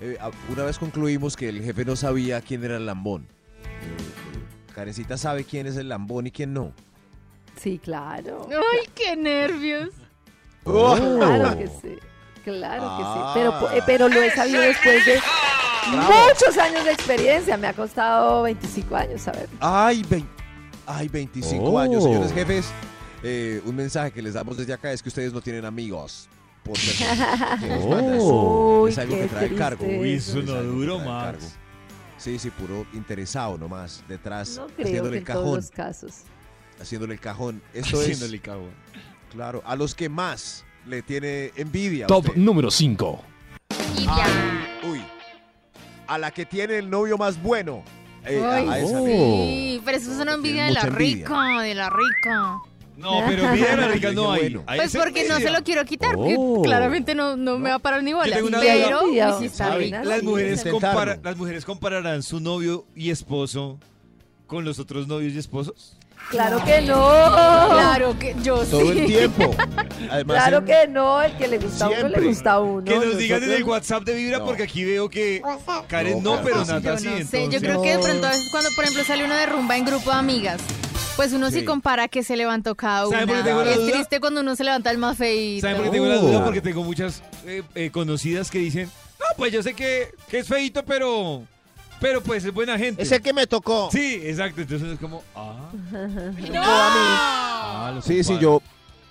Eh, 0.00 0.16
a- 0.20 0.30
una 0.52 0.62
vez 0.62 0.78
concluimos 0.78 1.36
que 1.36 1.48
el 1.48 1.62
jefe 1.64 1.84
no 1.84 1.96
sabía 1.96 2.40
quién 2.40 2.62
era 2.62 2.76
el 2.76 2.86
lambón. 2.86 3.26
Karencita 4.78 5.16
sabe 5.18 5.42
quién 5.42 5.66
es 5.66 5.76
el 5.76 5.88
lambón 5.88 6.28
y 6.28 6.30
quién 6.30 6.54
no. 6.54 6.72
Sí, 7.60 7.80
claro. 7.82 8.46
Ay, 8.48 8.88
qué 8.94 9.16
nervios. 9.16 9.88
Oh. 10.62 10.94
Claro 10.96 11.58
que 11.58 11.66
sí. 11.66 11.98
Claro 12.44 12.82
que 12.96 13.02
sí. 13.02 13.10
Ah. 13.12 13.32
Pero, 13.34 13.72
eh, 13.72 13.82
pero 13.84 14.08
lo 14.08 14.22
he 14.22 14.30
sabido 14.30 14.60
después 14.60 15.04
de 15.04 15.18
muchos 15.90 16.56
años 16.58 16.84
de 16.84 16.92
experiencia. 16.92 17.56
Me 17.56 17.66
ha 17.66 17.72
costado 17.72 18.42
25 18.44 18.94
años 18.94 19.20
saber. 19.22 19.48
Ay, 19.58 20.04
vein- 20.08 20.28
ay 20.86 21.08
25 21.08 21.64
Oh. 21.64 21.78
años, 21.80 22.04
señores 22.04 22.32
jefes. 22.32 22.70
Eh, 23.24 23.60
un 23.66 23.74
mensaje 23.74 24.12
que 24.12 24.22
les 24.22 24.34
damos 24.34 24.56
desde 24.56 24.72
acá 24.74 24.92
es 24.92 25.02
que 25.02 25.08
ustedes 25.08 25.32
no 25.32 25.40
tienen 25.40 25.64
amigos. 25.64 26.28
Por 26.62 26.74
que. 26.78 26.90
Oh. 28.20 28.86
es 28.88 28.96
algo 28.96 29.16
que 29.16 29.26
trae 29.26 29.54
cargo. 29.56 29.84
Uy, 29.84 30.12
eso. 30.12 30.38
eso 30.38 30.38
Es 30.38 30.46
no 30.46 30.62
duro, 30.62 31.00
Max. 31.00 31.56
Sí, 32.18 32.38
sí, 32.38 32.50
puro 32.50 32.84
interesado 32.92 33.56
nomás, 33.56 34.02
detrás, 34.08 34.56
No 34.56 34.66
creo 34.66 34.86
haciéndole 34.86 35.10
que 35.10 35.16
el 35.16 35.20
en 35.20 35.24
todos 35.26 35.44
cajón, 35.44 35.56
los 35.56 35.70
casos. 35.70 36.14
haciéndole 36.80 37.14
el 37.14 37.20
cajón. 37.20 37.62
Esto 37.74 38.00
Haciéndole 38.00 38.36
es, 38.36 38.42
cagón. 38.42 38.70
claro, 39.30 39.62
a 39.64 39.76
los 39.76 39.94
que 39.94 40.08
más 40.08 40.64
le 40.86 41.02
tiene 41.02 41.52
envidia. 41.56 42.06
Top 42.06 42.24
usted. 42.26 42.36
número 42.36 42.70
5. 42.70 43.22
Y 43.98 44.04
ya. 44.04 44.26
Uy, 44.90 45.00
a 46.06 46.18
la 46.18 46.30
que 46.30 46.44
tiene 46.44 46.78
el 46.78 46.90
novio 46.90 47.16
más 47.16 47.40
bueno. 47.42 47.82
Eh, 48.24 48.44
a- 48.44 48.56
Ay, 48.56 48.68
a 48.68 48.78
esa 48.80 49.00
Oh. 49.00 49.06
sí, 49.06 49.80
pero 49.84 49.96
eso 49.96 50.12
es 50.12 50.18
una 50.18 50.34
envidia 50.34 50.64
de 50.66 50.72
la 50.72 50.80
envidia. 50.82 51.16
rica, 51.28 51.60
de 51.62 51.74
la 51.74 51.88
rica. 51.90 52.58
No, 52.98 53.22
pero 53.28 53.48
mira, 53.52 53.76
la 53.76 53.88
rica 53.88 54.12
no 54.12 54.32
hay. 54.32 54.40
Bueno. 54.42 54.64
Hay 54.66 54.78
Pues 54.80 54.90
esa 54.94 55.04
porque 55.04 55.28
no 55.28 55.38
se 55.38 55.50
lo 55.50 55.62
quiero 55.62 55.84
quitar, 55.84 56.14
porque 56.16 56.34
Oh. 56.36 56.62
claramente 56.62 57.14
no, 57.14 57.36
no 57.36 57.58
me 57.58 57.70
va 57.70 57.76
a 57.76 57.78
parar 57.78 58.02
ni 58.02 58.12
bola. 58.12 58.34
tengo 58.34 58.48
una 58.48 58.60
Pero, 58.60 59.38
sí 59.38 59.44
está 59.46 59.74
rica. 59.76 60.02
Las 60.04 60.22
mujeres, 60.22 60.58
intentarlo. 60.64 60.88
compara- 60.98 61.20
las 61.22 61.36
mujeres 61.36 61.64
compararán 61.64 62.22
su 62.22 62.40
novio 62.40 62.84
y 62.96 63.10
esposo 63.10 63.78
con 64.46 64.64
los 64.64 64.78
otros 64.78 65.06
novios 65.06 65.32
y 65.34 65.38
esposos. 65.38 65.94
Claro 66.30 66.62
que 66.64 66.82
no. 66.82 67.08
Claro 67.70 68.18
que 68.18 68.34
yo 68.42 68.62
sí. 68.64 68.70
Todo 68.72 68.92
el 68.92 69.06
tiempo. 69.06 69.54
Además, 70.10 70.36
Claro 70.36 70.58
en- 70.58 70.64
que 70.66 70.88
no. 70.88 71.22
El 71.22 71.32
que 71.36 71.48
le 71.48 71.58
gusta 71.58 71.84
a 71.84 71.88
uno 71.88 71.96
Siempre. 72.00 72.20
le 72.20 72.26
gusta 72.28 72.52
a 72.52 72.60
uno. 72.60 72.84
que 72.84 72.94
nos 72.96 73.16
digan 73.16 73.38
en 73.38 73.44
el 73.44 73.48
Nosotros- 73.50 73.68
WhatsApp 73.70 74.02
de 74.04 74.14
Vibra 74.14 74.38
No. 74.38 74.44
porque 74.44 74.62
aquí 74.64 74.84
veo 74.84 75.08
que 75.08 75.40
Karen 75.88 76.22
no, 76.22 76.36
No, 76.36 76.42
pero 76.42 76.56
claro. 76.64 76.72
Nata 76.80 76.94
Yo 76.94 76.98
sí. 76.98 77.04
no 77.06 77.10
sé, 77.12 77.20
entonces- 77.20 77.50
yo 77.52 77.60
creo 77.60 77.82
que 77.82 77.96
de 77.96 78.02
pronto 78.02 78.26
a 78.26 78.30
veces 78.30 78.48
cuando, 78.50 78.70
por 78.74 78.84
ejemplo, 78.84 79.04
sale 79.04 79.24
uno 79.24 79.34
de 79.36 79.46
rumba 79.46 79.76
en 79.76 79.84
grupo 79.86 80.10
de 80.10 80.16
amigas, 80.16 80.60
pues 81.16 81.32
uno 81.32 81.50
sí, 81.50 81.60
Sí. 81.60 81.64
compara 81.64 82.08
que 82.08 82.22
se 82.22 82.36
levantó 82.36 82.74
cada 82.74 83.08
una. 83.08 83.20
¿Saben 83.20 83.28
por 83.28 83.36
qué 83.38 83.48
tengo 83.50 83.64
la 83.64 83.70
es 83.70 83.76
duda? 83.76 83.92
triste 83.92 84.20
cuando 84.20 84.40
uno 84.40 84.54
se 84.56 84.64
levanta 84.64 84.90
el 84.90 84.98
más 84.98 85.16
feíto. 85.18 85.62
¿Saben 85.62 85.76
por 85.76 85.86
qué 85.86 85.90
tengo 85.90 86.06
la 86.06 86.16
duda? 86.16 86.44
Porque 86.44 86.60
tengo 86.60 86.84
muchas 86.84 87.22
eh, 87.46 87.62
eh, 87.74 87.90
conocidas 87.90 88.50
que 88.50 88.58
dicen, 88.58 88.90
no, 89.18 89.26
pues 89.36 89.52
yo 89.52 89.62
sé 89.62 89.74
que, 89.74 90.10
que 90.28 90.38
es 90.38 90.46
feito, 90.48 90.84
pero, 90.84 91.42
pero 92.00 92.22
pues 92.22 92.44
es 92.44 92.52
buena 92.52 92.78
gente. 92.78 93.02
Ese 93.02 93.20
que 93.20 93.32
me 93.32 93.46
tocó. 93.46 93.88
Sí, 93.90 94.20
exacto. 94.22 94.60
Entonces 94.60 94.88
es 94.90 94.98
como, 94.98 95.22
ah, 95.34 95.70
Tocó 96.46 96.58
a 96.58 97.88
ah, 97.88 97.92
lo 97.94 98.02
Sí, 98.02 98.22
sí, 98.22 98.38
yo. 98.38 98.62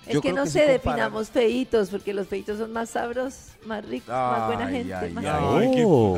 Es 0.08 0.14
yo 0.14 0.20
que 0.22 0.30
creo 0.30 0.44
no 0.44 0.46
sí 0.46 0.52
se 0.58 0.66
definamos 0.66 1.28
feitos, 1.30 1.90
porque 1.90 2.12
los 2.14 2.26
feitos 2.26 2.58
son 2.58 2.72
más 2.72 2.90
sabrosos, 2.90 3.50
más 3.66 3.84
ricos, 3.84 4.08
más 4.08 4.46
buena 4.46 4.68
gente. 4.68 4.94
ay, 4.94 5.10
más 5.12 5.24
ay. 5.24 5.30
sabrosos. 5.30 5.62
Ay, 5.62 5.70
qué 5.74 5.84
Oh. 5.84 6.16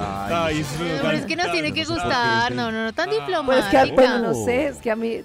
sí. 0.64 0.84
Pero 1.02 1.10
es 1.10 1.26
que 1.26 1.36
nos 1.36 1.46
tan- 1.46 1.52
tiene 1.54 1.72
que 1.74 1.84
gustar. 1.84 2.54
No, 2.54 2.70
no, 2.72 2.84
no, 2.84 2.92
tan 2.94 3.08
Ah. 3.08 3.12
Pues 3.44 3.64
que, 3.66 3.78
diplomática. 3.80 3.94
bueno, 3.94 4.18
no 4.20 4.34
sé, 4.44 4.66
es 4.68 4.76
que 4.78 4.90
a 4.90 4.96
mí, 4.96 5.18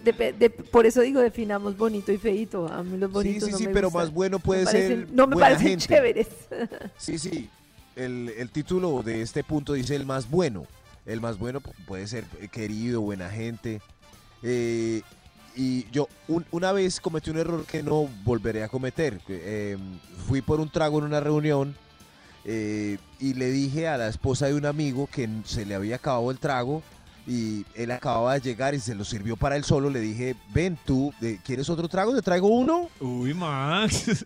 por 0.71 0.85
eso 0.85 1.01
digo, 1.01 1.21
definamos 1.21 1.77
bonito 1.77 2.11
y 2.11 2.17
feito. 2.17 2.67
A 2.67 2.83
mí 2.83 2.97
los 2.97 3.09
Sí, 3.09 3.13
bonitos 3.13 3.45
sí, 3.45 3.51
no 3.51 3.57
sí, 3.59 3.67
me 3.67 3.73
pero 3.73 3.87
gustan. 3.87 4.01
más 4.03 4.13
bueno 4.13 4.37
Me 4.39 4.43
puede 4.43 4.65
parecen- 4.65 4.71
ser. 5.05 5.07
No 5.13 5.27
me 5.27 5.35
buena 5.35 5.49
parecen 5.49 5.67
gente. 5.67 5.85
chéveres. 5.87 6.27
Sí, 6.97 7.17
sí. 7.19 7.49
El, 7.95 8.33
el 8.37 8.49
título 8.49 9.03
de 9.03 9.21
este 9.21 9.43
punto 9.43 9.73
dice 9.73 9.95
el 9.95 10.05
más 10.05 10.29
bueno. 10.29 10.65
El 11.05 11.21
más 11.21 11.37
bueno 11.37 11.61
pu- 11.61 11.71
puede 11.85 12.07
ser 12.07 12.25
querido, 12.51 12.99
buena 13.01 13.29
gente. 13.29 13.79
Eh, 14.41 15.01
y 15.55 15.89
yo 15.91 16.07
un- 16.27 16.45
una 16.51 16.71
vez 16.71 16.99
cometí 16.99 17.29
un 17.29 17.37
error 17.37 17.65
que 17.65 17.81
no 17.83 18.07
volveré 18.23 18.63
a 18.63 18.67
cometer. 18.67 19.19
Eh, 19.29 19.77
fui 20.27 20.41
por 20.41 20.59
un 20.59 20.69
trago 20.69 20.99
en 20.99 21.05
una 21.05 21.19
reunión 21.19 21.75
eh, 22.45 22.97
y 23.19 23.33
le 23.33 23.49
dije 23.51 23.87
a 23.87 23.97
la 23.97 24.07
esposa 24.07 24.47
de 24.47 24.53
un 24.55 24.65
amigo 24.65 25.07
que 25.11 25.27
se 25.45 25.65
le 25.65 25.75
había 25.75 25.95
acabado 25.95 26.29
el 26.31 26.37
trago 26.37 26.83
y 27.27 27.65
él 27.73 27.89
acababa 27.91 28.35
de 28.35 28.41
llegar 28.41 28.75
y 28.75 28.79
se 28.79 28.93
lo 28.93 29.03
sirvió 29.03 29.35
para 29.35 29.55
él 29.55 29.63
solo. 29.63 29.89
Le 29.89 29.99
dije, 29.99 30.35
ven 30.53 30.77
tú, 30.85 31.11
eh, 31.21 31.39
¿quieres 31.43 31.69
otro 31.69 31.87
trago? 31.87 32.13
¿Te 32.13 32.21
traigo 32.21 32.47
uno? 32.47 32.89
Uy, 32.99 33.33
Max. 33.33 34.23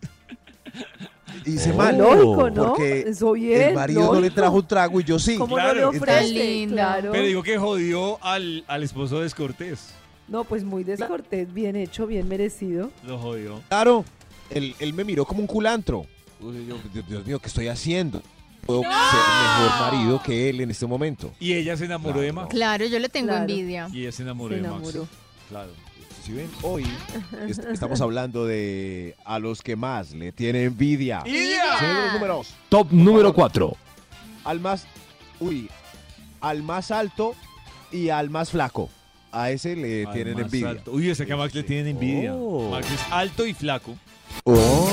Hice 1.46 1.70
Oh. 1.72 1.76
mal. 1.76 1.96
Lógico, 1.96 2.50
¿no? 2.50 2.66
Porque 2.70 3.00
Eso 3.08 3.32
bien. 3.32 3.62
el 3.70 3.74
marido 3.74 4.12
no 4.12 4.20
le 4.20 4.30
trajo 4.30 4.56
un 4.56 4.66
trago 4.66 5.00
y 5.00 5.04
yo 5.04 5.18
sí. 5.18 5.36
¿Cómo 5.36 5.54
Claro. 5.54 5.68
no 5.86 5.92
le 5.92 5.98
ofrece? 5.98 6.20
Tan 6.20 6.34
lindo. 6.34 6.74
Claro. 6.74 7.12
Pero 7.12 7.24
digo 7.24 7.42
que 7.42 7.56
jodió 7.56 8.22
al, 8.24 8.64
al 8.66 8.82
esposo 8.82 9.20
descortés. 9.20 9.94
No, 10.30 10.44
pues 10.44 10.64
muy 10.64 10.84
descortés, 10.84 11.52
bien 11.52 11.76
hecho, 11.76 12.06
bien 12.06 12.26
merecido. 12.28 12.90
Lo 13.06 13.18
jodió. 13.18 13.60
Claro, 13.68 14.04
él, 14.48 14.74
él 14.78 14.94
me 14.94 15.04
miró 15.04 15.24
como 15.26 15.40
un 15.40 15.46
culantro. 15.46 16.06
Uy, 16.40 16.64
yo, 16.66 16.78
Dios, 16.94 17.06
Dios 17.08 17.26
mío, 17.26 17.38
¿qué 17.40 17.48
estoy 17.48 17.68
haciendo? 17.68 18.22
Puedo 18.64 18.82
ser 18.82 18.90
mejor 18.90 19.80
marido 19.92 20.22
que 20.22 20.48
él 20.48 20.60
en 20.60 20.70
este 20.70 20.86
momento. 20.86 21.32
Y 21.40 21.52
ella 21.54 21.76
se 21.76 21.84
enamoró 21.86 22.20
de 22.20 22.32
Max. 22.32 22.48
Claro, 22.50 22.86
yo 22.86 22.98
le 22.98 23.08
tengo 23.08 23.28
Claro. 23.28 23.42
envidia. 23.42 23.88
Y 23.92 24.02
ella 24.02 24.12
se 24.12 24.22
enamoró 24.22 24.54
Se 24.54 24.62
de 24.62 24.68
Max. 24.68 24.82
enamoró. 24.82 25.08
Claro. 25.48 25.70
Si 26.24 26.32
ven, 26.32 26.50
hoy 26.62 26.84
est- 27.48 27.64
estamos 27.64 28.00
hablando 28.00 28.44
de 28.46 29.16
a 29.24 29.38
los 29.38 29.62
que 29.62 29.74
más 29.74 30.12
le 30.12 30.30
tiene 30.32 30.64
envidia. 30.64 31.22
¡Envidia! 31.24 31.78
Señor 31.78 31.96
de 31.96 32.02
los 32.04 32.12
números. 32.14 32.54
Top 32.68 32.88
número 32.92 33.32
4. 33.34 33.74
Al 34.44 34.60
más, 34.60 34.86
uy, 35.40 35.68
al 36.40 36.62
más 36.62 36.90
alto 36.90 37.34
y 37.90 38.10
al 38.10 38.30
más 38.30 38.50
flaco. 38.50 38.90
A 39.32 39.50
ese 39.50 39.76
le 39.76 40.06
Al 40.06 40.12
tienen 40.12 40.34
más 40.34 40.42
envidia. 40.44 40.68
alto. 40.70 40.90
Uy, 40.92 41.08
ese 41.10 41.24
que 41.26 41.32
a 41.32 41.36
Max 41.36 41.54
le 41.54 41.62
tienen 41.62 41.88
envidia. 41.88 42.34
Oh. 42.34 42.70
Max 42.70 42.86
es 42.92 43.00
alto 43.12 43.46
y 43.46 43.54
flaco. 43.54 43.94
Oh. 44.44 44.88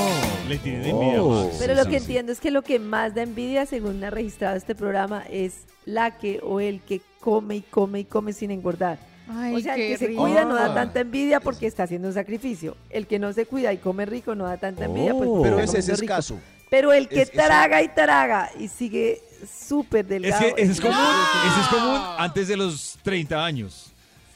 Le 0.47 0.57
tienen 0.57 0.85
envidia. 0.85 1.23
Oh. 1.23 1.45
Max. 1.45 1.55
Pero 1.59 1.73
lo 1.75 1.83
sí, 1.83 1.89
que 1.89 1.99
sí. 1.99 2.05
entiendo 2.05 2.31
es 2.31 2.39
que 2.39 2.51
lo 2.51 2.61
que 2.61 2.79
más 2.79 3.15
da 3.15 3.23
envidia, 3.23 3.65
según 3.65 4.03
ha 4.03 4.09
registrado 4.09 4.55
este 4.55 4.75
programa, 4.75 5.23
es 5.29 5.63
la 5.85 6.17
que 6.17 6.39
o 6.43 6.59
el 6.59 6.81
que 6.81 7.01
come 7.19 7.57
y 7.57 7.61
come 7.61 8.01
y 8.01 8.05
come 8.05 8.33
sin 8.33 8.51
engordar. 8.51 8.99
Ay, 9.29 9.55
o 9.55 9.59
sea, 9.59 9.75
el 9.75 9.81
que 9.91 9.97
se 9.97 10.07
rico. 10.07 10.21
cuida 10.21 10.45
no 10.45 10.55
da 10.55 10.67
Ah. 10.67 10.73
tanta 10.73 11.01
envidia 11.01 11.39
porque 11.41 11.67
está 11.67 11.83
haciendo 11.83 12.07
un 12.07 12.13
sacrificio. 12.13 12.77
El 12.89 13.07
que 13.07 13.19
no 13.19 13.33
se 13.33 13.45
cuida 13.45 13.73
y 13.73 13.77
come 13.77 14.05
rico 14.05 14.35
no 14.35 14.45
da 14.45 14.57
tanta 14.57 14.85
envidia. 14.85 15.13
Pues, 15.13 15.27
Oh. 15.29 15.33
porque 15.37 15.49
Pero 15.49 15.59
está 15.63 15.77
ese 15.79 15.91
es 15.93 15.97
comiendo 15.97 16.01
rico. 16.01 16.13
escaso. 16.13 16.39
Pero 16.69 16.93
el 16.93 17.07
que 17.09 17.21
Es- 17.23 17.29
ese- 17.29 17.37
traga 17.37 17.81
y 17.81 17.87
traga 17.89 18.51
y 18.59 18.67
sigue 18.67 19.21
súper 19.67 20.01
Es 20.05 20.09
delgado. 20.09 20.55
que 20.55 20.61
ese 20.61 20.71
es 20.73 20.81
común, 20.81 20.97
¡No! 20.97 21.51
ese 21.51 21.61
es 21.61 21.67
común 21.67 22.01
antes 22.17 22.47
de 22.47 22.57
los 22.57 22.97
30 23.03 23.43
años. 23.43 23.86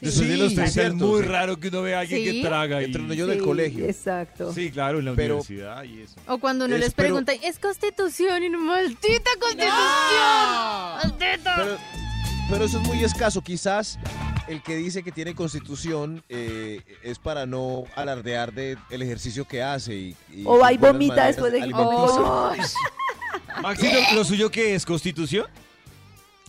Después 0.02 0.28
de 0.28 0.34
Sí, 0.34 0.40
los 0.40 0.48
es 0.48 0.54
30 0.56 0.64
es 0.64 0.72
cierto, 0.74 1.06
muy 1.06 1.22
sí. 1.22 1.28
raro 1.28 1.56
que 1.60 1.68
uno 1.68 1.82
vea 1.82 1.98
a 1.98 2.00
alguien 2.00 2.24
Sí. 2.24 2.42
que 2.42 2.48
traga. 2.48 2.82
Y 2.82 2.92
yo 2.92 3.24
Sí, 3.24 3.30
del 3.30 3.42
colegio. 3.42 3.86
Exacto. 3.86 4.52
Sí, 4.52 4.70
claro, 4.70 4.98
en 4.98 5.04
la 5.04 5.14
Pero- 5.14 5.36
universidad 5.36 5.84
y 5.84 6.00
eso. 6.02 6.14
O 6.26 6.38
cuando 6.38 6.64
uno 6.64 6.74
Es- 6.74 6.80
les 6.80 6.94
pero- 6.94 7.06
pregunta, 7.08 7.32
¿es 7.32 7.58
constitución? 7.58 8.42
Y 8.42 8.48
no, 8.50 8.58
maldita 8.58 9.30
constitución. 9.40 9.72
Maldita. 11.02 11.54
Pero, 11.56 11.76
pero 12.50 12.64
eso 12.64 12.80
es 12.80 12.86
muy 12.88 13.02
escaso. 13.04 13.40
Quizás 13.42 13.98
el 14.48 14.60
que 14.62 14.74
dice 14.76 15.02
que 15.04 15.12
tiene 15.12 15.34
constitución 15.36 16.22
eh, 16.28 16.80
es 17.04 17.18
para 17.20 17.46
no 17.46 17.84
alardear 17.94 18.52
del 18.52 18.78
el 18.90 19.02
ejercicio 19.02 19.46
que 19.46 19.62
hace. 19.62 19.94
Y, 19.94 20.16
y 20.34 20.42
O 20.44 20.58
va 20.58 20.72
y 20.72 20.74
sus 20.74 20.80
buenas 20.80 20.92
vomita 20.98 21.26
después 21.28 21.52
de 21.52 21.58
que 21.58 21.64
alimenticias. 21.64 22.74
Maxito, 23.62 23.96
¿lo 24.14 24.24
suyo 24.24 24.50
qué 24.50 24.74
es? 24.74 24.84
¿Constitución? 24.84 25.46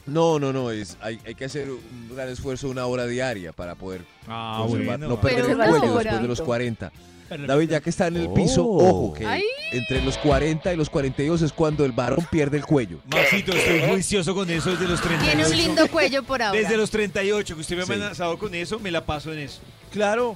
No, 0.05 0.37
no, 0.39 0.51
no, 0.51 0.69
es, 0.71 0.97
hay, 1.01 1.19
hay 1.25 1.33
que 1.35 1.45
hacer 1.45 1.69
un 1.69 2.13
gran 2.15 2.27
esfuerzo, 2.29 2.67
una 2.69 2.85
hora 2.85 3.05
diaria 3.07 3.53
para 3.53 3.75
poder 3.75 4.03
Ah, 4.27 4.57
conservar- 4.59 4.85
bueno. 4.99 5.07
no 5.07 5.21
perder 5.21 5.45
Pero 5.45 5.51
el 5.51 5.57
cuello 5.69 5.93
después 5.95 6.21
de 6.21 6.27
los 6.27 6.39
hora. 6.39 6.45
40. 6.45 6.91
Pero- 7.29 7.47
David, 7.47 7.69
ya 7.69 7.79
que 7.81 7.89
está 7.89 8.07
en 8.07 8.17
el 8.17 8.29
piso, 8.33 8.63
Oh. 8.65 8.89
ojo, 8.89 9.13
que 9.13 9.25
Ay. 9.25 9.43
entre 9.71 10.01
los 10.03 10.17
40 10.17 10.73
y 10.73 10.75
los 10.75 10.89
42 10.89 11.41
es 11.41 11.53
cuando 11.53 11.85
el 11.85 11.93
varón 11.93 12.27
pierde 12.29 12.57
el 12.57 12.65
cuello. 12.65 12.99
Maxito, 13.07 13.53
estoy 13.53 13.81
juicioso 13.89 14.35
con 14.35 14.49
eso 14.49 14.71
desde 14.71 14.87
los 14.87 14.99
38. 15.01 15.35
Tiene 15.37 15.49
un 15.49 15.57
lindo 15.57 15.87
cuello 15.87 16.21
por 16.23 16.41
ahora. 16.41 16.59
Desde 16.59 16.75
los 16.77 16.91
38, 16.91 17.55
que 17.55 17.61
usted 17.61 17.77
me 17.77 17.83
ha 17.83 17.85
Sí. 17.85 17.93
amenazado 17.93 18.37
con 18.37 18.53
eso, 18.53 18.79
me 18.79 18.91
la 18.91 19.05
paso 19.05 19.31
en 19.31 19.39
eso. 19.39 19.61
Claro, 19.91 20.35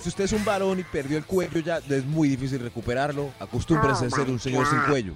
si 0.00 0.08
usted 0.08 0.24
es 0.24 0.32
un 0.32 0.44
varón 0.44 0.80
y 0.80 0.82
perdió 0.82 1.16
el 1.16 1.24
cuello, 1.24 1.60
ya 1.60 1.78
es 1.88 2.04
muy 2.04 2.28
difícil 2.28 2.58
recuperarlo. 2.58 3.30
Acostúmbrese 3.38 4.06
a 4.06 4.10
ser 4.10 4.28
un 4.28 4.40
señor 4.40 4.66
sin 4.68 4.80
cuello. 4.80 5.14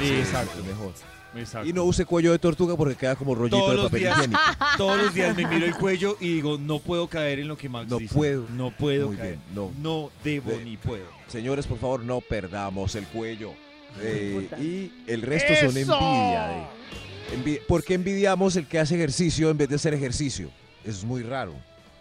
Sí, 0.00 0.12
exacto. 0.12 0.62
mejor. 0.64 0.92
Exacto. 1.34 1.68
Y 1.68 1.72
no 1.72 1.84
use 1.84 2.04
cuello 2.06 2.32
de 2.32 2.38
tortuga 2.38 2.76
porque 2.76 2.94
queda 2.94 3.14
como 3.16 3.34
rollito 3.34 3.58
todos 3.58 3.70
de 3.70 3.76
los 3.76 3.84
papel 3.86 4.00
días, 4.00 4.16
higiénico. 4.16 4.40
todos 4.78 5.02
los 5.02 5.14
días 5.14 5.36
me 5.36 5.46
miro 5.46 5.66
el 5.66 5.74
cuello 5.76 6.16
y 6.20 6.34
digo, 6.34 6.56
no 6.58 6.78
puedo 6.78 7.06
caer 7.08 7.38
en 7.40 7.48
lo 7.48 7.56
que 7.56 7.68
Max 7.68 7.88
No 7.90 7.98
dice. 7.98 8.14
puedo. 8.14 8.46
No 8.54 8.70
puedo 8.70 9.08
Muy 9.08 9.16
caer. 9.16 9.30
bien, 9.36 9.42
no. 9.54 9.70
No 9.80 10.10
debo 10.24 10.52
ni 10.64 10.76
puedo. 10.76 11.04
Señores, 11.28 11.66
por 11.66 11.78
favor, 11.78 12.00
no 12.02 12.20
perdamos 12.22 12.94
el 12.94 13.04
cuello. 13.06 13.52
Eh, 14.00 14.48
y 14.60 15.10
el 15.10 15.22
resto 15.22 15.54
son 15.56 15.76
envidia. 15.76 16.48
de- 16.48 17.36
envi- 17.36 17.60
¿Por 17.66 17.82
qué 17.84 17.94
envidiamos 17.94 18.56
el 18.56 18.66
que 18.66 18.78
hace 18.78 18.94
ejercicio 18.94 19.50
en 19.50 19.58
vez 19.58 19.68
de 19.68 19.74
hacer 19.76 19.92
ejercicio? 19.94 20.48
Eso 20.84 20.98
es 20.98 21.04
muy 21.04 21.22
raro. 21.22 21.54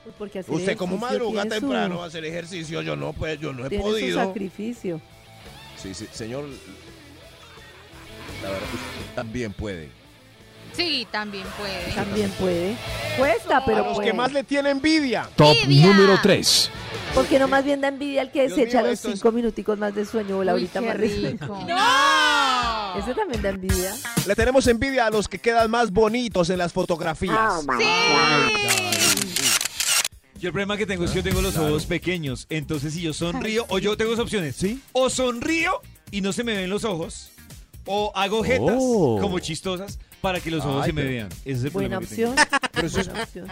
Pues 0.03 0.15
porque 0.17 0.39
hacer 0.39 0.53
Usted 0.55 0.77
como 0.77 0.97
madruga 0.97 1.45
temprano 1.45 2.01
a 2.01 2.05
hacer 2.05 2.23
ejercicio, 2.23 2.81
yo 2.81 2.95
no, 2.95 3.11
pues 3.13 3.37
yo 3.39 3.51
no 3.51 3.65
he 3.65 3.69
Tiene 3.69 3.83
su 3.83 3.89
podido. 3.89 4.25
sacrificio. 4.25 5.01
Sí, 5.81 5.93
sí, 5.93 6.07
señor. 6.13 6.45
La 8.43 8.49
verdad, 8.49 8.67
usted 8.73 9.15
también 9.15 9.53
puede. 9.53 9.89
Sí, 10.73 11.07
también 11.11 11.45
puede. 11.57 11.91
También 11.95 12.29
puede. 12.31 12.75
Cuesta, 13.17 13.63
pero 13.65 13.77
a 13.77 13.87
los 13.87 13.95
puede. 13.95 14.09
que 14.09 14.13
más 14.15 14.31
le 14.31 14.43
tiene 14.43 14.69
envidia. 14.69 15.27
Top 15.35 15.55
Envidia. 15.63 15.87
número 15.87 16.19
3. 16.21 16.69
Porque 17.15 17.39
no 17.39 17.47
más 17.47 17.63
bien 17.65 17.81
da 17.81 17.87
envidia 17.87 18.21
al 18.21 18.31
que 18.31 18.43
Dios 18.45 18.53
se 18.53 18.63
echa 18.63 18.81
mío, 18.81 18.91
los 18.91 19.03
es- 19.05 19.11
cinco 19.13 19.31
minuticos 19.31 19.79
más 19.79 19.95
de 19.95 20.05
sueño 20.05 20.37
o 20.37 20.43
la 20.43 20.53
horita 20.53 20.79
más 20.81 20.97
de 20.99 21.09
sueño. 21.09 21.29
rico. 21.31 21.65
Ese 22.99 23.13
también 23.15 23.41
da 23.41 23.49
envidia. 23.49 23.95
Le 24.27 24.35
tenemos 24.35 24.67
envidia 24.67 25.07
a 25.07 25.09
los 25.09 25.27
que 25.27 25.39
quedan 25.39 25.71
más 25.71 25.89
bonitos 25.91 26.49
en 26.51 26.59
las 26.59 26.73
fotografías. 26.73 27.65
Yo 30.39 30.49
el 30.49 30.53
problema 30.53 30.77
que 30.77 30.85
tengo 30.85 31.03
es 31.05 31.11
que 31.11 31.17
yo 31.17 31.23
tengo 31.23 31.41
los 31.41 31.57
ojos 31.57 31.85
pequeños. 31.87 32.45
Entonces, 32.49 32.93
si 32.93 33.01
yo 33.01 33.13
sonrío, 33.13 33.65
o 33.69 33.79
yo 33.79 33.97
tengo 33.97 34.11
dos 34.11 34.19
opciones. 34.19 34.55
¿Sí? 34.55 34.79
O 34.91 35.09
sonrío 35.09 35.81
y 36.11 36.21
no 36.21 36.31
se 36.33 36.43
me 36.43 36.55
ven 36.55 36.69
los 36.69 36.83
ojos. 36.83 37.31
O 37.87 38.11
hago 38.15 38.43
jetas 38.43 38.75
Oh. 38.79 39.17
como 39.21 39.39
chistosas 39.39 39.97
para 40.21 40.39
que 40.39 40.51
los 40.51 40.63
ojos 40.65 40.83
Ay, 40.83 40.89
se 40.89 40.93
me 40.93 41.01
pero- 41.01 41.13
vean. 41.13 41.29
Ese 41.45 41.51
es 41.51 41.63
el 41.63 41.69
Buena 41.71 41.99
problema 41.99 42.09
que 42.09 42.15
tengo. 42.15 42.31
opción. 42.41 42.69
Pero 42.73 42.87
eso 42.87 42.99
es- 42.99 43.07
Buena 43.07 43.23
opción. 43.23 43.47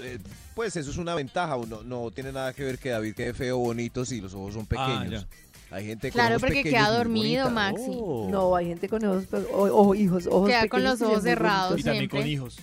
Eh, 0.00 0.18
pues 0.54 0.74
eso 0.76 0.90
es 0.90 0.96
una 0.98 1.14
ventaja. 1.14 1.56
No, 1.68 1.82
no 1.84 2.10
tiene 2.10 2.32
nada 2.32 2.52
que 2.52 2.64
ver 2.64 2.78
que 2.78 2.90
David 2.90 3.14
quede 3.14 3.32
feo 3.32 3.56
o 3.58 3.60
bonito 3.60 4.04
si 4.04 4.20
los 4.20 4.34
ojos 4.34 4.54
son 4.54 4.66
Ah, 4.76 4.98
pequeños. 4.98 5.26
Hay 5.70 5.86
gente 5.86 6.08
con 6.10 6.14
Claro, 6.14 6.30
ojos 6.36 6.40
porque 6.42 6.56
pequeños 6.62 6.74
queda 6.80 6.88
muy 6.88 6.96
dormido, 6.98 7.44
bonita. 7.44 7.60
Maxi. 7.72 7.90
Oh. 7.90 8.28
No, 8.30 8.54
hay 8.56 8.66
gente 8.66 8.88
con 8.88 9.04
ojos, 9.04 9.24
pe- 9.26 9.36
o, 9.52 9.62
o 9.88 9.94
hijos, 9.94 10.26
ojos 10.26 10.48
Queda 10.48 10.60
con 10.68 10.80
pequeños 10.80 10.90
los 10.92 11.00
y 11.00 11.04
ojos 11.04 11.22
muy 11.22 11.30
cerrados. 11.30 11.80
Y 11.80 11.82
también 11.82 12.00
siempre. 12.10 12.18
con 12.20 12.28
hijos. 12.28 12.56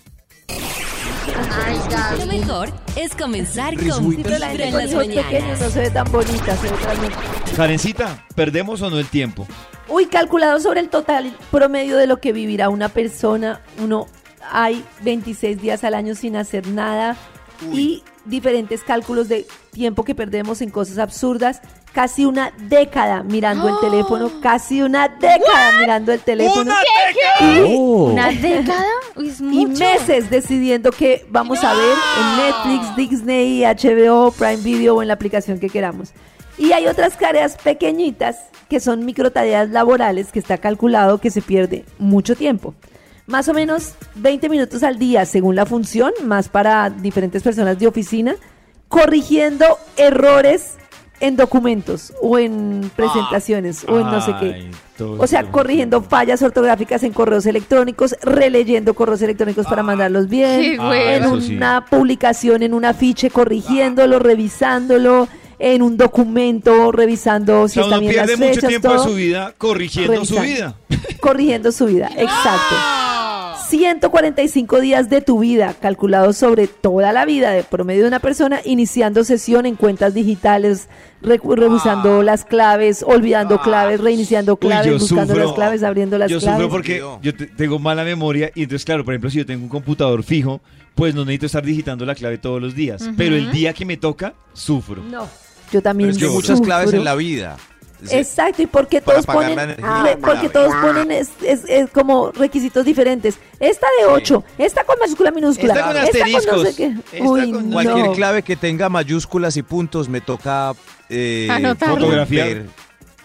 Ay, 1.66 1.78
Lo 2.20 2.26
mejor 2.26 2.70
es 2.96 3.16
comenzar 3.16 3.76
con 3.76 4.12
Sí, 4.12 4.20
pero 4.24 4.38
la 4.38 4.52
Vibra 4.52 4.66
gente 4.66 4.66
en 4.66 4.72
con 4.72 4.82
las 4.82 4.92
hijos 4.92 5.06
pequeños 5.08 5.26
mañanas. 5.32 5.60
no 5.62 5.70
se 5.70 5.80
ve 5.80 5.90
tan 5.92 6.12
bonita, 6.12 6.58
se 6.58 6.70
ve. 6.70 6.76
Karencita, 7.56 8.26
¿perdemos 8.36 8.82
o 8.82 8.90
no 8.90 9.00
el 9.00 9.08
tiempo? 9.08 9.48
Uy, 9.92 10.06
calculado 10.06 10.60
sobre 10.60 10.80
el 10.80 10.90
total 10.90 11.36
promedio 11.52 11.98
de 11.98 12.08
lo 12.08 12.20
que 12.20 12.32
vivirá 12.32 12.70
una 12.70 12.90
persona, 12.90 13.62
uno 13.80 14.08
hay 14.52 14.84
26 15.02 15.62
días 15.62 15.84
al 15.84 15.94
año 15.94 16.16
sin 16.16 16.36
hacer 16.36 16.68
nada 16.68 17.16
y 17.74 18.04
diferentes 18.26 18.84
cálculos 18.84 19.28
de 19.28 19.46
tiempo 19.72 20.04
que 20.04 20.16
perdemos 20.16 20.62
en 20.62 20.70
cosas 20.70 20.98
absurdas. 20.98 21.62
Casi 21.94 22.24
una 22.26 22.54
década 22.58 23.22
mirando 23.22 23.68
el 23.68 23.74
¡Oh! 23.76 23.80
teléfono, 23.82 24.32
casi 24.42 24.82
una 24.82 25.10
década 25.10 25.80
mirando 25.82 26.14
el 26.14 26.22
teléfono. 26.22 26.72
Y, 27.42 27.62
Oh. 27.78 28.06
¿Una 28.14 28.30
década? 28.32 28.86
Uy, 29.18 29.28
es 29.28 29.42
y 29.42 29.44
mucho. 29.44 29.80
meses 29.84 30.30
decidiendo 30.30 30.92
qué 30.92 31.26
vamos 31.30 31.62
a 31.66 31.74
ver 31.74 31.96
en 32.20 32.38
Netflix, 32.78 32.96
Disney, 32.96 33.64
HBO, 33.66 34.32
Prime 34.32 34.58
Video 34.58 34.96
o 34.96 35.02
en 35.02 35.10
la 35.10 35.16
aplicación 35.16 35.60
que 35.60 35.70
queramos. 35.70 36.14
Y 36.58 36.72
hay 36.72 36.88
otras 36.88 37.18
tareas 37.18 37.58
pequeñitas 37.58 38.38
que 38.72 38.80
son 38.80 39.04
microtareas 39.04 39.70
laborales 39.70 40.32
que 40.32 40.40
está 40.40 40.58
calculado 40.58 41.18
que 41.18 41.30
se 41.30 41.42
pierde 41.42 41.84
mucho 42.00 42.38
tiempo. 42.38 42.74
Más 43.28 43.50
o 43.50 43.54
menos 43.54 43.96
20 44.16 44.48
minutos 44.48 44.82
al 44.84 44.98
día 44.98 45.26
según 45.26 45.58
la 45.58 45.66
función, 45.66 46.14
más 46.24 46.48
para 46.48 46.90
diferentes 46.90 47.44
personas 47.44 47.78
de 47.80 47.88
oficina, 47.88 48.36
corrigiendo 48.88 49.66
errores 49.98 50.76
en 51.20 51.36
documentos 51.36 52.14
o 52.22 52.40
en 52.40 52.90
presentaciones 52.96 53.84
o 53.90 54.00
en 54.00 54.06
no 54.06 54.22
sé 54.22 54.36
qué. 54.40 54.72
Todo 54.98 55.22
O 55.22 55.28
sea, 55.28 55.52
corrigiendo 55.52 56.02
fallas 56.02 56.42
ortográficas 56.42 57.04
en 57.04 57.12
correos 57.12 57.46
electrónicos, 57.46 58.16
releyendo 58.22 58.94
correos 58.94 59.22
electrónicos 59.22 59.66
para 59.66 59.84
mandarlos 59.84 60.30
bien, 60.30 60.78
bueno. 60.78 60.94
en 60.96 61.24
Ah, 61.26 61.42
sí. 61.42 61.58
una 61.58 61.86
publicación, 61.88 62.64
en 62.64 62.74
un 62.74 62.86
afiche, 62.86 63.30
corrigiéndolo, 63.32 64.18
revisándolo, 64.18 65.28
en 65.62 65.82
un 65.82 65.96
documento, 65.98 66.92
revisando 66.92 67.62
O 67.62 67.68
si 67.68 67.76
sea, 67.76 67.84
están 67.84 68.00
bien 68.02 68.16
las 68.16 68.28
pierde 68.28 68.38
mucho 68.46 68.56
fechas, 68.56 68.70
tiempo 68.70 68.88
todo, 68.90 69.04
de 69.04 69.10
su 69.10 69.16
vida 69.16 69.54
corrigiendo 69.58 70.26
su 70.26 70.40
vida. 70.40 70.76
corrigiendo 71.22 71.72
su 71.72 71.86
vida. 71.86 72.10
Exacto. 72.18 72.76
145 73.70 74.82
días 74.82 75.10
de 75.10 75.22
tu 75.22 75.40
vida, 75.40 75.74
calculados 75.80 76.36
sobre 76.38 76.68
toda 76.68 77.14
la 77.14 77.26
vida 77.26 77.52
de 77.52 77.64
promedio 77.64 78.02
de 78.02 78.08
una 78.10 78.20
persona, 78.20 78.60
iniciando 78.66 79.24
sesión 79.24 79.66
en 79.66 79.76
cuentas 79.76 80.14
digitales, 80.14 80.90
recu- 81.24 81.56
revisando 81.56 82.22
las 82.22 82.44
claves, 82.44 83.02
olvidando 83.08 83.62
claves, 83.62 84.02
reiniciando 84.02 84.58
claves, 84.58 84.88
yo 84.88 85.00
buscando 85.00 85.34
sufro. 85.34 85.46
las 85.46 85.54
claves, 85.56 85.84
abriendo 85.84 86.18
las 86.18 86.30
yo 86.30 86.40
claves. 86.40 86.58
sufro 86.58 86.70
porque 86.70 87.02
yo 87.22 87.34
te- 87.36 87.48
tengo 87.48 87.80
mala 87.80 88.04
memoria 88.04 88.52
y 88.56 88.64
entonces, 88.64 88.84
claro, 88.84 89.06
por 89.06 89.14
ejemplo, 89.14 89.30
si 89.30 89.38
yo 89.38 89.46
tengo 89.46 89.64
un 89.64 89.70
computador 89.70 90.22
fijo, 90.24 90.60
pues 90.96 91.16
no 91.16 91.22
necesito 91.24 91.46
estar 91.46 91.64
digitando 91.64 92.06
la 92.06 92.16
clave 92.16 92.38
todos 92.38 92.62
los 92.62 92.76
días. 92.76 93.10
Pero 93.16 93.36
el 93.38 93.52
día 93.52 93.72
que 93.74 93.86
me 93.86 93.96
toca, 93.96 94.34
sufro. 94.54 95.02
No, 95.02 95.28
yo 95.72 95.82
también 95.82 96.10
Pero 96.10 96.18
es 96.18 96.24
que 96.24 96.26
hay 96.30 96.34
muchas 96.36 96.62
claves 96.62 96.94
en 96.94 97.04
la 97.04 97.16
vida. 97.16 97.58
Sí. 98.04 98.16
Exacto, 98.16 98.64
y 98.64 98.66
porque 98.66 99.00
todos 99.00 99.28
ponen, 99.28 99.56
la 99.56 99.64
energía. 99.64 100.04
re- 100.04 100.18
porque 100.18 100.50
todos 100.50 100.74
ponen 100.82 101.12
es, 101.12 101.30
es- 101.44 101.66
es 101.68 101.88
como 101.92 102.32
requisitos 102.32 102.84
diferentes. 102.84 103.36
Esta 103.60 103.86
de 104.00 104.08
8, 104.08 104.44
esta 104.58 104.84
con 104.86 104.98
mayúscula 105.00 105.30
minúscula, 105.30 105.74
Esta 105.74 105.86
con 105.86 105.94
no 106.58 106.64
sé 106.66 106.76
qué. 106.76 106.96
esta 107.12 107.24
Uy, 107.24 107.52
con- 107.52 107.70
no. 107.70 107.74
Cualquier 107.74 108.12
clave 108.14 108.42
que 108.42 108.56
tenga 108.56 108.90
mayúsculas 108.90 109.56
y 109.58 109.62
puntos 109.62 110.10
me 110.10 110.20
toca 110.20 110.74
eh. 111.10 111.48
Fotografiar. 111.78 112.64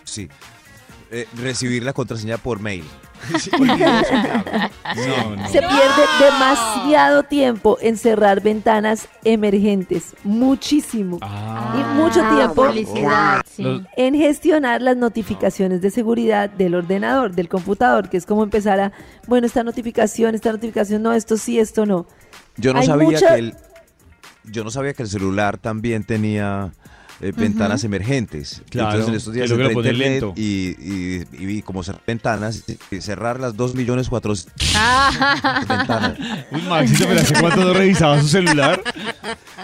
sí, 0.05 0.28
eh, 1.11 1.26
recibir 1.38 1.82
la 1.82 1.94
contraseña 1.94 2.36
por 2.36 2.61
mail. 2.61 2.84
No, 4.97 5.37
no. 5.37 5.49
Se 5.49 5.59
pierde 5.59 6.03
demasiado 6.21 7.23
tiempo 7.25 7.79
en 7.81 7.97
cerrar 7.97 8.41
ventanas 8.43 9.09
emergentes, 9.25 10.14
muchísimo. 10.25 11.19
Ah. 11.23 11.75
y 11.79 12.01
mucho 12.01 12.21
tiempo 12.37 12.55
Publicidad, 12.67 13.43
sí. 13.47 13.62
Los- 13.62 13.83
en 13.97 14.14
gestionar 14.14 14.83
las 14.83 14.97
notificaciones 14.97 15.81
de 15.81 15.91
seguridad 15.91 16.49
del 16.51 16.75
ordenador, 16.75 17.35
del 17.35 17.49
computador, 17.49 18.09
que 18.09 18.17
es 18.17 18.27
como 18.27 18.43
empezar 18.43 18.81
a, 18.81 18.93
bueno, 19.27 19.47
esta 19.47 19.62
notificación, 19.62 20.35
esta 20.35 20.53
notificación, 20.53 21.03
no, 21.03 21.12
esto 21.12 21.37
sí, 21.37 21.59
esto 21.59 21.87
no. 21.87 22.07
Yo 22.57 22.73
no 22.73 22.81
Hay 22.81 22.87
sabía 22.87 23.05
mucha- 23.05 23.35
que 23.35 23.39
el 23.41 23.55
yo 24.49 24.62
no 24.62 24.71
sabía 24.71 24.95
que 24.95 25.03
el 25.03 25.09
celular 25.09 25.59
también 25.59 26.05
tenía 26.05 26.73
eh, 27.21 27.33
ventanas 27.37 27.83
emergentes. 27.85 28.62
Claro, 28.71 28.91
Entonces 28.91 29.09
en 29.09 29.14
estos 29.17 29.35
días 29.35 29.51
internet 29.51 29.97
lento. 29.97 30.33
y, 30.37 30.77
y, 30.79 31.25
y 31.33 31.47
vi 31.47 31.62
cómo 31.62 31.83
cerrar 31.83 32.03
ventanas 32.07 32.64
y 32.91 33.01
cerrar 33.01 33.41
las 33.41 33.57
2 33.57 33.75
millones 33.75 34.09
cuatrocientos 34.09 34.55
Ah. 34.77 35.62
ventanas. 35.69 36.19
Uy, 36.53 36.62
Maxito, 36.62 37.07
pero 37.09 37.21
¿hace 37.21 37.35
cuánto 37.41 37.64
no 37.64 37.73
revisaba 37.73 38.21
su 38.21 38.29
celular? 38.29 38.83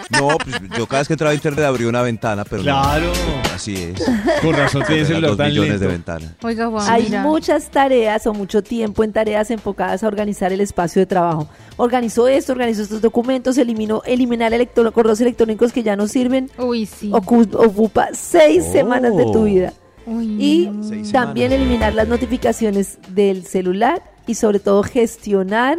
No, 0.09 0.29
pues 0.37 0.55
yo 0.77 0.85
cada 0.87 1.01
vez 1.01 1.07
que 1.07 1.13
entraba 1.13 1.31
a 1.31 1.35
internet 1.35 1.65
abría 1.65 1.87
una 1.87 2.01
ventana, 2.01 2.43
pero 2.43 2.57
no, 2.63 2.63
Claro. 2.63 3.11
así 3.53 3.75
es. 3.75 4.03
Con 4.41 4.53
razón 4.53 4.83
tiene 4.85 5.01
el 5.01 5.07
celular 5.07 5.29
dos 5.31 5.37
tan 5.37 5.47
millones 5.49 5.69
lento. 5.71 5.85
de 5.85 5.91
ventanas. 5.91 6.31
Oiga, 6.41 6.67
Juan, 6.69 6.89
Hay 6.91 7.03
mira. 7.03 7.21
muchas 7.21 7.69
tareas 7.69 8.25
o 8.27 8.33
mucho 8.33 8.61
tiempo 8.63 9.03
en 9.03 9.13
tareas 9.13 9.49
enfocadas 9.51 10.03
a 10.03 10.07
organizar 10.07 10.51
el 10.51 10.61
espacio 10.61 10.99
de 11.01 11.05
trabajo. 11.05 11.47
Organizó 11.77 12.27
esto, 12.27 12.51
organizó 12.51 12.83
estos 12.83 13.01
documentos, 13.01 13.57
eliminó, 13.57 14.01
eliminar 14.05 14.53
electro- 14.53 14.91
correos 14.91 15.19
electrónicos 15.21 15.71
que 15.71 15.81
ya 15.83 15.95
no 15.95 16.07
sirven. 16.07 16.51
Uy, 16.57 16.85
sí. 16.85 17.09
Ocu- 17.11 17.42
ocupa 17.53 18.09
seis 18.13 18.63
Oh. 18.67 18.71
semanas 18.71 19.15
de 19.15 19.23
tu 19.25 19.43
vida. 19.45 19.73
Uy, 20.05 20.37
Y 20.43 20.67
no. 20.69 21.11
También 21.11 21.51
eliminar 21.53 21.93
las 21.93 22.07
notificaciones 22.07 22.97
del 23.09 23.45
celular 23.45 24.01
y 24.27 24.35
sobre 24.35 24.59
todo 24.59 24.83
gestionar 24.83 25.77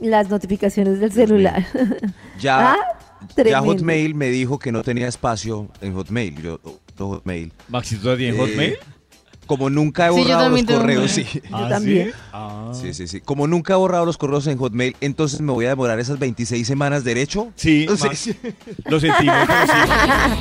las 0.00 0.28
notificaciones 0.28 1.00
del 1.00 1.12
celular. 1.12 1.64
Ya, 2.40 2.72
Ah, 2.72 2.76
ya. 3.42 3.60
Hotmail 3.60 4.14
me 4.14 4.28
dijo 4.28 4.58
que 4.58 4.70
no 4.70 4.82
tenía 4.82 5.08
espacio 5.08 5.68
en 5.80 5.94
Hotmail. 5.94 6.42
Yo, 6.42 6.60
no, 6.98 7.08
Hotmail. 7.08 7.50
Maxito, 7.68 8.02
¿todavía 8.02 8.28
en 8.28 8.34
Eh, 8.34 8.38
Hotmail? 8.38 8.76
Como 9.46 9.70
nunca 9.70 10.08
he 10.08 10.12
Sí, 10.12 10.18
borrado 10.20 10.34
los 10.38 10.44
también 10.46 10.66
tengo 10.66 10.80
correos, 10.80 11.10
sí. 11.10 11.24
Hotmail. 11.24 11.50
Yo 11.62 11.68
también. 11.68 12.12
Ah. 12.32 12.72
Sí, 12.80 12.92
sí, 12.94 13.06
sí. 13.06 13.20
Como 13.20 13.46
nunca 13.46 13.74
he 13.74 13.76
borrado 13.76 14.04
los 14.04 14.18
correos 14.18 14.46
en 14.48 14.58
Hotmail, 14.58 14.96
entonces 15.00 15.40
me 15.40 15.52
voy 15.52 15.66
a 15.66 15.68
demorar 15.70 15.98
esas 16.00 16.18
26 16.18 16.66
semanas 16.66 17.04
derecho. 17.04 17.48
Sí, 17.54 17.86
Sí, 17.96 18.08
sí. 18.16 18.36
lo 18.84 18.98
sentimos. 19.00 19.36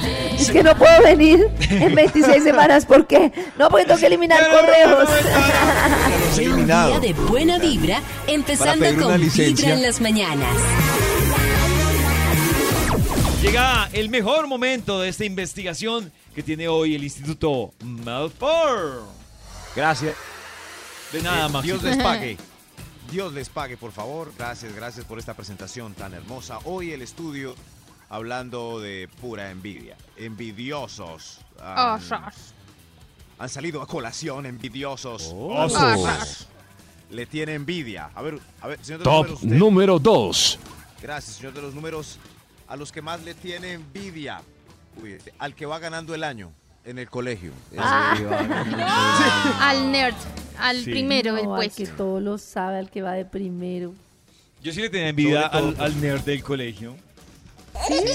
sí. 0.01 0.09
Es 0.43 0.51
que 0.51 0.63
no 0.63 0.75
puedo 0.75 1.01
venir 1.03 1.47
en 1.69 1.93
26 1.95 2.43
semanas. 2.43 2.85
¿Por 2.85 3.05
qué? 3.07 3.31
No, 3.59 3.69
porque 3.69 3.85
tengo 3.85 3.99
que 3.99 4.07
eliminar 4.07 4.39
correos. 4.49 5.07
Los 6.29 6.37
he 6.39 6.47
Un 6.47 6.53
eliminado. 6.53 6.89
día 6.89 6.99
de 6.99 7.13
buena 7.13 7.59
vibra, 7.59 8.01
empezando 8.27 8.85
con 9.03 9.19
licencia. 9.21 9.65
Vibra 9.67 9.73
en 9.75 9.81
las 9.83 10.01
mañanas. 10.01 10.49
Llega 13.41 13.89
el 13.93 14.09
mejor 14.09 14.47
momento 14.47 14.99
de 15.01 15.09
esta 15.09 15.23
investigación 15.25 16.11
que 16.35 16.43
tiene 16.43 16.67
hoy 16.67 16.95
el 16.95 17.03
Instituto 17.03 17.73
Malfour. 17.83 19.03
Gracias. 19.75 20.15
De 21.11 21.21
nada, 21.21 21.47
Eh, 21.47 21.49
Maxito. 21.49 21.77
Dios 21.79 21.83
les 21.95 22.03
pague. 22.03 22.37
Dios 23.11 23.33
les 23.33 23.49
pague, 23.49 23.77
por 23.77 23.91
favor. 23.91 24.33
Gracias, 24.37 24.73
gracias 24.75 25.05
por 25.05 25.17
esta 25.19 25.33
presentación 25.33 25.93
tan 25.93 26.13
hermosa. 26.13 26.59
Hoy 26.65 26.91
el 26.91 27.01
estudio 27.01 27.55
hablando 28.09 28.79
de 28.79 29.07
pura 29.21 29.51
envidia. 29.51 29.95
Envidiosos. 30.17 31.39
Han, 31.61 32.01
han 33.39 33.49
salido 33.49 33.81
a 33.81 33.87
colación 33.87 34.45
envidiosos. 34.45 35.31
Osos. 35.33 36.47
Le 37.11 37.25
tiene 37.27 37.53
envidia. 37.53 38.09
A 38.15 38.21
ver, 38.21 38.39
a 38.61 38.67
ver, 38.67 38.83
señor 38.83 38.99
de 38.99 39.05
los 39.05 39.13
Top 39.13 39.25
números, 39.27 39.43
usted- 39.43 39.55
número 39.57 39.99
2. 39.99 40.59
Gracias, 41.01 41.35
señor 41.37 41.53
de 41.53 41.61
los 41.61 41.73
números. 41.73 42.17
A 42.67 42.75
los 42.75 42.91
que 42.91 43.01
más 43.01 43.23
le 43.23 43.35
tiene 43.35 43.73
envidia. 43.73 44.41
Este, 45.05 45.33
al 45.39 45.53
que 45.55 45.65
va 45.65 45.79
ganando 45.79 46.13
el 46.15 46.23
año 46.23 46.51
en 46.85 46.99
el 46.99 47.09
colegio. 47.09 47.51
Ah. 47.77 48.15
Al 49.59 49.91
nerd, 49.91 50.13
al 50.59 50.83
Sí. 50.83 50.91
primero, 50.91 51.35
el 51.37 51.45
No, 51.45 51.55
al 51.55 51.59
puesto. 51.61 51.83
que 51.83 51.89
todo 51.89 52.19
lo 52.19 52.37
sabe, 52.37 52.77
al 52.77 52.89
que 52.89 53.01
va 53.01 53.13
de 53.13 53.25
primero. 53.25 53.93
Yo 54.61 54.71
sí 54.71 54.81
le 54.81 54.89
tenía 54.89 55.09
envidia 55.09 55.41
al, 55.47 55.73
todo. 55.73 55.83
al 55.83 56.01
nerd 56.01 56.21
del 56.21 56.43
colegio. 56.43 56.95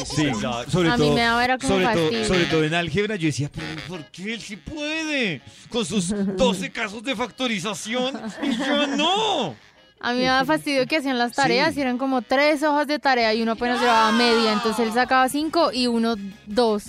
Sí, 0.07 0.31
claro. 0.41 0.71
Sobre 0.71 0.89
A 0.89 0.97
mí 0.97 1.05
todo, 1.05 1.15
me 1.15 1.21
daba 1.21 1.45
era 1.45 1.59
como 1.59 1.75
sobre, 1.75 1.87
todo, 1.95 2.25
sobre 2.25 2.45
todo 2.47 2.65
en 2.65 2.75
álgebra, 2.75 3.17
yo 3.17 3.27
decía, 3.27 3.51
pero 3.55 3.67
¿por 3.89 4.05
qué 4.07 4.33
él 4.35 4.41
sí 4.41 4.57
puede? 4.57 5.43
Con 5.69 5.85
sus 5.85 6.09
12 6.37 6.71
casos 6.71 7.03
de 7.03 7.15
factorización 7.15 8.19
y 8.43 8.57
yo 8.57 8.87
no. 8.87 9.55
A 10.01 10.13
mí 10.13 10.19
me 10.21 10.25
daba 10.25 10.45
fastidio 10.47 10.87
que 10.87 10.97
hacían 10.97 11.19
las 11.19 11.33
tareas 11.33 11.77
y 11.77 11.81
eran 11.83 11.99
como 11.99 12.23
tres 12.23 12.63
hojas 12.63 12.87
de 12.87 12.99
tarea 12.99 13.35
y 13.35 13.43
uno 13.43 13.53
apenas 13.53 13.81
llevaba 13.81 14.11
media, 14.13 14.53
entonces 14.55 14.87
él 14.87 14.93
sacaba 14.95 15.29
cinco 15.29 15.71
y 15.73 15.87
uno 15.89 16.15
dos, 16.47 16.85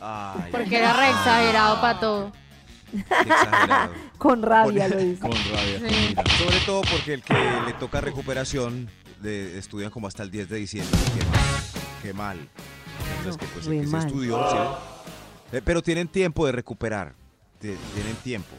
Ay, 0.00 0.50
porque 0.50 0.78
era 0.78 0.94
re 0.94 1.10
exagerado 1.10 1.80
para 1.82 2.00
todo. 2.00 2.32
exagerado. 2.92 3.92
Con 4.18 4.42
rabia 4.42 4.88
lo 4.88 4.96
dice. 4.96 5.20
Con 5.20 5.32
rabia. 5.32 5.90
Sí. 5.90 6.14
Sobre 6.42 6.58
todo 6.60 6.80
porque 6.90 7.14
el 7.14 7.22
que 7.22 7.34
le 7.66 7.72
toca 7.74 8.00
recuperación 8.00 8.88
de, 9.20 9.58
estudian 9.58 9.90
como 9.90 10.06
hasta 10.08 10.22
el 10.22 10.30
10 10.30 10.48
de 10.48 10.56
diciembre. 10.56 10.98
Qué 11.14 11.24
mal. 11.26 11.40
Qué 12.02 12.12
mal. 12.14 12.48
Entonces, 13.18 13.36
que, 13.38 13.46
pues, 13.54 13.66
el 13.66 13.80
que 13.82 13.86
se 13.86 13.98
estudió, 13.98 14.50
¿sí? 14.50 14.56
Eh, 15.56 15.62
pero 15.62 15.82
tienen 15.82 16.08
tiempo 16.08 16.46
de 16.46 16.52
recuperar. 16.52 17.12
Ti- 17.60 17.76
Tienen 17.94 18.16
tiempo. 18.24 18.54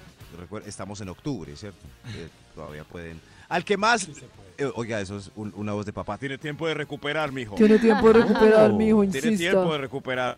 Estamos 0.65 1.01
en 1.01 1.09
octubre, 1.09 1.55
¿cierto? 1.55 1.79
Eh, 2.15 2.29
todavía 2.53 2.83
pueden. 2.83 3.19
Al 3.49 3.63
que 3.63 3.77
más. 3.77 4.07
eh, 4.57 4.71
oiga, 4.75 4.99
eso 5.01 5.17
es 5.17 5.31
un- 5.35 5.53
una 5.55 5.73
voz 5.73 5.85
de 5.85 5.93
papá. 5.93 6.17
Tiene 6.17 6.37
tiempo 6.37 6.67
de 6.67 6.73
recuperar, 6.73 7.31
mijo. 7.31 7.55
Tiene 7.55 7.77
tiempo 7.79 8.07
de 8.07 8.13
recuperar, 8.21 8.73
mijo, 8.73 9.01
Tiene 9.03 9.17
insista. 9.29 9.37
tiempo 9.51 9.71
de 9.73 9.77
recuperar. 9.77 10.37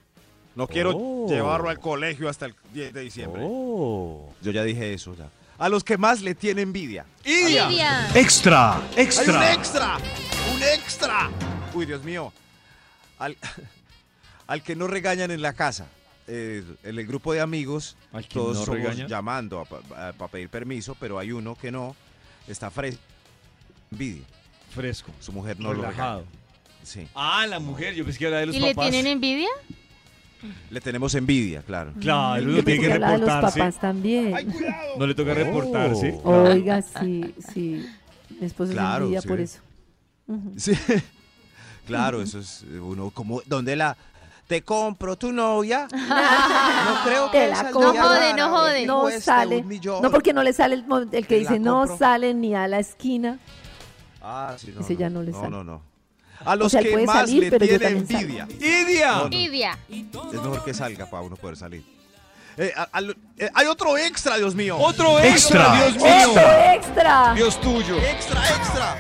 No 0.56 0.68
quiero 0.68 0.92
Oh. 0.96 1.28
llevarlo 1.30 1.70
al 1.70 1.80
colegio 1.80 2.28
hasta 2.28 2.46
el 2.48 2.56
10 2.74 2.92
de 2.94 3.02
diciembre. 3.02 3.42
Oh. 3.46 4.34
Yo 4.42 4.52
ya 4.52 4.64
dije 4.64 4.94
eso. 4.94 5.16
Ya. 5.16 5.30
A 5.58 5.70
los 5.70 5.84
que 5.84 5.98
más 5.98 6.22
le 6.22 6.36
tiene 6.36 6.62
envidia. 6.62 7.06
Lidia. 7.26 8.10
Extra, 8.16 8.76
¡Hay 8.76 8.82
un 8.94 9.00
extra. 9.00 9.54
extra! 9.54 9.98
¡Un 10.54 10.64
extra! 10.64 11.30
Uy, 11.74 11.86
Dios 11.86 12.04
mío. 12.04 12.34
Al, 13.20 13.38
al 14.48 14.64
que 14.64 14.76
no 14.76 14.88
regañan 14.88 15.32
en 15.32 15.42
la 15.42 15.54
casa. 15.54 15.88
Eh, 16.28 16.64
en 16.84 17.00
el 17.00 17.08
grupo 17.08 17.34
de 17.34 17.42
amigos, 17.42 17.96
¿Al 18.14 18.24
que 18.28 18.34
todos 18.36 18.58
no 18.58 18.66
somos 18.66 18.80
regañan? 18.82 19.08
llamando 19.08 19.66
para 19.66 20.14
pedir 20.28 20.50
permiso, 20.50 20.96
pero 21.00 21.18
hay 21.20 21.32
uno 21.32 21.56
que 21.56 21.72
no. 21.72 21.96
Está 22.50 22.70
fresco. 22.70 23.02
Envidia. 23.92 24.24
Fresco. 24.72 25.12
Su 25.22 25.32
mujer 25.32 25.58
no 25.60 25.72
relajado. 25.74 26.20
lo 26.20 26.26
regaña. 26.26 26.40
Sí. 26.84 27.08
Ah, 27.16 27.46
la 27.48 27.60
mujer, 27.60 27.94
yo 27.94 28.04
pensé 28.04 28.20
que 28.20 28.28
era 28.28 28.40
de 28.40 28.48
los 28.48 28.56
¿Y 28.56 28.60
le 28.60 28.74
papás. 28.76 28.90
tienen 28.92 29.12
envidia? 29.12 29.48
Le 30.70 30.80
tenemos 30.82 31.14
envidia, 31.16 31.62
claro. 31.62 31.92
Claro, 32.00 32.42
uno 32.44 32.64
tiene 32.64 32.80
que 32.82 32.88
de 32.88 33.00
los 33.00 33.10
reportarse. 33.12 33.60
papás 33.60 33.80
también. 33.80 34.34
No 34.98 35.06
le 35.06 35.14
toca 35.14 35.34
reportarse. 35.34 36.18
Oiga, 36.24 36.82
sí, 36.82 37.36
sí. 37.54 37.86
Mi 38.40 38.46
esposo 38.48 38.72
Claro, 38.72 39.00
se 39.00 39.04
envidia 39.04 39.22
sí. 39.22 39.28
por 39.28 39.40
eso. 39.40 39.60
Sí. 40.58 40.72
Claro, 41.88 42.22
eso 42.22 42.38
es 42.38 42.64
uno 42.82 43.10
como 43.10 43.42
donde 43.48 43.76
la 43.76 43.98
te 44.50 44.64
compro 44.64 45.16
tu 45.16 45.32
novia. 45.32 45.88
No 46.90 47.04
creo 47.04 47.32
que 47.32 47.48
la 47.50 47.64
No 47.72 47.94
jode, 47.94 48.34
no 48.34 48.50
jode. 48.50 48.86
No 48.88 49.12
sale. 49.22 49.64
No, 50.02 50.10
porque 50.10 50.34
no 50.34 50.42
le 50.42 50.54
sale 50.54 50.74
el, 50.76 50.86
el 51.12 51.28
que 51.28 51.38
dice 51.38 51.60
no 51.60 51.86
sale 51.98 52.34
ni 52.34 52.56
a 52.56 52.68
la 52.68 52.80
esquina. 52.80 53.38
Ah, 54.22 54.56
sí, 54.58 54.74
no, 54.76 54.82
Ese 54.82 54.94
no, 54.94 55.00
ya 55.00 55.10
no 55.12 55.22
le 55.22 55.32
no, 55.32 55.38
sale. 55.40 55.52
No, 55.52 55.64
no, 55.64 55.82
A 56.44 56.56
los 56.56 56.72
sea, 56.72 56.82
que 56.82 57.06
más 57.06 57.16
salir, 57.16 57.52
le 57.52 57.60
tiene 57.60 57.88
envidia. 57.88 58.48
¡Idia! 58.60 59.12
No, 59.12 59.24
no. 59.26 59.30
Lidia. 59.30 59.78
Es 59.88 60.34
mejor 60.34 60.64
que 60.66 60.74
salga 60.74 61.06
para 61.06 61.22
uno 61.24 61.36
poder 61.36 61.56
salir. 61.56 61.84
Eh, 62.58 62.74
a- 62.76 62.90
eh, 63.38 63.50
hay 63.54 63.68
otro 63.68 63.98
extra, 63.98 64.38
Dios 64.38 64.56
mío. 64.56 64.78
¡Otro 64.80 65.20
Extra. 65.20 65.86
extra! 65.88 65.92
¡Dios 65.92 66.04
mío! 66.04 66.32
¡Otro 66.32 66.74
extra! 66.74 67.34
¡Dios 67.36 67.62
tuyo! 67.62 67.98
Extra, 68.00 68.50
extra. 68.58 68.98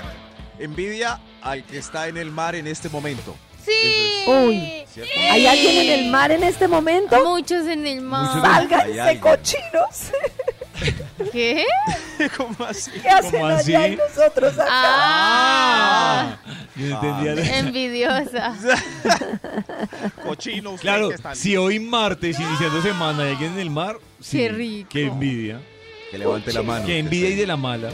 Envidia 0.59 1.19
al 1.41 1.63
que 1.65 1.79
está 1.79 2.07
en 2.07 2.17
el 2.17 2.29
mar 2.31 2.53
en 2.55 2.67
este 2.67 2.87
momento. 2.87 3.35
Sí. 3.65 4.08
Uy. 4.27 4.85
¿Cierto? 4.93 5.11
¿Hay 5.31 5.45
alguien 5.47 5.77
en 5.77 5.99
el 5.99 6.11
mar 6.11 6.31
en 6.31 6.43
este 6.43 6.67
momento? 6.67 7.23
Muchos 7.23 7.67
en 7.67 7.85
el 7.85 8.01
mar. 8.01 8.41
¡Sálganse, 8.41 9.19
cochinos! 9.19 10.11
¿Qué? 11.31 11.65
¿Cómo 12.37 12.55
así? 12.65 12.91
¿Qué 12.91 13.09
hacen 13.09 13.31
¿Cómo 13.31 13.47
así? 13.47 13.75
allá 13.75 13.87
y 13.87 13.95
nosotros 13.97 14.53
acá? 14.53 14.67
Ah. 14.69 16.37
Yo 16.75 16.87
no 16.87 16.95
entendía 16.95 17.35
nada. 17.35 17.57
Envidiosa. 17.59 18.55
Cochino, 20.23 20.71
usted 20.71 20.81
Claro, 20.81 21.09
si 21.33 21.57
hoy 21.57 21.79
martes, 21.79 22.39
iniciando 22.39 22.81
semana, 22.81 23.23
hay 23.23 23.31
alguien 23.31 23.53
en 23.53 23.59
el 23.59 23.69
mar, 23.69 23.97
sí, 24.19 24.37
Qué 24.37 24.49
rico. 24.49 24.89
Qué 24.91 25.05
envidia. 25.07 25.59
Que 26.11 26.17
levante 26.17 26.53
la 26.53 26.63
mano. 26.63 26.85
Qué 26.85 26.99
envidia 26.99 27.29
y 27.29 27.35
de 27.35 27.47
la 27.47 27.57
mala. 27.57 27.91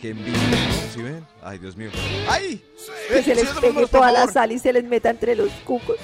Qué 0.00 0.10
envidia. 0.10 0.40
¿Sí 0.94 1.02
ven? 1.02 1.26
Ay, 1.42 1.58
Dios 1.58 1.76
mío. 1.76 1.90
¡Ay! 2.28 2.64
Que 3.08 3.22
se 3.22 3.34
les 3.34 3.48
pegue 3.50 3.86
toda 3.86 4.10
la 4.10 4.26
sal 4.28 4.50
y 4.52 4.58
se 4.58 4.72
les 4.72 4.84
meta 4.84 5.10
entre 5.10 5.34
los 5.36 5.50
cucos. 5.64 5.96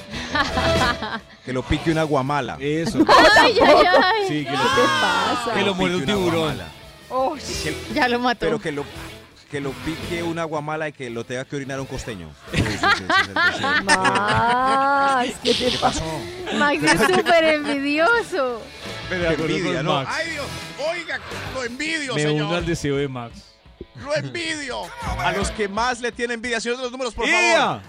Que 1.45 1.53
lo 1.53 1.63
pique 1.63 1.91
una 1.93 2.03
guamala. 2.03 2.59
Eso. 2.61 2.99
Ay, 3.41 3.59
ay, 3.59 3.75
ay. 3.87 4.29
Sí, 4.29 4.45
que 4.45 4.51
¿Qué 4.51 4.51
lo, 4.51 4.63
te 4.63 4.83
pasa? 5.01 5.53
que 5.55 5.63
lo 5.63 5.75
muerde 5.75 5.97
un 5.97 6.05
tiburón. 6.05 6.41
guamala. 6.41 6.69
Uy, 7.09 7.41
ya 7.95 8.09
lo 8.09 8.19
mató. 8.19 8.41
Pero 8.41 8.59
que 8.61 8.73
lo, 8.73 8.85
que 9.51 9.61
lo 9.61 9.71
pique 9.71 10.23
una 10.23 10.45
guamala 10.45 10.89
y 10.89 10.93
que 10.93 11.09
lo 11.09 11.25
tenga 11.25 11.45
que 11.47 11.57
orinar 11.57 11.81
un 11.81 11.87
costeño. 11.87 12.29
Eso, 12.53 12.65
sí, 12.97 13.03
el 13.03 13.35
deseo. 13.35 13.83
Max, 13.85 15.33
¿qué 15.43 15.55
te 15.55 15.71
¿Qué 15.71 15.79
pasa? 15.79 16.01
pasó? 16.01 16.59
Max 16.59 16.83
es 16.83 17.01
súper 17.17 17.45
envidioso. 17.45 18.61
Me 19.11 19.19
Qué 19.21 19.27
acuerdo 19.29 19.57
envidia, 19.57 19.83
¿no? 19.83 19.95
Max. 19.95 20.11
¡Ay, 20.13 20.31
Dios! 20.33 20.47
Oiga, 20.91 21.21
lo 21.55 21.65
envidio, 21.65 22.15
Me 22.15 22.23
uno 22.27 22.31
señor. 22.45 22.55
al 22.57 22.67
deseo 22.67 22.97
de 22.97 23.09
Max. 23.09 23.33
Lo 24.03 24.15
envidio. 24.17 24.83
A 25.19 25.33
los 25.33 25.51
que 25.51 25.69
más 25.69 26.01
le 26.01 26.13
tienen 26.13 26.35
envidia. 26.37 26.61
Señor 26.61 26.77
de 26.79 26.83
los 26.85 26.93
números, 26.93 27.15
por 27.15 27.27
favor. 27.29 27.81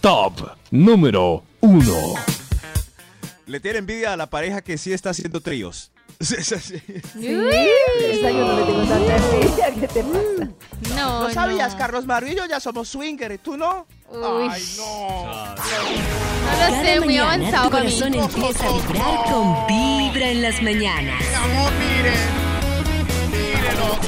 Top 0.00 0.50
número 0.70 1.42
1. 1.60 2.14
Le 3.46 3.60
tiene 3.60 3.78
envidia 3.78 4.12
a 4.12 4.16
la 4.16 4.28
pareja 4.28 4.62
que 4.62 4.76
sí 4.78 4.92
está 4.92 5.10
haciendo 5.10 5.40
tríos. 5.40 5.90
Sí, 6.20 6.36
sí, 6.42 6.54
sí. 6.60 6.78
Sí, 6.86 7.26
esa 7.26 8.30
yo 8.30 8.46
no 8.46 8.56
le 8.56 8.64
tengo 8.64 8.84
tanta 8.84 9.16
envidia. 9.16 9.74
¿Qué 9.80 9.88
te 9.88 10.04
pasa? 10.04 10.94
No, 10.94 11.28
no. 11.28 11.76
Carlos 11.76 12.06
Mario 12.06 12.32
y 12.32 12.36
yo 12.36 12.46
ya 12.46 12.60
somos 12.60 12.88
swinger, 12.88 13.36
¿tú 13.38 13.56
no? 13.56 13.84
Uy, 14.10 14.48
Ay, 14.48 14.62
no. 14.76 15.54
no 15.54 15.54
lo 16.70 16.84
sé, 16.84 17.00
muy 17.00 17.16
mañana 17.16 17.32
avanzado 17.34 17.64
tu 17.64 17.70
para 17.72 17.84
mí. 17.84 17.90
corazón 18.00 18.14
empieza 18.14 18.66
a 18.66 18.72
vibrar 18.72 19.24
con 19.24 19.66
Vibra 19.66 20.28
en 20.30 20.42
las 20.42 20.62
mañanas. 20.62 21.20
Mi 21.20 21.34
amor, 21.34 21.72
mire. 21.80 22.12
Mírelo. 23.32 23.98